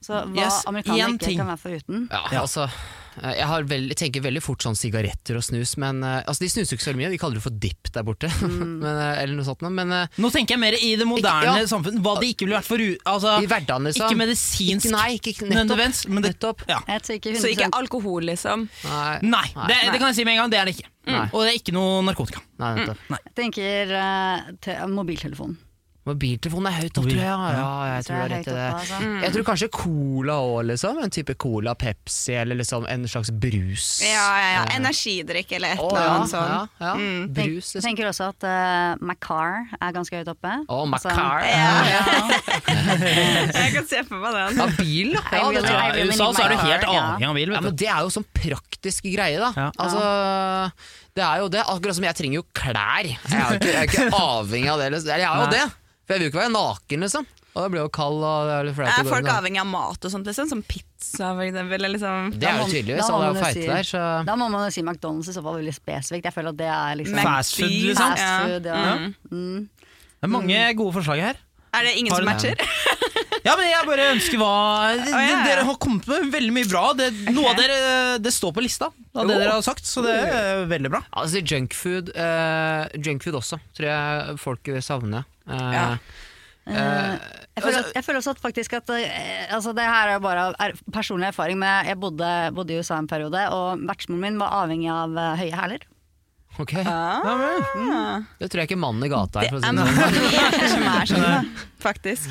Så 0.00 0.22
hva 0.24 0.40
Yes, 0.40 0.62
amerikanere 0.66 1.10
ikke 1.18 1.26
ting. 1.26 1.36
kan 1.42 1.50
være 1.52 1.60
foruten? 1.66 2.08
Ja, 2.10 2.40
altså 2.46 2.68
Eh, 3.18 3.32
Jeg, 3.34 3.46
har 3.50 3.64
vel, 3.66 3.88
jeg 3.90 3.96
tenker 3.98 4.22
veldig 4.22 4.40
fort 4.44 4.62
sånn 4.62 4.76
sigaretter 4.78 5.34
og 5.34 5.42
snus, 5.42 5.72
men 5.76 6.04
eh, 6.06 6.20
altså, 6.22 6.38
de 6.44 6.48
snuser 6.52 6.76
ikke 6.76 6.84
så 6.84 6.92
mye. 6.94 7.08
De 7.10 7.18
kaller 7.18 7.34
det 7.40 7.42
for 7.42 7.50
dip 7.50 7.88
der 7.90 8.04
borte, 8.06 8.28
men, 8.46 8.76
eh, 8.86 9.22
eller 9.24 9.34
noe 9.34 9.42
sånt. 9.48 9.64
Men 9.74 9.90
Nå 9.90 10.30
tenker 10.30 10.54
jeg 10.54 10.60
mer 10.62 10.76
i 10.78 10.92
det 10.94 11.02
moderne 11.08 11.48
Ikke- 11.50 11.64
ja. 11.64 11.66
samfunnet, 11.66 11.98
hva 12.04 12.12
det 12.20 12.28
ikke 12.36 12.46
ville 12.46 12.60
vært 12.60 12.68
for 12.68 12.78
u- 12.78 13.02
altså, 13.10 13.32
i 13.42 13.48
hverdagen, 13.50 13.88
liksom. 13.90 14.06
Ikke 14.06 14.20
medisinsk 14.20 14.86
Ikke, 14.86 14.94
nei, 14.94 15.18
ikke, 15.18 15.34
nettopp. 15.50 15.66
nødvendigvis, 15.66 16.02
men 16.14 16.22
det, 16.22 16.30
nettopp. 16.36 16.62
ja. 16.70 16.78
Ikke 17.18 17.34
Så 17.42 17.50
ikke 17.50 17.70
alkohol, 17.74 18.22
liksom. 18.30 18.68
Nei, 18.86 19.18
Nei, 19.26 19.46
det, 19.66 19.80
det 19.90 19.98
kan 19.98 20.12
jeg 20.12 20.14
si 20.20 20.24
med 20.28 20.36
en 20.38 20.42
gang. 20.44 20.50
Det 20.54 20.60
er 20.62 20.70
det 20.70 20.76
ikke. 20.78 20.88
Mm. 21.08 21.30
Og 21.34 21.40
det 21.42 21.48
er 21.50 21.58
ikke 21.58 21.74
noe 21.74 22.02
narkotika. 22.06 22.44
nei, 22.62 22.74
nettopp. 22.78 22.98
Jeg 23.18 23.34
tenker 23.34 23.96
uh, 23.98 24.52
te- 24.62 24.78
mobiltelefon. 24.94 25.58
Mobiltelefonen 26.08 26.70
er 26.70 26.76
høyt 26.82 27.00
opp, 27.00 27.08
tror 27.08 27.20
jeg. 27.20 27.54
Ja, 27.58 27.68
jeg 27.92 28.06
tror 28.08 28.16
det 28.16 28.24
er 28.24 28.32
rett 28.34 28.48
i 28.48 28.56
det. 28.56 28.66
altså. 28.78 29.00
Jeg 29.24 29.34
tror 29.34 29.46
kanskje 29.50 29.68
cola 29.78 30.38
òg, 30.44 30.58
liksom. 30.72 31.00
En 31.04 31.14
type 31.14 31.36
cola, 31.40 31.74
Pepsi, 31.78 32.34
eller 32.40 32.58
liksom 32.60 32.86
en 32.90 33.06
slags 33.10 33.30
brus. 33.32 33.88
Ja, 34.04 34.26
ja, 34.40 34.48
ja. 34.56 34.64
Energidrikk 34.78 35.52
eller 35.58 35.76
et 35.76 35.82
eller 35.84 36.12
annet 36.14 36.32
sånt. 36.32 36.54
ja, 36.54 36.86
ja. 36.86 36.94
Mm. 36.98 37.28
Tenk, 37.34 37.36
Brus, 37.38 37.72
liksom. 37.74 37.86
tenker 37.86 38.10
også 38.10 38.30
at 38.32 38.48
uh, 38.48 39.04
Macar 39.04 39.68
er 39.78 39.96
ganske 39.96 40.20
høyt 40.22 40.32
oppe. 40.32 40.54
Å, 40.64 40.78
oh, 40.80 40.84
Macar. 40.88 41.44
Ja. 41.46 41.72
ja. 41.92 42.02
Jeg 43.58 43.74
kan 43.76 43.88
se 43.88 44.04
for 44.08 44.22
meg 44.22 44.38
den. 44.38 44.62
Ja, 44.62 44.68
bil, 44.78 45.14
da. 45.16 45.24
I 45.28 45.42
Ja, 45.42 45.50
det 45.52 45.64
really-. 45.66 46.06
I 46.06 46.08
USA 46.12 46.30
så 46.32 46.46
er 46.46 46.54
du 46.54 46.62
helt 46.62 46.88
avhengig 46.88 47.28
av 47.28 47.38
bil. 47.38 47.52
Ja, 47.52 47.58
Vet 47.58 47.68
men. 47.68 47.76
Det 47.82 47.90
er 47.92 48.06
jo 48.06 48.14
sånn 48.14 48.26
praktisk 48.38 49.08
greie, 49.12 49.38
da. 49.42 49.68
Altså, 49.78 50.02
det 51.18 51.24
er 51.26 51.42
jo 51.42 51.50
det. 51.52 51.64
Akkurat 51.66 51.98
som 51.98 52.06
jeg 52.06 52.18
trenger 52.18 52.40
jo 52.40 52.46
klær. 52.56 53.08
Jeg 53.08 53.34
er 53.34 53.52
jo 53.52 53.58
ikke, 53.58 53.72
jeg 53.72 53.80
er 53.82 53.90
ikke 53.90 54.08
avhengig 54.38 54.72
av 54.72 54.82
det. 54.82 54.88
Eller 54.90 55.08
Jeg 55.12 55.24
er 55.24 55.26
jo 55.26 55.46
Nei. 55.48 55.52
det. 55.56 55.66
For 56.08 56.16
jeg 56.16 56.22
vil 56.22 56.26
jo 56.28 56.32
ikke 56.32 56.40
være 56.40 56.54
naken, 56.56 57.04
liksom. 57.04 57.26
Og 57.58 57.64
det 57.64 57.70
blir 57.72 57.82
jo 57.82 57.88
kald 57.90 58.22
og 58.22 58.46
det 58.48 58.52
er 58.54 58.66
litt 58.68 58.76
flaut 58.76 58.92
Er 58.92 59.08
folk 59.08 59.28
avhengig 59.32 59.60
av 59.60 59.66
mat 59.68 60.04
og 60.06 60.12
sånt, 60.12 60.28
liksom? 60.30 60.46
Som 60.50 60.60
pizza, 60.62 61.32
for 61.34 61.42
eksempel? 61.42 61.74
Eller 61.78 61.90
liksom 61.96 62.30
Det 62.36 62.46
er 62.46 62.60
jo 62.60 62.68
tydeligvis. 62.70 63.08
Alle 63.08 63.26
er 63.26 63.34
jo 63.34 63.42
feite 63.42 63.66
der, 63.66 63.88
så 63.88 64.04
Da 64.28 64.36
må 64.38 64.46
man 64.52 64.68
jo 64.68 64.74
si 64.76 64.84
McDonald's 64.84 65.32
i 65.32 65.34
så 65.34 65.42
fall 65.42 65.58
veldig 65.58 65.74
spesifikt. 65.74 66.28
Jeg 66.30 66.36
føler 66.36 66.54
at 66.54 66.60
det 66.60 66.70
er 66.76 67.00
liksom 67.02 67.20
Fast 67.28 67.58
food, 67.58 67.74
liksom. 67.90 68.14
fast 68.14 68.22
Ja. 68.22 68.38
food. 68.46 68.70
Ja. 68.72 68.94
Mm. 69.32 69.68
Det 70.18 70.26
er 70.28 70.34
mange 70.34 70.62
gode 70.78 70.96
forslag 71.00 71.24
her. 71.26 71.44
Er 71.74 71.84
det 71.84 71.96
ingen 72.00 72.14
Har 72.14 72.22
som 72.22 72.30
matcher? 72.30 72.54
Ja, 73.46 73.54
men 73.56 73.68
jeg 73.70 73.86
bare 73.86 74.06
ønsker 74.14 74.40
hva 74.40 74.52
ja, 74.98 75.20
ja. 75.22 75.36
Dere 75.46 75.64
har 75.68 75.76
kommet 75.80 76.06
med 76.10 76.30
veldig 76.32 76.52
mye 76.52 76.68
bra. 76.68 76.82
Det, 76.98 77.06
Noe 77.32 77.52
av 77.52 77.58
dere 77.60 77.76
det 78.22 78.32
står 78.34 78.54
på 78.56 78.64
lista 78.64 78.88
av 78.90 79.28
det 79.28 79.36
dere 79.38 79.54
har 79.54 79.64
sagt, 79.64 79.86
så 79.88 80.02
det 80.04 80.14
er 80.14 80.64
veldig 80.68 80.90
bra. 80.92 81.00
Altså 81.22 81.42
junkfood 81.42 82.10
uh, 82.16 82.86
Junkfood 82.98 83.38
også, 83.38 83.60
tror 83.78 83.88
jeg 83.88 84.38
folk 84.42 84.72
vil 84.74 84.82
savne. 84.84 85.22
Eh, 85.48 85.72
Ja. 85.74 85.84
eh, 86.68 87.18
Jeg 87.58 87.64
føler, 87.64 87.86
jeg 87.96 88.04
føler 88.04 88.18
også 88.20 88.30
at 88.36 88.40
faktisk 88.44 88.72
at 88.76 88.90
eh, 88.94 89.46
altså 89.54 89.72
Det 89.74 89.82
her 89.88 90.08
er 90.14 90.20
bare 90.20 90.54
er, 90.60 90.72
personlig 90.92 91.26
erfaring, 91.32 91.58
men 91.58 91.86
jeg 91.88 91.98
bodde, 91.98 92.28
bodde 92.54 92.74
i 92.74 92.78
USA 92.78 92.98
en 92.98 93.08
periode, 93.10 93.40
og 93.50 93.80
vertsmoren 93.88 94.20
min 94.20 94.38
var 94.38 94.52
avhengig 94.62 94.90
av 94.92 95.16
eh, 95.16 95.36
høye 95.42 95.56
hæler. 95.62 95.86
ok, 96.58 96.72
Ah. 96.86 98.20
Det 98.38 98.50
tror 98.50 98.60
jeg 98.62 98.68
ikke 98.70 98.78
mannen 98.80 99.04
i 99.04 99.08
gata 99.12 99.42
er. 99.42 99.48
For 99.50 99.58
å 99.58 99.62
si 99.62 99.68
det 99.68 99.74
sånn. 99.74 99.96
mange 100.44 100.68
som 100.68 100.88
er 100.92 101.06
sånn. 101.12 101.52
Faktisk. 101.88 102.28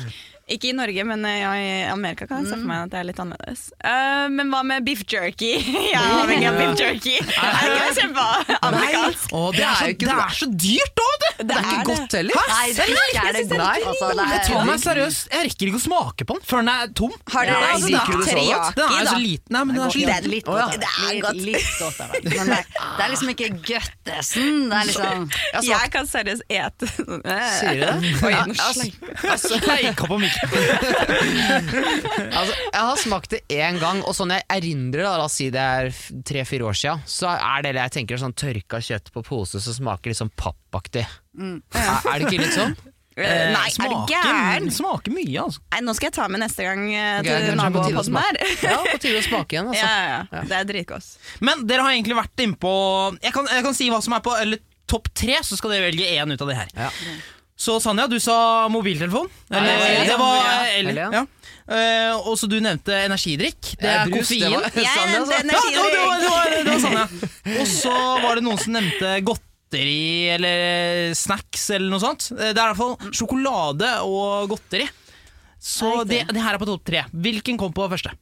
Ikke 0.48 0.70
i 0.70 0.74
Norge, 0.76 1.04
men 1.04 1.24
eh, 1.28 1.38
ja, 1.42 1.50
i 1.60 1.70
Amerika 1.92 2.26
kan 2.28 2.40
jeg 2.40 2.52
se 2.52 2.56
for 2.56 2.68
meg 2.70 2.86
at 2.86 2.92
det 2.94 3.00
er 3.02 3.06
litt 3.10 3.18
annerledes. 3.20 3.64
Uh, 3.84 4.26
men 4.32 4.48
hva 4.52 4.62
med 4.64 4.86
beef 4.86 5.02
jerky? 5.08 5.50
Jeg 5.60 5.96
er 5.98 6.14
avhengig 6.22 6.48
av 6.48 6.56
beef 6.56 6.80
jerky. 6.80 7.16
Er 7.18 7.58
det 7.68 7.76
ikke 7.76 7.96
kjempeamerikansk? 7.98 9.34
Å, 9.36 9.42
det, 9.52 9.58
Det 9.58 9.66
er 9.66 9.68
er 9.68 9.76
så, 9.78 9.92
det 10.00 10.14
er 10.14 10.36
så 10.38 10.48
dyrt 10.64 11.02
òg, 11.04 11.14
det! 11.24 11.32
Det 11.38 11.54
er 11.54 11.68
ikke 11.68 11.84
godt 11.88 12.16
heller. 12.18 12.38
Nei, 12.48 12.64
det 12.74 12.82
er 12.82 12.92
ikke 12.94 13.22
er 13.22 13.36
det 13.36 13.44
godt. 13.52 13.60
Altså, 13.92 14.08
Jeg 14.18 14.40
tar 14.48 14.56
er, 14.58 14.64
meg 14.68 14.80
seriøst 14.82 15.34
Jeg 15.34 15.44
rekker 15.48 15.68
ikke 15.68 15.78
å 15.78 15.84
smake 15.84 16.26
på 16.28 16.36
den 16.38 16.46
før 16.48 16.64
den 16.64 16.70
er 16.72 16.94
tom. 16.98 17.14
Har 17.34 17.48
dere 17.48 17.60
Nei, 17.60 17.74
også 17.76 17.92
liker 17.92 18.08
du 18.08 18.18
det 18.18 18.28
så 18.28 18.46
godt? 18.48 18.78
Den 18.78 18.96
er 18.98 19.06
så 19.08 19.18
liten. 19.22 19.50
Nei, 19.54 19.62
men 19.68 19.78
den 19.78 19.84
er 19.84 19.92
så 19.94 20.02
det 20.08 20.16
er 20.16 20.28
litt 20.32 20.48
godt. 20.48 20.74
Det 20.78 20.88
er 20.88 21.20
godt. 21.26 21.42
litt 21.48 21.70
godt 21.78 21.98
er. 22.02 22.08
Men 22.28 22.52
det, 22.54 22.60
det 22.72 23.04
er 23.04 23.12
liksom 23.14 23.32
ikke 23.34 23.50
guttesen. 23.68 24.58
Det 24.72 24.80
er 24.80 24.90
liksom 24.90 25.28
Jeg 25.68 25.92
kan 25.94 26.10
seriøst 26.10 26.42
ete 26.48 26.88
Sier 26.88 27.76
du 27.76 27.84
det? 27.84 27.94
Oi, 28.24 28.32
nå 28.32 28.56
altså, 28.56 28.88
altså, 29.28 29.60
Sleika 29.62 30.08
på 30.08 30.16
mikken. 30.22 30.37
altså, 32.38 32.54
jeg 32.72 32.82
har 32.82 33.00
smakt 33.00 33.32
det 33.34 33.40
én 33.54 33.78
gang, 33.80 34.02
og 34.06 34.14
sånn 34.16 34.32
jeg 34.34 34.44
erindrer 34.58 35.04
da, 35.06 35.14
la 35.20 35.26
oss 35.28 35.38
si 35.40 35.48
det 35.54 35.62
er 35.62 35.90
tre-fire 36.26 36.68
år 36.68 36.76
siden, 36.78 37.02
så 37.08 37.32
er 37.34 37.64
det 37.66 37.74
det 37.76 37.84
jeg 37.86 37.94
tenker 38.00 38.20
sånn 38.20 38.36
tørka 38.38 38.80
kjøtt 38.84 39.10
på 39.14 39.22
pose 39.26 39.60
som 39.64 39.76
smaker 39.76 40.12
litt 40.12 40.20
sånn 40.20 40.32
pappaktig. 40.38 41.04
Mm. 41.38 41.58
Er, 41.74 41.90
er 42.12 42.22
det 42.22 42.30
ikke 42.30 42.44
litt 42.44 42.56
sånn? 42.56 42.76
Uh, 43.18 43.24
Nei, 43.56 43.66
er 43.82 43.90
det 43.90 44.02
gæren? 44.12 44.68
Smaker 44.70 45.10
mye, 45.14 45.34
altså. 45.42 45.62
Nei, 45.74 45.80
nå 45.88 45.94
skal 45.98 46.08
jeg 46.10 46.16
ta 46.20 46.28
med 46.30 46.42
neste 46.44 46.66
gang 46.68 46.84
uh, 46.86 47.16
Ok, 47.18 47.26
til 47.26 47.34
kanskje 47.34 47.42
på 47.42 47.48
tide 47.48 47.56
å 47.56 47.62
nabopodden 47.64 48.18
her. 48.22 48.38
Ja, 48.68 48.76
på 48.86 49.00
tide 49.02 49.18
å 49.18 49.24
smake 49.26 49.56
igjen, 49.56 49.72
altså. 49.72 49.82
Ja, 49.82 49.96
ja, 50.12 50.20
ja. 50.38 50.44
Det 50.52 50.56
er 50.60 50.68
dritgodt. 50.70 51.08
Men 51.42 51.66
dere 51.66 51.82
har 51.88 51.96
egentlig 51.96 52.14
vært 52.20 52.44
innpå 52.46 52.70
jeg, 53.18 53.34
kan- 53.34 53.50
jeg 53.50 53.66
kan 53.66 53.74
si 53.80 53.90
hva 53.90 53.98
som 54.04 54.14
er 54.14 54.22
på 54.22 54.36
Eller 54.38 54.62
topp 54.88 55.10
tre, 55.18 55.34
så 55.44 55.58
skal 55.58 55.74
dere 55.74 55.88
velge 55.90 56.06
én 56.14 56.30
ut 56.32 56.40
av 56.46 56.48
de 56.48 56.54
her. 56.56 56.70
Ja. 56.78 56.86
Så 57.58 57.80
Sanja, 57.82 58.06
du 58.06 58.18
sa 58.22 58.68
mobiltelefon. 58.70 59.26
Eller, 59.50 59.66
Ja, 59.66 59.78
ja, 59.78 59.92
ja. 59.98 60.04
det 60.12 60.18
var 60.20 60.68
Eller, 60.78 61.00
ja. 61.18 61.24
Uh, 61.68 62.28
og 62.30 62.36
så 62.40 62.46
du 62.48 62.54
nevnte 62.64 62.94
energidrikk. 63.04 63.72
Det 63.80 63.88
er 63.92 64.06
brus, 64.08 64.28
det 64.30 64.38
koffein. 64.38 64.54
var- 64.54 64.70
Jeg 64.86 65.10
nevnte. 65.10 65.40
Det 65.42 65.56
var, 65.58 65.72
det 65.74 65.98
var, 66.04 66.22
det 66.22 66.30
var, 66.30 66.54
det 66.54 66.70
var 66.70 66.78
Sanja. 66.84 67.08
Og 67.60 67.66
så 67.68 67.96
var 68.22 68.38
det 68.38 68.44
noen 68.46 68.62
som 68.62 68.72
nevnte 68.78 69.10
godteri 69.26 70.30
eller 70.36 71.12
snacks 71.18 71.66
eller 71.76 71.90
noe 71.92 72.00
sånt. 72.00 72.30
Eh, 72.38 72.54
Det 72.54 72.62
er 72.62 72.62
i 72.62 72.70
hvert 72.70 72.80
fall 72.80 73.12
sjokolade 73.12 73.90
og 74.06 74.48
godteri. 74.54 74.86
Så 75.60 76.04
det, 76.08 76.22
det 76.30 76.40
her 76.40 76.54
er 76.54 76.62
på 76.62 76.68
topp 76.70 76.86
tre. 76.86 77.02
Hvilken 77.12 77.58
kom 77.60 77.74
på 77.76 77.88
første? 77.90 78.14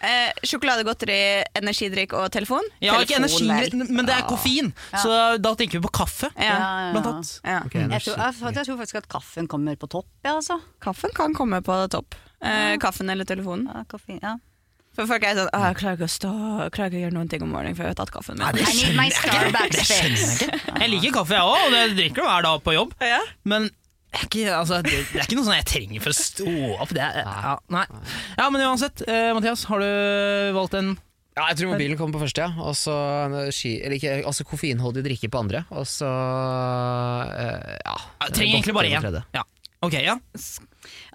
Eh, 0.00 0.30
sjokolade, 0.46 0.84
godteri, 0.86 1.16
energidrikk 1.58 2.12
og 2.14 2.28
telefon? 2.30 2.62
Ja, 2.84 2.94
ikke 3.02 3.16
Telefon, 3.18 3.48
energi, 3.50 3.70
vel. 3.80 3.90
men 3.96 4.06
det 4.06 4.14
er 4.14 4.26
koffein. 4.30 4.72
Så 4.94 5.10
da 5.42 5.54
tenker 5.58 5.80
vi 5.80 5.84
på 5.88 5.90
kaffe. 6.00 6.30
Ja. 6.38 6.54
Ja, 6.58 6.90
Blant 6.94 7.06
annet. 7.10 7.32
Ja. 7.44 7.60
Okay, 7.66 7.82
Jeg 7.88 8.04
tror, 8.06 8.20
jeg, 8.22 8.54
jeg 8.60 8.66
tror 8.68 8.76
faktisk 8.82 9.00
at 9.02 9.08
kaffen 9.10 9.48
kommer 9.50 9.74
på 9.80 9.88
topp, 9.90 10.06
ja, 10.24 10.36
altså. 10.36 10.60
Kaffen 10.84 11.10
kan 11.16 11.34
komme 11.34 11.58
på 11.66 11.80
topp. 11.90 12.14
Eh, 12.38 12.76
kaffen 12.78 13.10
eller 13.10 13.26
telefonen. 13.26 13.66
Ja, 13.74 13.82
koffein, 13.90 14.20
ja. 14.22 14.36
For 14.98 15.06
folk 15.06 15.22
er 15.22 15.36
sånn 15.36 15.50
Jeg 15.52 15.74
klarer 15.78 15.94
ikke 15.98 16.06
å 16.08 16.10
stå 16.10 16.28
Jeg 16.64 16.70
klarer 16.74 16.88
ikke 16.90 16.98
å 16.98 17.02
gjøre 17.04 17.14
noen 17.14 17.28
ting 17.30 17.42
om 17.44 17.50
morgenen 17.54 17.76
før 17.78 17.86
jeg 17.86 17.92
har 17.92 17.98
tatt 18.00 18.10
kaffen 18.10 18.38
min. 18.40 18.48
det 18.56 18.64
I 18.66 18.72
need 18.74 18.96
my 18.98 19.04
Starbucks 19.14 19.76
Det 19.76 19.84
skjønner 19.86 20.16
jeg 20.16 20.48
ikke. 20.48 20.72
Jeg 20.80 20.90
liker 20.94 21.12
kaffe, 21.20 21.36
jeg 21.36 21.50
òg, 21.52 21.58
og 21.68 21.74
det 21.76 21.82
drikker 22.00 22.18
du 22.18 22.26
hver 22.26 22.42
dag 22.48 22.64
på 22.66 22.74
jobb. 22.74 22.94
Ja. 23.06 23.20
Men 23.52 23.68
det 24.08 24.18
er 24.22 24.24
ikke, 24.28 24.44
altså, 24.56 24.78
det, 24.86 24.94
det 25.12 25.18
er 25.20 25.26
ikke 25.26 25.36
noe 25.36 25.46
sånn 25.48 25.58
jeg 25.58 25.66
trenger 25.68 26.00
for 26.04 26.14
å 26.14 26.16
stå 26.16 26.52
opp. 26.80 26.94
Det 26.96 27.02
er, 27.04 27.18
ja, 27.28 27.56
nei. 27.74 27.84
ja, 28.38 28.46
Men 28.54 28.64
uansett, 28.70 29.02
eh, 29.04 29.28
Mathias, 29.36 29.66
har 29.68 29.82
du 29.84 30.54
valgt 30.56 30.78
en 30.78 30.94
Ja, 31.38 31.44
jeg 31.52 31.58
tror 31.60 31.74
mobilen 31.74 31.98
kommer 32.00 32.16
på 32.16 32.22
første, 32.24 32.46
ja. 32.48 32.64
Og 32.64 32.72
så 32.74 32.94
energi- 33.28 33.76
eller 33.84 33.98
ikke, 34.00 34.16
altså 34.26 34.46
koffeinholdig 34.48 35.04
drikke 35.06 35.28
på 35.30 35.38
andre. 35.44 35.60
Og 35.70 35.84
så 35.86 36.08
eh, 36.08 37.76
ja. 37.84 37.94
Jeg 38.24 38.34
trenger 38.34 38.56
egentlig 38.56 38.74
bare 38.78 38.90
på 38.90 38.96
én. 38.98 39.04
tredje. 39.06 39.22
Ja. 39.36 39.44
Ok, 39.86 39.94
ja. 40.02 40.16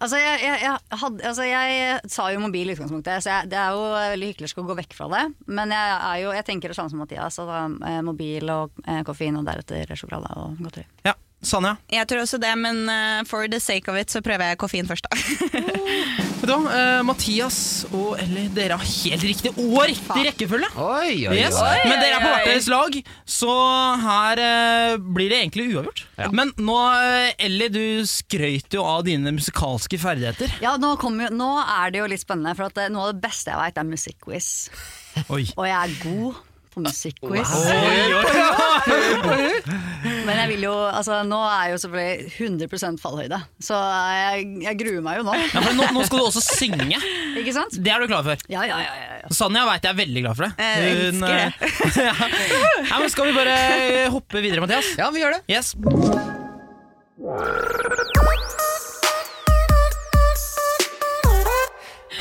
Altså 0.03 0.19
jeg, 0.19 0.39
jeg, 0.43 0.59
jeg, 0.63 0.99
hadde, 1.01 1.25
altså 1.27 1.43
jeg 1.47 1.99
sa 2.11 2.29
jo 2.31 2.39
mobil 2.43 2.69
i 2.69 2.75
utgangspunktet, 2.75 3.23
så 3.25 3.33
jeg, 3.33 3.49
det 3.51 3.57
er 3.59 3.75
jo 3.75 3.83
veldig 3.91 4.29
hyggelig 4.31 4.53
å 4.61 4.65
gå 4.69 4.77
vekk 4.79 4.95
fra 4.95 5.09
det. 5.11 5.23
Men 5.59 5.73
jeg, 5.75 5.97
er 5.97 6.21
jo, 6.23 6.31
jeg 6.37 6.45
tenker 6.47 6.71
det 6.71 6.77
samme 6.77 6.93
som 6.93 7.01
Mathias. 7.03 7.39
Altså, 7.41 7.59
eh, 7.89 7.99
mobil 8.05 8.53
og 8.53 8.71
eh, 8.85 9.01
koffein, 9.07 9.35
og 9.41 9.47
deretter 9.49 9.91
sjokolade 9.99 10.31
og 10.39 10.61
godteri. 10.63 10.87
ja. 11.09 11.17
Sanja. 11.43 11.75
Jeg 11.91 12.07
tror 12.09 12.23
også 12.23 12.39
det, 12.41 12.51
men 12.59 12.83
uh, 12.87 13.21
for 13.27 13.47
the 13.51 13.59
sake 13.59 13.91
of 13.91 13.97
it 13.99 14.11
så 14.13 14.21
prøver 14.23 14.53
jeg 14.53 14.59
koffein 14.61 14.87
først, 14.87 15.07
da. 15.09 15.17
Vet 16.43 16.49
du 16.49 16.53
hva, 16.59 16.71
eh, 16.75 17.01
Mathias 17.07 17.57
og 17.95 18.17
Ellie, 18.19 18.49
dere 18.51 18.75
har 18.75 18.83
helt 18.83 19.23
riktig 19.23 19.53
og 19.53 19.77
riktig 19.87 20.25
rekkefølge. 20.27 20.67
Oi, 20.75 21.13
oi, 21.31 21.37
Yes. 21.37 21.55
oi. 21.55 21.77
Men 21.87 22.01
dere 22.01 22.17
er 22.17 22.23
på 22.25 22.31
hvert 22.33 22.49
deres 22.49 22.67
lag, 22.71 22.97
så 23.23 23.53
her 24.03 24.41
uh, 24.43 24.97
blir 25.15 25.31
det 25.31 25.39
egentlig 25.39 25.69
uavgjort. 25.71 26.03
Men 26.35 26.51
nå, 26.59 26.77
Ellie, 27.47 27.71
du 27.71 27.83
skrøt 28.09 28.75
jo 28.75 28.83
av 28.83 29.05
dine 29.07 29.31
musikalske 29.35 29.99
ferdigheter. 30.03 30.51
Ja, 30.63 30.75
nå, 30.79 30.97
jo, 30.99 31.29
nå 31.31 31.51
er 31.63 31.95
det 31.95 32.03
jo 32.03 32.09
litt 32.11 32.25
spennende, 32.25 32.57
for 32.59 32.67
at 32.67 32.91
noe 32.91 33.07
av 33.07 33.15
det 33.15 33.23
beste 33.23 33.53
jeg 33.53 33.63
veit, 33.63 33.79
er 33.79 33.87
musikkquiz. 33.93 34.49
Og 35.31 35.63
jeg 35.63 35.77
er 35.79 35.95
god 36.03 36.43
på 36.73 36.81
musikkquiz. 36.83 37.53
Men 40.27 40.35
jeg 40.39 40.47
vil 40.53 40.61
jo, 40.65 40.73
altså, 40.87 41.13
nå 41.27 41.39
er 41.47 41.63
jeg 41.67 41.73
jo 41.75 41.79
selvfølgelig 41.83 42.67
100% 42.67 43.01
fallhøyde, 43.03 43.39
så 43.63 43.75
jeg, 43.77 44.47
jeg 44.65 44.73
gruer 44.81 45.01
meg 45.05 45.13
jo 45.19 45.23
nå. 45.27 45.33
Ja, 45.53 45.59
nå, 45.77 45.83
nå 45.95 45.99
skal 46.07 46.17
du 46.21 46.25
også 46.27 46.43
synge. 46.43 46.97
Ikke 47.39 47.53
sant? 47.55 47.73
Det 47.77 47.91
er 47.93 47.97
du 48.03 48.07
klar 48.11 48.23
for. 48.25 48.35
Ja, 48.51 48.61
ja, 48.67 48.77
ja. 48.83 48.93
ja, 48.99 49.05
ja. 49.23 49.27
Sanja 49.35 49.61
veit 49.69 49.83
jeg 49.85 49.91
er 49.93 49.99
veldig 50.03 50.21
glad 50.25 50.33
for 50.39 50.43
det. 50.47 50.53
Jeg 50.59 50.67
elsker 51.09 51.35
det. 51.39 51.49
ja. 52.07 52.15
ja, 52.89 52.95
men 52.99 53.09
skal 53.13 53.25
vi 53.29 53.33
bare 53.37 53.55
hoppe 54.13 54.37
videre, 54.43 54.61
Mathias? 54.63 54.87
Ja, 54.99 55.07
vi 55.13 55.19
gjør 55.23 55.33
det. 55.37 55.41
Yes. 55.51 55.67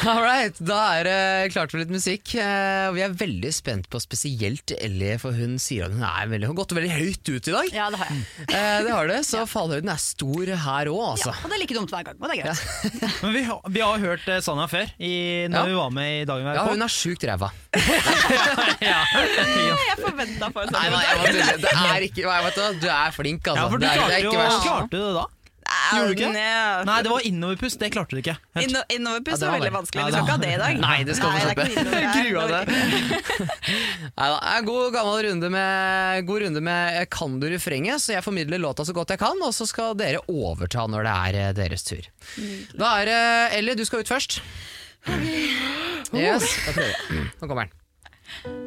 All 0.02 0.18
right, 0.24 0.56
da 0.58 0.76
er 0.98 1.06
det 1.06 1.52
klart 1.54 1.70
for 1.70 1.78
litt 1.78 1.90
musikk. 1.92 2.32
Eh, 2.34 2.88
Vi 2.96 3.02
er 3.04 3.12
veldig 3.14 3.52
spent 3.54 3.84
på 3.92 4.00
spesielt 4.02 4.72
Ellie, 4.74 5.14
for 5.22 5.30
hun 5.36 5.54
sier 5.62 5.86
at 5.86 5.94
hun 5.94 6.02
er 6.02 6.26
veldig, 6.32 6.48
hun 6.48 6.56
har 6.56 6.58
gått 6.58 6.74
veldig 6.74 6.90
høyt 6.90 7.30
ut 7.30 7.50
i 7.50 7.54
dag. 7.54 7.68
Ja, 7.76 7.86
det 7.94 8.00
har 8.00 8.10
jeg. 8.10 8.24
Eh, 8.48 8.78
det 8.88 8.90
har 8.96 9.06
det, 9.12 9.20
Så 9.28 9.44
fallhøyden 9.46 9.92
er 9.92 10.00
stor 10.02 10.50
her 10.64 10.90
òg, 10.90 11.04
altså. 11.12 11.30
Ja, 11.30 11.36
og 11.44 11.52
det 11.52 11.54
er 11.58 11.62
like 11.62 11.76
dumt 11.78 11.94
hver 11.94 12.06
gang, 12.08 12.18
og 12.18 12.26
det 12.32 12.38
er 12.38 12.42
greit. 12.42 12.62
Men 13.22 13.36
vi, 13.36 13.42
har- 13.46 13.70
vi 13.76 13.84
har 13.86 14.02
hørt 14.06 14.26
eh, 14.34 14.40
Sanja 14.42 14.66
før, 14.72 14.90
i, 14.98 15.12
når 15.52 15.60
Ja. 15.60 15.64
vi 15.70 15.78
var 15.78 15.94
med 16.00 16.10
i 16.16 16.24
Dagen 16.32 16.48
vi 16.48 16.50
er 16.50 16.58
på. 16.58 16.64
Ja, 16.66 16.74
hun 16.74 16.82
er 16.88 16.94
sjukt 16.96 17.28
ræva. 17.30 17.52
ja. 18.90 18.98
Jeg 19.12 20.00
forventa 20.02 20.50
for 20.50 20.66
en 20.66 20.74
Nei, 20.74 20.82
sånn. 20.82 20.96
nei, 20.96 21.04
jeg 21.06 21.20
må 21.20 21.30
tulle. 21.30 21.60
Det 21.62 21.76
er 21.78 22.08
ikke 22.08 22.26
nei, 22.26 22.40
vet 22.48 22.58
du, 22.58 22.82
du 22.82 22.90
er 22.90 23.14
flink, 23.14 23.46
altså. 23.46 23.62
ja, 23.62 23.70
for 23.70 23.78
du 23.78 23.86
det 23.86 23.92
er, 23.92 24.02
det 24.02 24.34
klarte 24.34 24.98
jo. 24.98 25.06
Det 25.06 25.14
da? 25.20 25.24
Gjorde 25.92 26.08
du 26.08 26.14
ikke? 26.16 26.30
Nei, 26.32 26.84
Nei, 26.88 26.96
det 27.04 27.10
var 27.12 27.26
innoverpust. 27.28 27.78
Det 27.80 27.90
klarte 27.94 28.16
du 28.16 28.20
ikke. 28.22 28.34
Inno, 28.62 28.82
innoverpust 28.92 29.36
Ja, 29.36 29.48
var 29.48 29.52
var 29.52 29.58
veldig 29.60 29.72
vanskelig. 29.76 30.04
Vi 30.06 30.12
skal 30.14 30.22
ikke 30.24 30.36
ha 30.36 30.42
det 30.42 30.52
i 30.52 30.60
dag. 30.62 30.80
Nei, 30.86 30.96
det 31.08 31.16
skal 31.18 31.34
vi 31.34 31.42
slippe. 31.44 31.66
det. 31.90 32.02
Grua 32.16 32.44
det. 32.52 32.62
En 34.22 34.66
god 34.68 34.96
gammel 34.96 35.20
runde 35.28 35.52
med, 35.52 36.26
god 36.28 36.46
runde 36.46 36.64
med 36.64 37.10
Kan 37.12 37.38
du 37.42 37.48
refrenget, 37.52 38.02
så 38.04 38.16
jeg 38.16 38.24
formidler 38.24 38.62
låta 38.62 38.86
så 38.88 38.94
godt 38.96 39.14
jeg 39.14 39.22
kan, 39.22 39.40
og 39.44 39.54
så 39.56 39.66
skal 39.68 39.96
dere 39.98 40.22
overta 40.32 40.86
når 40.90 41.08
det 41.08 41.14
er 41.28 41.40
eh, 41.42 41.54
deres 41.60 41.86
tur. 41.88 42.08
Da 42.78 42.96
er 43.02 43.10
det 43.12 43.20
Ellie, 43.60 43.78
du 43.78 43.84
skal 43.88 44.04
ut 44.04 44.10
først. 44.12 44.40
Yes, 46.12 46.44
da 46.66 46.74
prøver 46.76 46.92
vi. 47.10 47.24
Nå 47.40 47.48
kommer 47.48 47.66
den. 47.70 48.60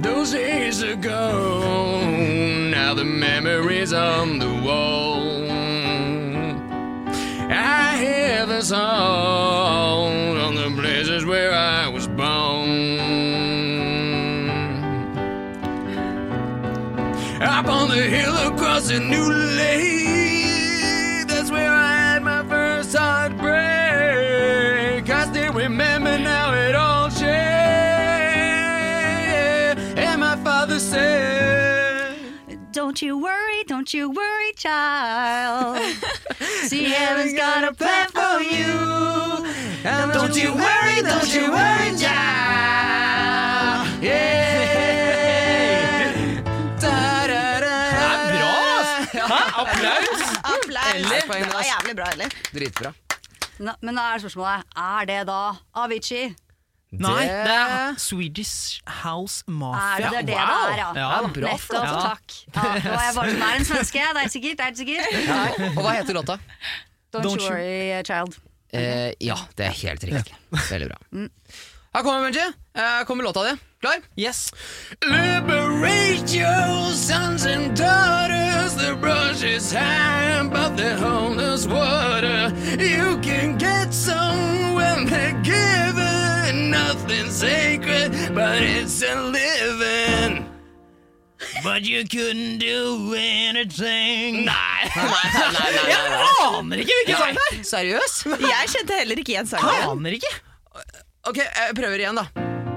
Those 0.00 0.30
days 0.30 0.80
ago, 0.82 2.00
now 2.70 2.94
the 2.94 3.04
memories 3.04 3.92
on 3.92 4.38
the 4.38 4.54
wall. 4.64 5.44
I 7.50 7.96
hear 7.98 8.46
the 8.46 8.62
song 8.62 10.36
on 10.36 10.54
the 10.54 10.70
places 10.80 11.24
where 11.24 11.52
I 11.52 11.88
was 11.88 12.06
born. 12.06 13.00
Up 17.42 17.66
on 17.66 17.88
the 17.88 18.02
hill 18.02 18.36
across 18.52 18.88
the 18.88 19.00
new 19.00 19.32
lake, 19.32 20.07
Don't 32.98 33.06
you 33.06 33.18
worry, 33.18 33.62
don't 33.68 33.94
you 33.94 34.10
worry, 34.10 34.52
child. 34.56 35.78
See, 36.66 36.82
heaven's 36.82 37.32
got 37.32 37.62
a 37.62 37.72
plan 37.72 38.08
for 38.10 38.42
you. 38.42 38.74
And 39.84 40.10
don't 40.12 40.34
you 40.34 40.52
worry, 40.52 41.00
don't 41.02 41.32
you 41.32 41.52
worry, 41.52 41.94
child. 41.96 43.86
Yeah. 44.02 44.18
Det 46.82 46.90
er 46.90 47.62
bra, 48.34 48.50
ass! 48.80 48.90
Hæ? 49.30 49.40
Applaus! 49.62 50.22
Applaus! 50.42 50.94
Eller? 50.94 51.20
Det 51.20 51.54
var 51.54 51.62
jævlig 51.70 51.96
bra, 51.96 52.06
eller? 52.12 52.28
Dritbra. 52.52 52.92
Nå, 53.58 53.72
men 53.80 53.94
da 53.94 54.02
er 54.14 54.18
spørsmålet, 54.26 54.62
er 54.76 55.04
det 55.06 55.22
da 55.30 55.40
Avicii? 55.84 56.34
Nei, 56.90 57.24
det 57.28 57.52
er 57.52 57.96
Swedish 58.00 58.80
House 59.02 59.42
Mafia. 59.46 60.06
Er 60.08 60.10
det 60.10 60.10
det 60.22 60.26
det 60.30 60.36
wow. 60.38 60.70
er, 60.72 60.76
ja? 60.78 60.86
Ja, 60.96 61.08
bra 61.28 61.50
Nettopp, 61.52 61.84
Ja. 61.84 62.00
takk. 62.00 62.36
Ja, 62.54 62.62
er 62.62 63.06
jeg 63.08 63.14
bare 63.14 63.30
som 63.34 63.42
er 63.42 63.56
en 63.58 63.64
svenske, 63.68 64.04
det 64.16 64.22
er 64.24 64.28
sikkert. 64.32 64.56
Det 64.56 64.66
er 64.66 64.74
sikkert. 64.74 65.04
Ja. 65.28 65.68
Og 65.76 65.82
hva 65.84 65.92
heter 65.98 66.16
låta? 66.16 66.38
Don't, 67.12 67.24
Don't 67.24 67.40
you 67.40 67.44
you- 67.44 67.50
worry, 67.50 68.02
child. 68.08 68.38
Eh, 68.72 69.12
ja, 69.20 69.36
det 69.56 69.66
er 69.66 69.76
helt 69.82 70.04
riktig. 70.04 70.34
Veldig 70.70 70.88
bra. 70.88 71.28
Her 71.94 72.02
kommer 72.04 72.24
Benji. 72.28 72.46
Her 72.76 73.04
kommer 73.04 73.24
låta 73.24 73.44
di. 73.44 73.54
Klar? 73.80 74.00
Yes. 74.16 74.50
Liberate 75.04 76.32
your 76.34 76.92
sons 76.92 77.46
and 77.46 77.76
daughters. 77.76 78.74
The 78.74 78.94
brush 78.96 79.42
is 79.44 79.72
high, 79.72 80.42
but 80.50 80.76
the 80.76 80.96
homeless 80.96 81.66
water. 81.66 82.52
You 82.78 83.18
can 83.22 83.56
get 83.58 83.92
some 83.94 84.74
when 84.74 85.06
they're 85.06 85.40
given. 85.42 86.07
Nothing 86.68 87.30
sacred, 87.30 88.12
but 88.34 88.60
it's 88.60 89.02
a 89.02 89.14
living. 89.22 90.44
But 91.62 91.82
you 91.82 92.04
couldn't 92.04 92.58
do 92.58 93.14
anything 93.16 94.44
Nei, 94.44 94.90
nei, 94.96 95.04
nei, 95.34 95.50
nei, 95.54 95.70
nei, 95.70 95.90
Jeg 95.92 96.58
aner 96.58 96.82
ikke 96.82 96.96
hvilken 96.98 97.16
sang 97.20 97.36
det 97.38 97.44
er! 97.46 97.62
Seriøs? 97.70 98.16
Jeg 98.42 98.70
kjente 98.72 98.98
heller 98.98 99.22
ikke 99.22 99.32
igjen 99.36 99.46
sangen. 99.46 99.86
Aner 99.92 100.16
ikke. 100.18 100.32
Ok, 101.30 101.38
jeg 101.38 101.76
prøver 101.78 102.02
igjen, 102.02 102.18
da. 102.18 102.26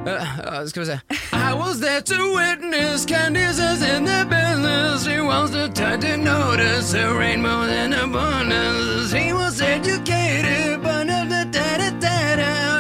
Uh, 0.02 0.14
uh, 0.14 0.68
skal 0.70 0.82
vi 0.82 0.86
se. 0.92 1.00
I 1.34 1.54
was 1.54 1.80
there 1.80 2.02
to 2.02 2.20
witness 2.36 3.06
Candice's 3.06 3.82
in 3.82 4.06
the 4.06 4.26
business. 4.30 5.06
She 5.06 5.20
wants 5.22 5.52
to 5.52 5.68
touch 5.70 6.04
and 6.06 6.24
notice 6.24 6.94
a 6.94 7.14
rainbow 7.14 7.62
in 7.64 7.94
abundance. 7.94 9.12
She 9.12 9.34
was 9.34 9.62
educated, 9.62 10.82
but 10.82 11.04
not 11.06 11.30
the 11.30 11.46
da 11.52 11.78
da 11.78 11.90
da 12.00 12.36
da. 12.36 12.71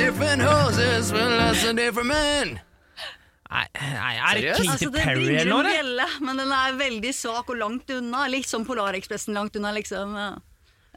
Different 0.00 0.42
horses 0.42 1.12
will 1.12 1.28
last 1.40 1.64
a 1.66 1.72
different 1.74 2.08
man. 2.08 2.58
Nei, 3.50 3.64
nei, 3.74 4.12
er 4.14 4.38
det 4.38 4.42
Seriøst? 4.42 4.60
Katy 4.60 4.70
Altså, 4.72 4.90
det 4.94 5.02
Perry 5.02 5.24
eller 5.26 5.40
en 5.40 5.48
noe? 5.50 5.60
eller? 5.60 5.72
bjelle, 5.74 6.06
men 6.26 6.38
den 6.38 6.52
er 6.54 6.76
veldig 6.78 7.10
svak 7.18 7.50
og 7.50 7.58
langt 7.58 7.90
unna. 7.96 8.20
Litt 8.30 8.46
som 8.48 8.64
Polarekspressen 8.64 9.34
langt 9.36 9.56
unna, 9.58 9.72
liksom. 9.74 10.14
Ja, 10.16 10.28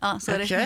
ja 0.03 0.11
sorry. 0.21 0.45
Ok, 0.45 0.53
eh, 0.53 0.59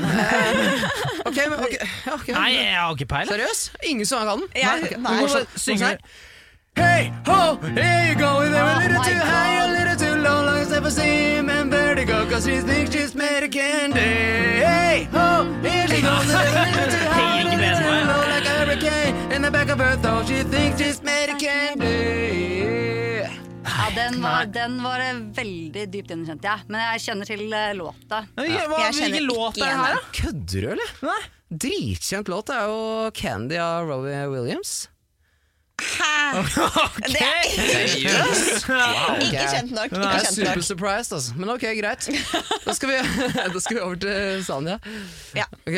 ok, 1.30 1.38
men 1.48 1.60
ok, 1.64 1.76
ja, 1.80 2.14
ok. 2.18 2.28
Nei, 2.36 2.50
jeg 2.58 2.74
har 2.76 2.92
ikke 2.98 3.08
peil. 3.16 3.32
Seriøs? 3.32 3.62
Ingen 3.94 4.06
som 4.10 4.28
kan 4.28 4.44
den? 4.44 4.50
Jeg- 4.62 5.00
nei. 5.00 5.16
Du 5.24 5.28
må 5.32 5.46
synge 5.56 5.86
her. 5.94 5.98
Hey, 6.78 7.08
ho, 7.26 7.56
here 7.74 8.10
you 8.12 8.16
go. 8.20 8.38
with 8.40 8.54
a 8.54 8.62
Oh 8.62 8.78
little 8.84 9.02
too 9.02 9.18
high, 9.18 9.56
a 9.66 9.68
little 9.74 9.96
too 9.98 10.16
low, 10.22 10.44
long 10.46 10.60
as 10.62 10.72
ever 10.72 10.92
seem 10.92 11.50
and 11.50 11.72
vertigo, 11.72 12.30
cause 12.30 12.46
she 12.46 12.60
thinks 12.62 12.94
she's 12.94 13.16
made 13.16 13.42
of 13.44 13.50
candy. 13.50 14.62
Hey, 14.62 15.08
ho, 15.12 15.46
here 15.64 15.88
she 15.88 16.02
goes. 16.04 16.30
A 16.30 16.44
little 16.46 16.92
too 16.94 17.08
high, 17.16 17.27
the 19.48 19.52
back 19.52 19.70
of 19.70 19.80
her 19.80 19.96
throat, 19.98 20.28
she 20.28 20.44
thinks 20.44 20.82
she's 20.82 21.02
made 21.04 21.30
of 21.30 21.40
candy. 21.40 23.24
Ja, 23.64 23.90
den 23.96 24.22
var, 24.22 24.46
den 24.46 24.84
var 24.84 25.00
eh, 25.00 25.14
veldig 25.38 25.86
dypt 25.94 26.12
gjenkjent, 26.12 26.44
ja. 26.44 26.58
Men 26.68 26.82
jeg 26.84 27.04
kjenner 27.06 27.30
til 27.30 27.46
eh, 27.54 27.72
låta. 27.78 28.26
Ja, 28.44 28.66
Hva, 28.68 28.82
Jeg 28.88 28.98
kjenner 28.98 29.16
hvilken 29.16 29.30
låt 29.30 29.60
ikke 29.60 29.70
er 29.70 29.72
det 29.72 29.72
igjen 29.72 29.86
her, 29.86 29.96
da? 29.96 30.12
Kødder 30.20 30.68
du, 30.68 30.70
eller? 30.76 30.94
Nei. 31.08 31.18
Dritkjent 31.64 32.32
låt 32.34 32.52
er 32.52 32.68
jo 32.68 32.78
Candy 33.16 33.60
av 33.64 33.88
Robbie 33.88 34.28
Williams. 34.34 34.76
Det 37.08 37.22
er 37.22 37.44
Seriøst? 37.54 38.68
Wow, 38.68 39.20
ikke 39.22 39.44
kjent 39.54 39.76
nok. 39.78 39.94
Jeg 39.94 40.02
Ikke 40.02 40.08
er 40.10 40.24
kjent 40.26 40.36
super 40.36 40.56
nok. 40.60 40.68
surprised, 40.74 41.14
altså. 41.22 41.38
Men 41.40 41.54
ok, 41.56 41.68
greit. 41.80 42.10
Da 42.66 42.76
skal 42.76 42.92
vi, 42.92 43.02
da 43.56 43.64
skal 43.64 43.78
vi 43.80 43.84
over 43.86 44.02
til 44.08 44.44
Sanja. 44.48 44.80
Ja, 45.38 45.48
Ok, 45.64 45.78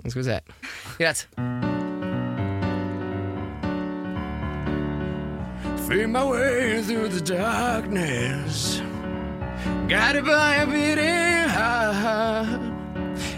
Nå 0.00 0.14
skal 0.14 0.24
vi 0.24 0.30
se. 0.32 0.40
Greit. 0.98 1.28
Feel 5.90 6.06
my 6.06 6.24
way 6.24 6.82
through 6.84 7.08
the 7.08 7.20
darkness. 7.20 8.80
Guided 9.88 10.24
by 10.24 10.54
a 10.58 10.66
beating 10.66 11.48
heart 11.48 12.60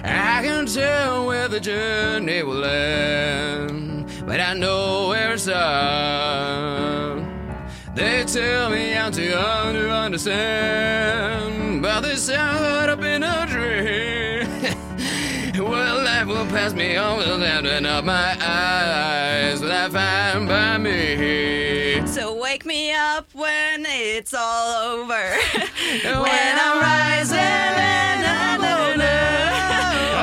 I 0.04 0.42
can 0.44 0.66
tell 0.66 1.28
where 1.28 1.48
the 1.48 1.58
journey 1.58 2.42
will 2.42 2.62
end 2.62 4.06
But 4.26 4.40
I 4.40 4.52
know 4.52 5.08
where 5.08 5.32
it's 5.32 5.48
at. 5.48 7.24
They 7.94 8.22
tell 8.26 8.68
me 8.68 8.98
I'm 8.98 9.12
too 9.12 9.22
young 9.22 9.72
to 9.72 9.90
understand 9.90 11.80
But 11.80 12.02
they 12.02 12.16
sound 12.16 12.90
up 12.90 13.00
in 13.00 13.22
a 13.22 13.46
dream. 13.46 14.48
Well, 15.54 16.02
life 16.02 16.26
will 16.26 16.46
pass 16.46 16.72
me 16.72 16.96
on 16.96 17.18
without 17.18 17.64
up 17.64 18.04
my 18.04 18.36
eyes 18.40 19.60
Will 19.60 19.72
I 19.72 19.88
find 19.88 20.48
by 20.48 20.78
me 20.78 21.61
me 22.92 22.98
up 22.98 23.26
when 23.32 23.84
it's 23.86 24.34
all 24.34 25.00
over. 25.00 25.24
When 26.02 26.54
I'm 26.64 26.80
rising 26.80 27.38
and 27.38 28.24
I'm 28.26 28.60
lonely 28.60 29.04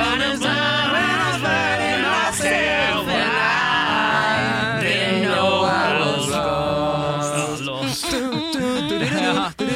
On 0.03 0.17
the 0.19 0.31
time 0.45 0.91
when 0.95 1.17
I'm 1.27 1.37
finding 1.41 2.01
myself 2.13 3.07
And 3.07 3.31
I 3.31 4.81
didn't 4.83 5.21
know 5.23 5.63
I 5.63 5.99
was 5.99 6.29
lost. 6.29 7.61
Lost. 7.69 8.05
Ja, 9.19 9.51
men 9.57 9.68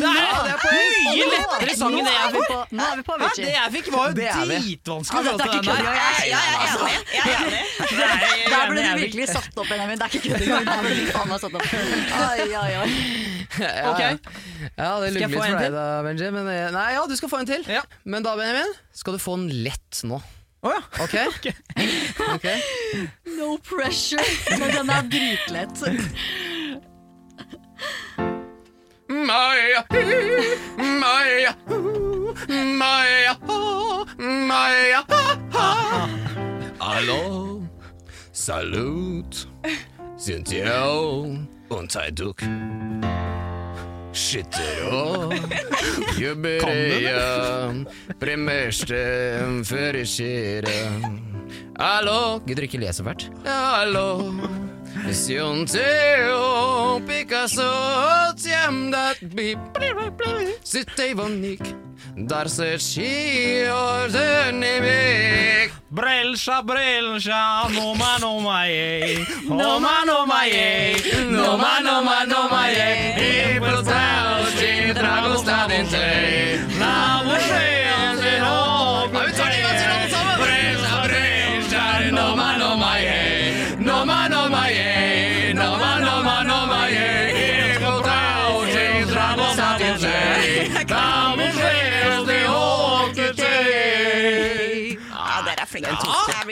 det 0.00 0.08
er 0.08 0.14
det. 0.42 0.56
Det 0.62 0.70
mye 1.02 1.26
lettere 1.32 1.72
sang 1.76 1.92
enn 1.98 2.04
det 2.06 2.14
jeg 2.14 2.28
vi 2.32 2.38
fikk. 2.38 2.48
på- 2.52 2.66
Nå 2.72 2.82
er 2.82 2.96
vi 2.96 3.02
på 3.02 3.12
Avicii. 3.16 3.44
det 3.44 3.52
jeg 3.52 3.68
fikk, 3.76 3.86
var 3.92 4.02
jo 4.08 4.12
Det 4.12 4.28
dritvanskelig. 4.32 5.24
Ja, 5.24 5.32
er 5.42 5.48
ikke 5.52 5.62
kødd. 5.62 5.82
Jeg- 5.92 6.32
er 6.32 6.56
enig. 6.72 6.96
Er. 7.22 8.16
Der 8.52 8.64
ble 8.70 8.80
du 8.82 8.94
virkelig 9.02 9.26
satt 9.28 9.54
opp, 9.56 9.68
Benjamin. 9.68 9.96
Det 9.98 10.04
er 10.04 10.10
ikke 10.12 10.22
kødd 10.28 10.42
engang. 10.42 10.66
Oi. 13.52 14.18
Ja, 14.78 15.00
det 15.00 15.08
er 15.08 15.28
få 15.28 15.42
en 15.44 15.52
for 15.52 15.58
deg 15.60 15.72
da, 15.74 16.02
Benji. 16.06 16.30
Men, 16.32 16.46
eh, 16.48 16.70
nei, 16.72 16.92
ja, 16.94 17.02
du 17.06 17.16
skal 17.16 17.28
få 17.28 17.38
en 17.42 17.46
til. 17.46 17.64
Ja. 17.68 17.82
Men 18.04 18.22
da, 18.24 18.34
Benjamin, 18.36 18.72
skal 18.94 19.12
du 19.12 19.18
få 19.22 19.34
en 19.34 19.48
lett 19.64 20.02
nå. 20.08 20.22
Å 20.62 20.70
ja. 20.72 20.82
Ok? 21.02 21.14
Ok. 22.34 22.46
No 23.36 23.56
pressure. 23.66 24.22
Men 24.58 24.70
den 24.70 24.90
er 24.94 25.02
dritlett. 25.10 25.82
Maya, 29.22 29.84
Maya, 30.76 31.54
Maya, 32.48 33.36
Maya. 34.18 35.04
Hallo, 36.80 37.62
Salut, 38.32 39.46
sind 40.16 40.48
Sie 40.48 40.64
auch 40.64 41.28
unter 41.68 42.10
Druck? 42.10 42.42
Sitter 44.12 44.90
og 44.90 45.32
ne? 45.32 45.58
jubileum, 46.18 47.86
premierte, 48.20 49.62
førerskjere. 49.64 51.31
Hallo 51.78 52.40
Gidder 52.46 52.62
ikke 52.62 52.78
lese 52.78 53.02
hvert. 53.02 53.30
Hallo. 53.46 54.32
Sionteo, 55.10 57.00
Picasso, 57.06 57.72
Tiamdat, 58.36 59.18
Sitteivonik, 60.62 61.60
Dar 62.14 62.46
se 62.46 62.76
și 62.76 63.06
nimic. 64.50 65.72
Brelsja, 65.88 66.62
brelsja, 66.64 67.68
noma, 67.74 68.16
noma, 68.20 68.66
ei. 68.66 69.26
Noma, 69.48 69.96
noma, 70.06 70.40
ei. 70.44 70.96
Noma, 71.30 71.78
noma, 71.82 72.24
noma, 72.28 72.62
ei. 72.68 73.56
I 73.56 73.58
plotau 73.58 74.40
și 74.56 74.92
dragostea 74.92 75.66
din 75.66 75.86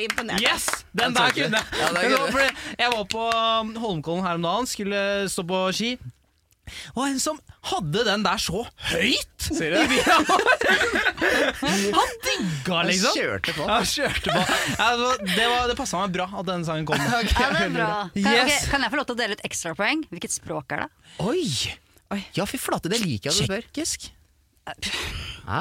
blir 0.01 0.09
imponert. 0.11 0.40
Yes! 0.42 0.68
Den 0.96 1.14
der 1.16 1.30
kunne 1.36 1.61
jeg. 1.61 1.80
Ja, 1.80 1.92
det 1.92 2.01
Men 2.01 2.11
det 2.11 2.22
var 2.24 2.57
Jeg 2.80 2.94
var 2.96 3.05
på 3.12 3.26
um, 3.30 3.74
Holmenkollen 3.84 4.24
her 4.26 4.40
om 4.40 4.48
dagen, 4.48 4.66
skulle 4.70 5.05
stå 5.30 5.44
på 5.46 5.61
ski. 5.76 5.92
Og 6.94 7.01
en 7.09 7.16
som 7.18 7.38
hadde 7.66 8.05
den 8.07 8.22
der 8.22 8.38
så 8.38 8.61
høyt 8.92 9.42
Sier 9.42 9.72
du? 9.74 9.80
bilen 9.90 10.28
Han 11.96 12.12
digga, 12.26 12.82
liksom. 12.86 13.16
Kjørte 13.16 13.55
på. 13.57 13.66
Han 13.66 13.88
kjørte 13.90 14.30
på. 14.30 14.44
Ja, 14.78 14.86
det 15.18 15.48
var- 15.51 15.66
det 15.72 15.76
passa 15.80 15.98
meg 16.05 16.14
bra 16.14 16.28
at 16.30 16.46
denne 16.46 16.64
sangen 16.68 16.86
kom. 16.86 16.94
Ja, 17.40 17.51
men 17.57 17.74
bra. 17.74 17.88
Kan, 18.14 18.22
Yes. 18.22 18.64
ok, 18.64 18.70
kan 18.70 18.86
jeg 18.86 18.90
få 18.94 19.01
lov 19.03 19.07
til 19.11 19.16
å 19.16 19.20
dele 19.22 19.34
ut 19.34 19.42
ekstrapoeng? 19.51 20.05
Hvilket 20.14 20.36
språk 20.36 20.72
er 20.76 20.84
det? 20.86 20.90
Oi! 21.26 21.42
Ja, 22.38 22.46
fy 22.46 22.59
flate, 22.59 22.88
det 22.90 23.01
liker 23.03 23.30
jeg 23.30 23.34
at 23.34 23.38
du 23.42 23.46
spør. 23.51 23.66
Tsjekkisk. 23.70 24.11
Hæ? 25.51 25.61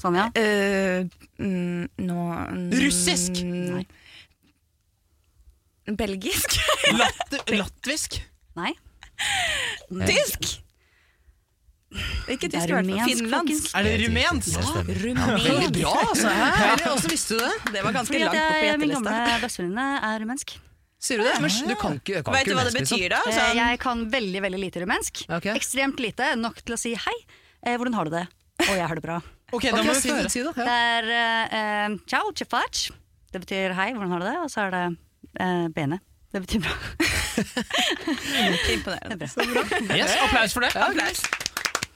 Sånn, 0.00 0.16
ja. 0.16 0.26
Eh, 0.40 1.04
mm, 1.38 1.88
no, 2.08 2.18
mm, 2.32 2.68
Russisk. 2.80 3.42
Nei. 3.44 3.84
Belgisk? 6.00 6.56
Latt, 7.00 7.34
latvisk. 7.52 8.20
Nei. 8.56 8.72
Tysk? 10.08 10.54
Ikke 12.26 12.48
tysk, 12.50 12.66
i 12.66 12.72
hvert 12.72 12.72
fall. 12.72 12.80
rumensk, 12.80 13.10
Finlandsk. 13.20 13.66
Er 13.76 13.86
det 13.86 13.92
rumensk? 14.00 14.56
Veldig 15.44 15.68
bra, 15.76 15.92
altså. 16.08 16.32
Hvordan 16.32 17.10
visste 17.12 17.36
du 17.36 17.42
det? 17.44 17.52
Det 17.76 17.84
var 17.84 17.94
ganske 17.98 18.14
Fordi 18.14 18.24
langt 18.24 18.40
opp 18.40 18.56
i 18.56 18.70
jeg, 18.70 18.80
min 18.82 18.94
gamle 18.96 19.36
bestevenninne 19.44 19.84
er 20.08 20.24
rumensk. 20.24 20.56
Sier 21.04 21.20
du 21.20 21.26
det? 21.28 21.36
Men 21.44 21.52
du 21.68 21.74
kan 21.76 21.98
ikke, 22.00 22.22
kan 22.24 22.32
Vet 22.34 22.46
ikke 22.46 22.54
du 22.54 22.56
hva 22.56 22.64
det 22.64 22.74
liksom. 22.78 22.96
betyr, 22.96 23.12
da? 23.12 23.20
Eh, 23.28 23.36
Sånn, 23.36 23.58
Jeg 23.60 23.80
kan 23.84 24.04
veldig 24.10 24.40
veldig 24.46 24.60
lite 24.62 24.82
rumensk. 24.86 25.24
Okay. 25.28 25.52
Ekstremt 25.60 26.00
lite, 26.00 26.32
nok 26.40 26.62
til 26.64 26.78
å 26.78 26.80
si 26.80 26.94
hei. 26.96 27.16
Eh, 27.60 27.76
hvordan 27.76 27.98
har 27.98 28.08
du 28.08 28.14
det? 28.16 28.24
Og 28.64 28.72
jeg 28.72 28.88
har 28.88 28.96
det 28.98 29.04
bra. 29.04 29.20
Ok, 29.52 29.68
da 29.68 29.82
må 29.82 29.92
vi 29.92 30.10
høre. 30.10 30.30
si 30.32 30.42
det. 30.42 30.54
Det 30.56 30.66
er 30.66 31.10
eh, 31.12 31.56
eh, 31.60 31.96
ciao, 32.10 32.32
chifach. 32.34 32.88
Det 33.34 33.42
betyr 33.42 33.74
hei, 33.76 33.92
hvordan 33.94 34.14
har 34.14 34.22
du 34.22 34.28
det? 34.30 34.36
Og 34.44 34.50
så 34.52 34.66
er 34.66 34.74
det 34.74 34.84
eh, 35.40 35.66
bene. 35.74 36.00
Det 36.34 36.42
betyr 36.42 36.64
bra. 36.64 36.74
imponerende. 38.74 39.18
Det 39.20 39.30
er 39.30 39.54
bra. 39.54 39.96
Yes, 39.96 40.16
applaus 40.24 40.54
for 40.56 40.66
det. 40.66 40.74
Applaus. 40.74 41.22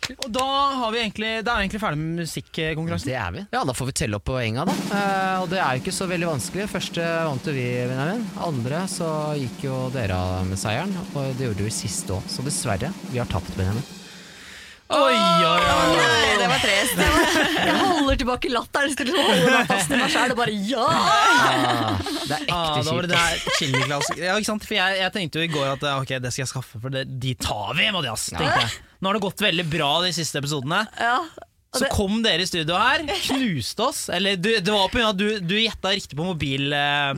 Og 0.09 0.31
da, 0.33 0.45
har 0.81 0.93
vi 0.95 1.01
egentlig, 1.03 1.33
da 1.45 1.53
er 1.53 1.61
vi 1.61 1.67
egentlig 1.67 1.81
ferdig 1.83 2.01
med 2.01 2.23
musikkonkurransen. 2.23 3.11
Det 3.11 3.17
er 3.21 3.35
vi. 3.35 3.43
Ja, 3.53 3.65
da 3.69 3.75
får 3.77 3.91
vi 3.91 3.97
telle 4.01 4.17
opp 4.17 4.25
poenga, 4.31 4.65
da. 4.69 4.77
Eh, 4.97 5.35
og 5.43 5.51
det 5.53 5.61
er 5.61 5.77
jo 5.77 5.83
ikke 5.83 5.97
så 5.99 6.09
veldig 6.09 6.31
vanskelig. 6.31 6.69
Første 6.73 7.05
vant 7.29 7.51
jo 7.51 7.55
vi, 7.57 7.67
Benjamin. 7.91 8.25
Andre 8.47 8.87
så 8.89 9.11
gikk 9.37 9.67
jo 9.69 9.83
dere 9.95 10.17
av 10.17 10.49
med 10.49 10.61
seieren, 10.61 10.97
og 11.13 11.37
det 11.37 11.51
gjorde 11.51 11.69
vi 11.69 11.77
siste 11.83 12.17
òg. 12.17 12.31
Så 12.31 12.47
dessverre, 12.47 12.93
vi 13.13 13.21
har 13.21 13.29
tapt, 13.29 13.53
Benjamin. 13.59 13.85
Oi, 14.89 15.17
oi, 15.45 15.65
oi. 15.69 15.89
Nei, 15.99 16.37
det 16.41 16.47
var 16.49 16.61
trist. 16.63 17.01
Jeg 17.59 17.75
holder 17.77 18.17
tilbake 18.23 18.49
latteren 18.53 18.95
til 18.97 19.11
å 19.13 19.25
holde 19.27 19.51
meg 19.53 19.67
fast 19.69 19.91
i 19.93 19.99
meg 20.01 20.13
sjæl 20.15 20.33
og 20.33 20.39
bare 20.41 20.55
ja! 20.65 20.87
Ah, 20.89 21.99
det 22.25 22.39
er 22.39 22.47
Ah, 22.49 22.79
ekte 22.79 22.87
da 22.87 22.95
var 22.97 23.09
det 23.09 23.19
kjipt. 23.59 23.75
det 23.77 23.99
her. 23.99 24.23
Ja, 24.23 24.39
ikke 24.41 24.49
sant? 24.49 24.65
For 24.65 24.79
jeg, 24.79 24.97
jeg 25.03 25.13
tenkte 25.19 25.43
jo 25.43 25.45
i 25.45 25.51
går 25.53 25.69
at 25.75 25.85
ok, 25.93 26.15
det 26.25 26.33
skal 26.33 26.45
jeg 26.47 26.53
skaffe, 26.55 26.81
for 26.81 26.95
det, 26.95 27.05
de 27.21 27.35
tar 27.37 27.77
vi, 27.77 27.91
Mathias. 27.93 28.31
tenkte 28.33 28.65
jeg. 28.65 28.73
Nå 29.05 29.11
har 29.13 29.19
det 29.19 29.25
gått 29.27 29.45
veldig 29.45 29.67
bra 29.77 29.91
de 30.07 30.15
siste 30.17 30.41
episodene. 30.43 30.85
ja. 31.03 31.21
Så 31.77 31.85
kom 31.93 32.23
dere 32.25 32.41
i 32.41 32.47
studio 32.49 32.79
her, 32.81 33.03
knuste 33.27 33.85
oss. 33.91 33.99
Eller 34.09 34.39
du, 34.41 34.49
det 34.57 34.73
var 34.73 34.87
på 34.89 34.97
grunn 34.97 35.05
av 35.05 35.13
at 35.13 35.19
du, 35.21 35.27
du 35.45 35.53
gjetta 35.61 35.91
riktig 35.93 36.17
på 36.17 36.25
mobil. 36.25 36.73
eh, 36.73 37.13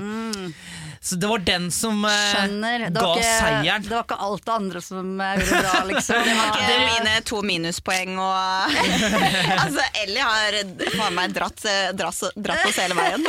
Så 1.02 1.16
det 1.16 1.26
var 1.26 1.38
den 1.38 1.70
som 1.72 2.04
eh, 2.04 2.10
ga 2.12 3.12
ikke, 3.16 3.22
seieren. 3.24 3.82
det 3.82 3.94
var 3.94 4.02
ikke 4.04 4.18
alt 4.20 4.42
det 4.44 4.52
andre 4.52 4.80
som 4.84 5.20
eh, 5.20 5.30
gjorde 5.38 5.54
det 5.56 5.60
bra, 5.64 5.84
liksom. 5.88 6.26
Det 6.26 6.34
var 6.36 6.50
ikke 6.50 6.80
mine 6.90 7.14
to 7.30 7.38
minuspoeng 7.48 8.18
og 8.20 8.74
Altså, 9.62 9.86
Ellie 10.02 10.26
har 10.26 10.58
faen 10.98 11.16
meg 11.16 11.32
dratt, 11.32 11.64
dratt, 11.96 12.20
dratt 12.36 12.68
oss 12.68 12.82
hele 12.82 12.98
veien. 12.98 13.24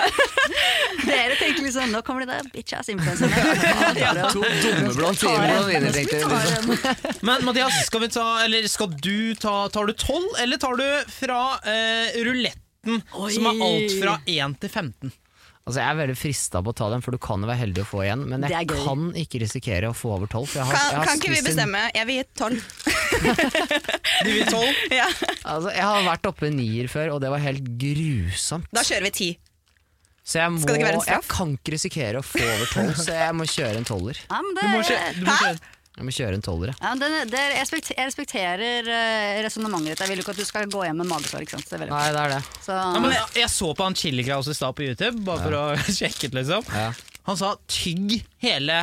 Dere 1.07 1.37
tenkte 1.39 1.63
liksom 1.63 1.95
nå 1.95 2.03
kommer 2.03 2.25
de 2.25 2.33
der 2.33 2.51
bitch-ass 2.51 2.91
influenserne. 2.91 4.27
To 4.35 4.43
dumme 4.43 4.91
blondiner, 4.97 5.91
tenkte 5.95 6.19
jeg. 6.19 6.93
Men 7.27 7.47
Mathias, 7.47 7.79
skal, 7.87 8.03
vi 8.03 8.11
ta, 8.11 8.27
eller 8.43 8.67
skal 8.67 8.91
du 8.99 9.31
ta 9.39 9.55
Tar 9.71 9.87
du 9.87 9.93
12, 9.95 10.19
eller 10.43 10.59
tar 10.59 10.75
du 10.75 10.85
fra 11.15 11.41
eh, 11.63 12.19
ruletten, 12.27 12.99
som 13.15 13.51
er 13.53 13.63
alt 13.63 13.99
fra 14.01 14.19
1 14.27 14.59
til 14.59 14.75
15? 14.75 15.15
Altså, 15.61 15.77
jeg 15.77 15.87
er 15.93 15.97
veldig 15.99 16.15
frista 16.17 16.59
på 16.65 16.71
å 16.73 16.75
ta 16.75 16.87
den, 16.89 17.03
for 17.05 17.13
du 17.13 17.19
kan 17.21 17.43
jo 17.43 17.47
være 17.47 17.59
heldig 17.61 17.83
å 17.83 17.85
få 17.85 17.99
igjen. 18.03 18.23
Men 18.31 18.41
jeg 18.49 18.65
kan 18.71 19.03
ikke 19.21 19.41
risikere 19.43 19.91
å 19.91 19.93
få 19.95 20.15
over 20.15 20.25
tolv. 20.31 20.47
for 20.49 20.57
jeg 20.59 20.65
har- 20.65 20.73
Kan, 20.95 21.05
kan 21.05 21.19
ikke 21.21 21.29
vi 21.35 21.41
bestemme? 21.45 21.83
Jeg 21.93 22.07
vil 22.09 22.15
gi 22.17 22.25
tolv. 22.33 22.57
Du 24.25 24.31
vil 24.31 24.45
12? 24.49 24.73
Ja. 25.01 25.07
Altså, 25.45 25.69
jeg 25.75 25.85
har 25.85 26.03
vært 26.07 26.25
oppe 26.31 26.47
i 26.49 26.53
nier 26.55 26.89
før, 26.91 27.13
og 27.15 27.21
det 27.21 27.29
var 27.33 27.43
helt 27.45 27.63
grusomt. 27.81 28.67
Da 28.73 28.81
kjører 28.87 29.07
vi 29.09 29.13
ti. 29.19 29.29
Så 30.25 30.37
jeg, 30.41 30.51
må, 30.53 30.61
Skal 30.61 30.75
det 30.75 30.81
ikke 30.81 30.89
være 30.89 30.97
en 30.99 31.05
straff? 31.05 31.25
jeg 31.25 31.33
kan 31.35 31.53
ikke 31.57 31.73
risikere 31.75 32.19
å 32.21 32.25
få 32.25 32.41
over 32.45 32.67
tolv, 32.73 32.91
så 33.01 33.15
jeg 33.17 33.37
må 33.37 33.47
kjøre 33.49 33.77
en 33.81 33.87
tolver. 33.89 34.19
Ja, 34.29 34.41
men 34.41 34.57
Du 34.57 34.65
må 34.69 34.81
kjøre, 34.85 35.13
du 35.17 35.25
må 35.29 35.37
kjøre. 35.45 35.59
Jeg 36.01 36.07
må 36.07 36.13
kjøre 36.15 36.37
en 36.39 36.41
tolver, 36.41 36.71
ja. 36.71 36.75
ja, 36.81 36.91
det, 36.97 37.07
det, 37.29 37.41
jeg 37.45 37.61
respekter, 37.61 37.93
jeg 37.99 38.09
respekterer 38.09 38.87
uh, 38.89 39.41
resonnementet 39.45 39.91
ditt. 39.91 39.99
Jeg 40.01 40.09
vil 40.09 40.21
jo 40.21 40.23
ikke 40.25 40.33
at 40.33 40.39
du 40.41 40.47
skal 40.47 40.71
gå 40.73 40.81
hjem 40.87 40.97
med 41.03 41.09
magesår. 41.11 41.43
ikke 41.45 41.59
sant? 41.59 41.67
Det 41.69 41.77
er 41.77 41.91
Nei, 41.91 42.07
det 42.15 42.23
er 42.23 42.33
det. 42.33 42.39
Så, 42.65 42.73
Ja, 42.73 43.01
men 43.03 43.13
jeg, 43.13 43.27
jeg 43.43 43.51
så 43.53 43.69
på 43.77 43.85
han 43.85 43.97
Chili 44.01 44.25
Claus 44.25 44.49
i 44.49 44.55
stad 44.57 44.73
på 44.79 44.87
YouTube, 44.87 45.21
bare 45.27 45.45
for 45.45 45.57
å 45.59 45.63
sjekke 45.99 46.31
ut, 46.31 46.39
liksom. 46.39 46.65
Ja. 46.73 46.87
Han 47.29 47.37
sa 47.37 47.51
tygg 47.69 48.15
hele 48.41 48.79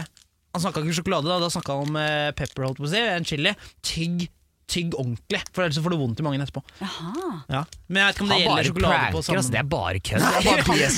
Han 0.55 0.63
snakka 0.63 0.79
ikke 0.79 0.93
om 0.93 0.97
sjokolade, 1.01 1.27
da, 1.27 1.41
da 1.43 1.51
snakka 1.51 1.75
han 1.75 1.91
om 1.91 1.99
eh, 1.99 2.31
pepper, 2.39 2.69
holdt 2.69 2.79
på 2.79 2.87
å 2.87 2.93
si, 2.93 3.03
en 3.03 3.27
chili. 3.27 3.53
Tygg, 3.85 4.29
tygg 4.69 4.95
ordentlig, 4.99 5.41
for 5.57 5.65
ellers 5.65 5.79
får 5.85 5.95
du 5.95 5.97
vondt 6.01 6.21
i 6.21 6.25
magen 6.27 6.43
etterpå. 6.45 6.63
Ja. 7.49 7.63
Men 7.89 8.03
jeg 8.03 8.09
vet 8.09 8.19
ikke 8.19 8.25
om 8.27 8.33
det 8.33 8.41
gjelder 8.43 8.69
sjokolade 8.69 9.13
på 9.15 9.23
sånn. 9.25 9.53
Det 9.55 9.61
er 9.63 9.71
bare 9.73 10.03
kødd. 10.05 10.27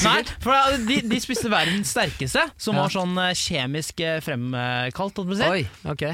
Nei, 0.08 0.24
for 0.42 0.80
de, 0.88 0.96
de 1.12 1.20
spiste 1.22 1.52
verdens 1.52 1.92
sterkeste, 1.94 2.42
som 2.58 2.74
Ja. 2.74 2.82
var 2.82 2.94
sånn 2.96 3.14
eh, 3.22 3.30
kjemisk 3.38 4.02
eh, 4.02 4.18
fremkalt. 4.24 4.98
holdt 4.98 5.14
på 5.22 5.38
å 5.38 5.38
si. 5.38 6.10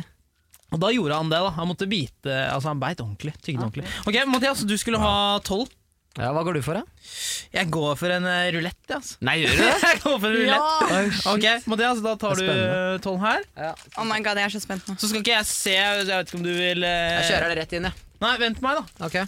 Og 0.75 0.81
da 0.83 0.89
gjorde 0.91 1.15
han 1.15 1.29
det. 1.31 1.39
da 1.39 1.51
Han 1.55 1.69
måtte 1.71 1.87
bite 1.89 2.37
Altså 2.51 2.69
han 2.73 2.81
beit 2.83 2.99
ordentlig. 3.01 3.33
Tygde 3.41 3.63
ordentlig. 3.63 3.85
Ok, 4.05 4.17
Mathias, 4.27 4.65
du 4.67 4.77
skulle 4.77 4.99
ha 4.99 5.39
tolv. 5.47 5.69
Ja, 6.17 6.31
Hva 6.33 6.43
går 6.47 6.57
du 6.57 6.63
for, 6.65 6.79
da? 6.79 6.85
Jeg 7.53 7.69
går 7.73 7.97
for 8.01 8.13
en 8.15 8.25
uh, 8.25 8.49
rulett, 8.55 8.93
altså. 8.97 9.19
Nei, 9.27 9.35
gjør 9.43 9.53
du 9.53 9.63
det? 9.63 9.73
Jeg 9.87 10.01
går 10.03 10.19
for 10.23 10.29
en 10.29 10.37
rulett. 10.41 10.93
Oi. 10.97 11.03
Ok, 11.35 11.47
Mathias, 11.69 12.03
da 12.05 12.13
tar 12.21 12.41
du 12.41 12.47
uh, 12.49 12.97
tolv 13.05 13.21
her. 13.25 13.45
Ja. 13.61 13.73
Oh 14.01 14.07
my 14.09 14.19
god, 14.25 14.41
jeg 14.41 14.49
er 14.49 14.55
så 14.55 14.63
spent 14.65 14.89
nå. 14.89 14.97
Så 15.01 15.11
skal 15.11 15.21
ikke 15.21 15.35
jeg 15.35 15.49
se 15.51 15.75
Jeg 15.77 16.07
vet 16.09 16.31
ikke 16.31 16.39
om 16.41 16.47
du 16.47 16.53
vil 16.57 16.87
uh, 16.87 16.93
Jeg 17.19 17.27
kjører 17.31 17.53
det 17.53 17.59
rett 17.61 17.75
inn, 17.77 17.89
jeg. 17.91 18.07
Nei, 18.25 18.33
vent 18.41 18.63
på 18.63 18.65
meg, 18.65 18.81
da. 18.81 19.09
Ok. 19.11 19.19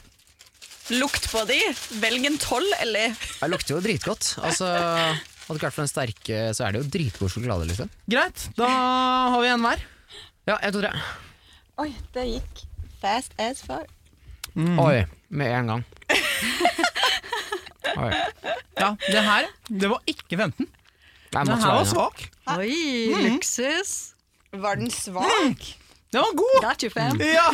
Lukt 0.97 1.29
på 1.29 1.45
de. 1.51 1.59
Velg 2.01 2.31
en 2.31 2.41
tolv, 2.41 2.73
eller 2.81 3.13
Jeg 3.13 3.53
lukter 3.53 3.77
jo 3.77 3.83
dritgodt. 3.85 4.31
Altså, 4.41 4.73
hadde 4.73 5.61
ikke 5.61 5.69
vært 5.69 5.77
for 5.77 5.85
den 5.85 5.93
sterke, 5.93 6.41
så 6.57 6.67
er 6.67 6.75
det 6.75 6.83
jo 6.83 6.91
dritgod 6.97 7.35
sjokolade, 7.35 7.69
liksom. 7.69 7.93
Greit, 8.09 8.49
da 8.57 8.73
har 9.35 9.45
vi 9.45 9.53
en 9.53 9.69
hver. 9.69 9.85
Ja, 10.49 10.57
en, 10.57 10.73
to, 10.73 10.81
tre. 10.81 10.95
Oi, 11.85 11.93
det 12.17 12.25
gikk 12.33 12.65
fast 13.03 13.37
as 13.37 13.61
fuck. 13.69 13.93
Oi, 14.57 15.05
med 15.29 15.53
en 15.53 15.75
gang. 15.75 15.87
Oi. 17.97 18.13
Ja, 18.79 18.93
Det 19.09 19.23
her 19.25 19.49
det 19.69 19.91
var 19.91 20.03
ikke 20.07 20.37
15. 20.37 20.67
Nei, 21.35 21.45
Det 21.45 21.59
her 21.63 21.75
var 21.79 21.85
svak. 21.89 22.23
Oi, 22.57 23.13
luksus. 23.29 24.15
Var 24.53 24.75
den 24.81 24.91
svak? 24.91 25.67
Den 26.13 26.25
var 26.25 26.33
god! 26.37 26.61
Got 26.65 26.83
you, 26.87 26.91
fam. 26.91 27.21
Ja. 27.21 27.51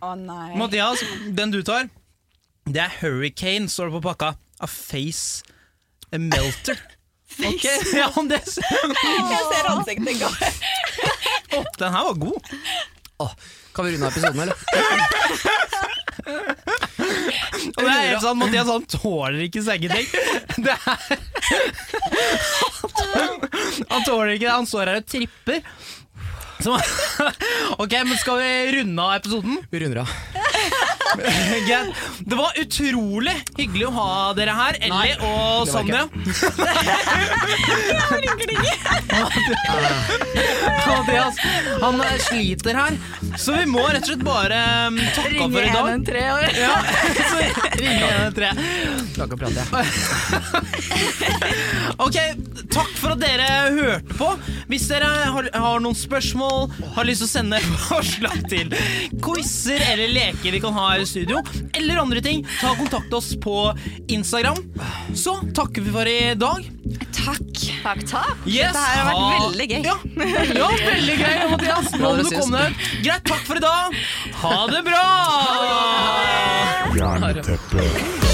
oh, 0.00 0.14
nei. 0.14 0.52
Mathias, 0.58 1.02
den 1.34 1.50
du 1.50 1.62
tar, 1.66 1.88
det 2.70 2.76
er 2.84 2.92
Hurricane, 3.00 3.68
står 3.68 3.90
det 3.90 3.96
på 3.96 4.02
pakka. 4.06 4.34
A 4.62 4.66
face 4.70 5.42
a 6.14 6.18
melter. 6.22 6.78
Okay. 7.34 7.78
ja, 8.00 8.06
det, 8.30 8.38
Jeg 8.46 9.42
ser 9.50 9.70
ansiktet 9.72 10.20
gå. 10.20 10.28
oh, 11.58 11.66
den 11.80 11.92
her 11.96 12.04
var 12.12 12.14
god. 12.22 12.54
Oh, 13.18 13.34
kan 13.74 13.84
vi 13.86 13.96
runde 13.96 14.06
av 14.06 14.12
episoden, 14.12 14.40
eller? 14.40 14.54
Og 17.74 17.80
det 17.82 17.90
er 17.90 18.08
helt 18.10 18.24
sånn, 18.24 18.38
Mathias 18.40 18.70
han 18.70 18.84
tåler 18.90 19.40
ikke 19.46 19.62
sengeting. 19.66 20.06
Det 20.64 20.74
er 20.74 20.96
Han 23.90 24.04
tåler 24.06 24.34
ikke 24.34 24.46
det. 24.46 24.54
Han 24.54 24.68
står 24.68 24.90
her 24.92 25.00
og 25.00 25.08
tripper. 25.10 25.60
Så, 26.64 26.76
ok, 27.82 27.92
men 28.06 28.16
Skal 28.20 28.38
vi 28.40 28.50
runde 28.78 29.02
av 29.02 29.16
episoden? 29.18 29.58
Vi 29.70 29.82
runder 29.84 30.04
av. 30.04 30.14
Det 32.28 32.36
var 32.38 32.52
utrolig 32.60 33.36
hyggelig 33.58 33.86
å 33.88 33.92
ha 33.98 34.32
dere 34.36 34.52
her, 34.56 34.78
Ellie 34.80 35.16
og 35.28 35.68
Sonja. 35.70 36.08
Mathias, 41.04 41.36
han 41.80 42.02
sliter 42.18 42.74
her, 42.74 42.96
så 43.38 43.52
vi 43.58 43.66
må 43.68 43.82
rett 43.84 44.02
og 44.02 44.08
slett 44.08 44.22
bare 44.24 44.60
um, 44.88 44.96
takke 45.14 45.42
av 45.44 45.52
for 45.52 45.60
i 45.60 45.72
dag. 45.74 45.84
Ringe 47.74 48.08
113 48.24 48.56
Ja, 49.18 49.26
ikke 49.26 49.36
prate, 49.40 49.60
jeg. 49.60 49.66
Ok, 52.00 52.16
takk 52.72 52.92
for 52.98 53.14
at 53.14 53.20
dere 53.22 53.48
hørte 53.76 54.16
på. 54.18 54.30
Hvis 54.70 54.88
dere 54.90 55.10
har, 55.34 55.48
har 55.52 55.84
noen 55.84 55.98
spørsmål, 55.98 56.70
har 56.96 57.08
lyst 57.08 57.24
til 57.24 57.28
å 57.28 57.32
sende 57.34 57.60
forslag 57.88 58.38
til 58.50 58.72
quizer 59.24 59.84
eller 59.92 60.08
leker 60.14 60.56
vi 60.56 60.62
kan 60.64 60.74
ha 60.76 60.94
i 60.96 61.03
studio, 61.08 61.40
eller 61.74 62.00
andre 62.02 62.20
ting, 62.24 62.44
ta 62.60 62.74
kontakt 62.78 63.12
oss 63.14 63.32
på 63.40 63.56
Instagram. 64.08 64.58
Så 65.14 65.36
takker 65.54 65.82
vi 65.86 65.90
for 65.94 66.06
i 66.10 66.34
dag. 66.38 66.64
Takk. 67.14 67.40
Takk, 67.84 68.00
takk. 68.08 68.36
Yes, 68.48 68.72
Dette 68.72 68.84
har 68.84 69.08
vært 69.08 69.20
ha- 69.20 69.48
veldig 69.48 69.66
gøy. 69.70 69.82
Ja, 69.84 69.96
ja 70.60 70.68
veldig 70.84 71.16
gøy, 71.20 71.34
Mathias. 71.52 71.90
Nå 71.94 72.04
må 72.04 72.14
du 72.22 72.30
komme 72.36 72.62
deg 72.64 72.70
ut. 72.70 72.76
Greit, 73.04 73.24
takk 73.28 73.44
for 73.48 73.56
i 73.60 73.64
dag. 73.64 73.98
Ha 74.42 74.54
det 74.72 74.82
bra! 74.88 75.04
Jerneteppe. 76.94 78.33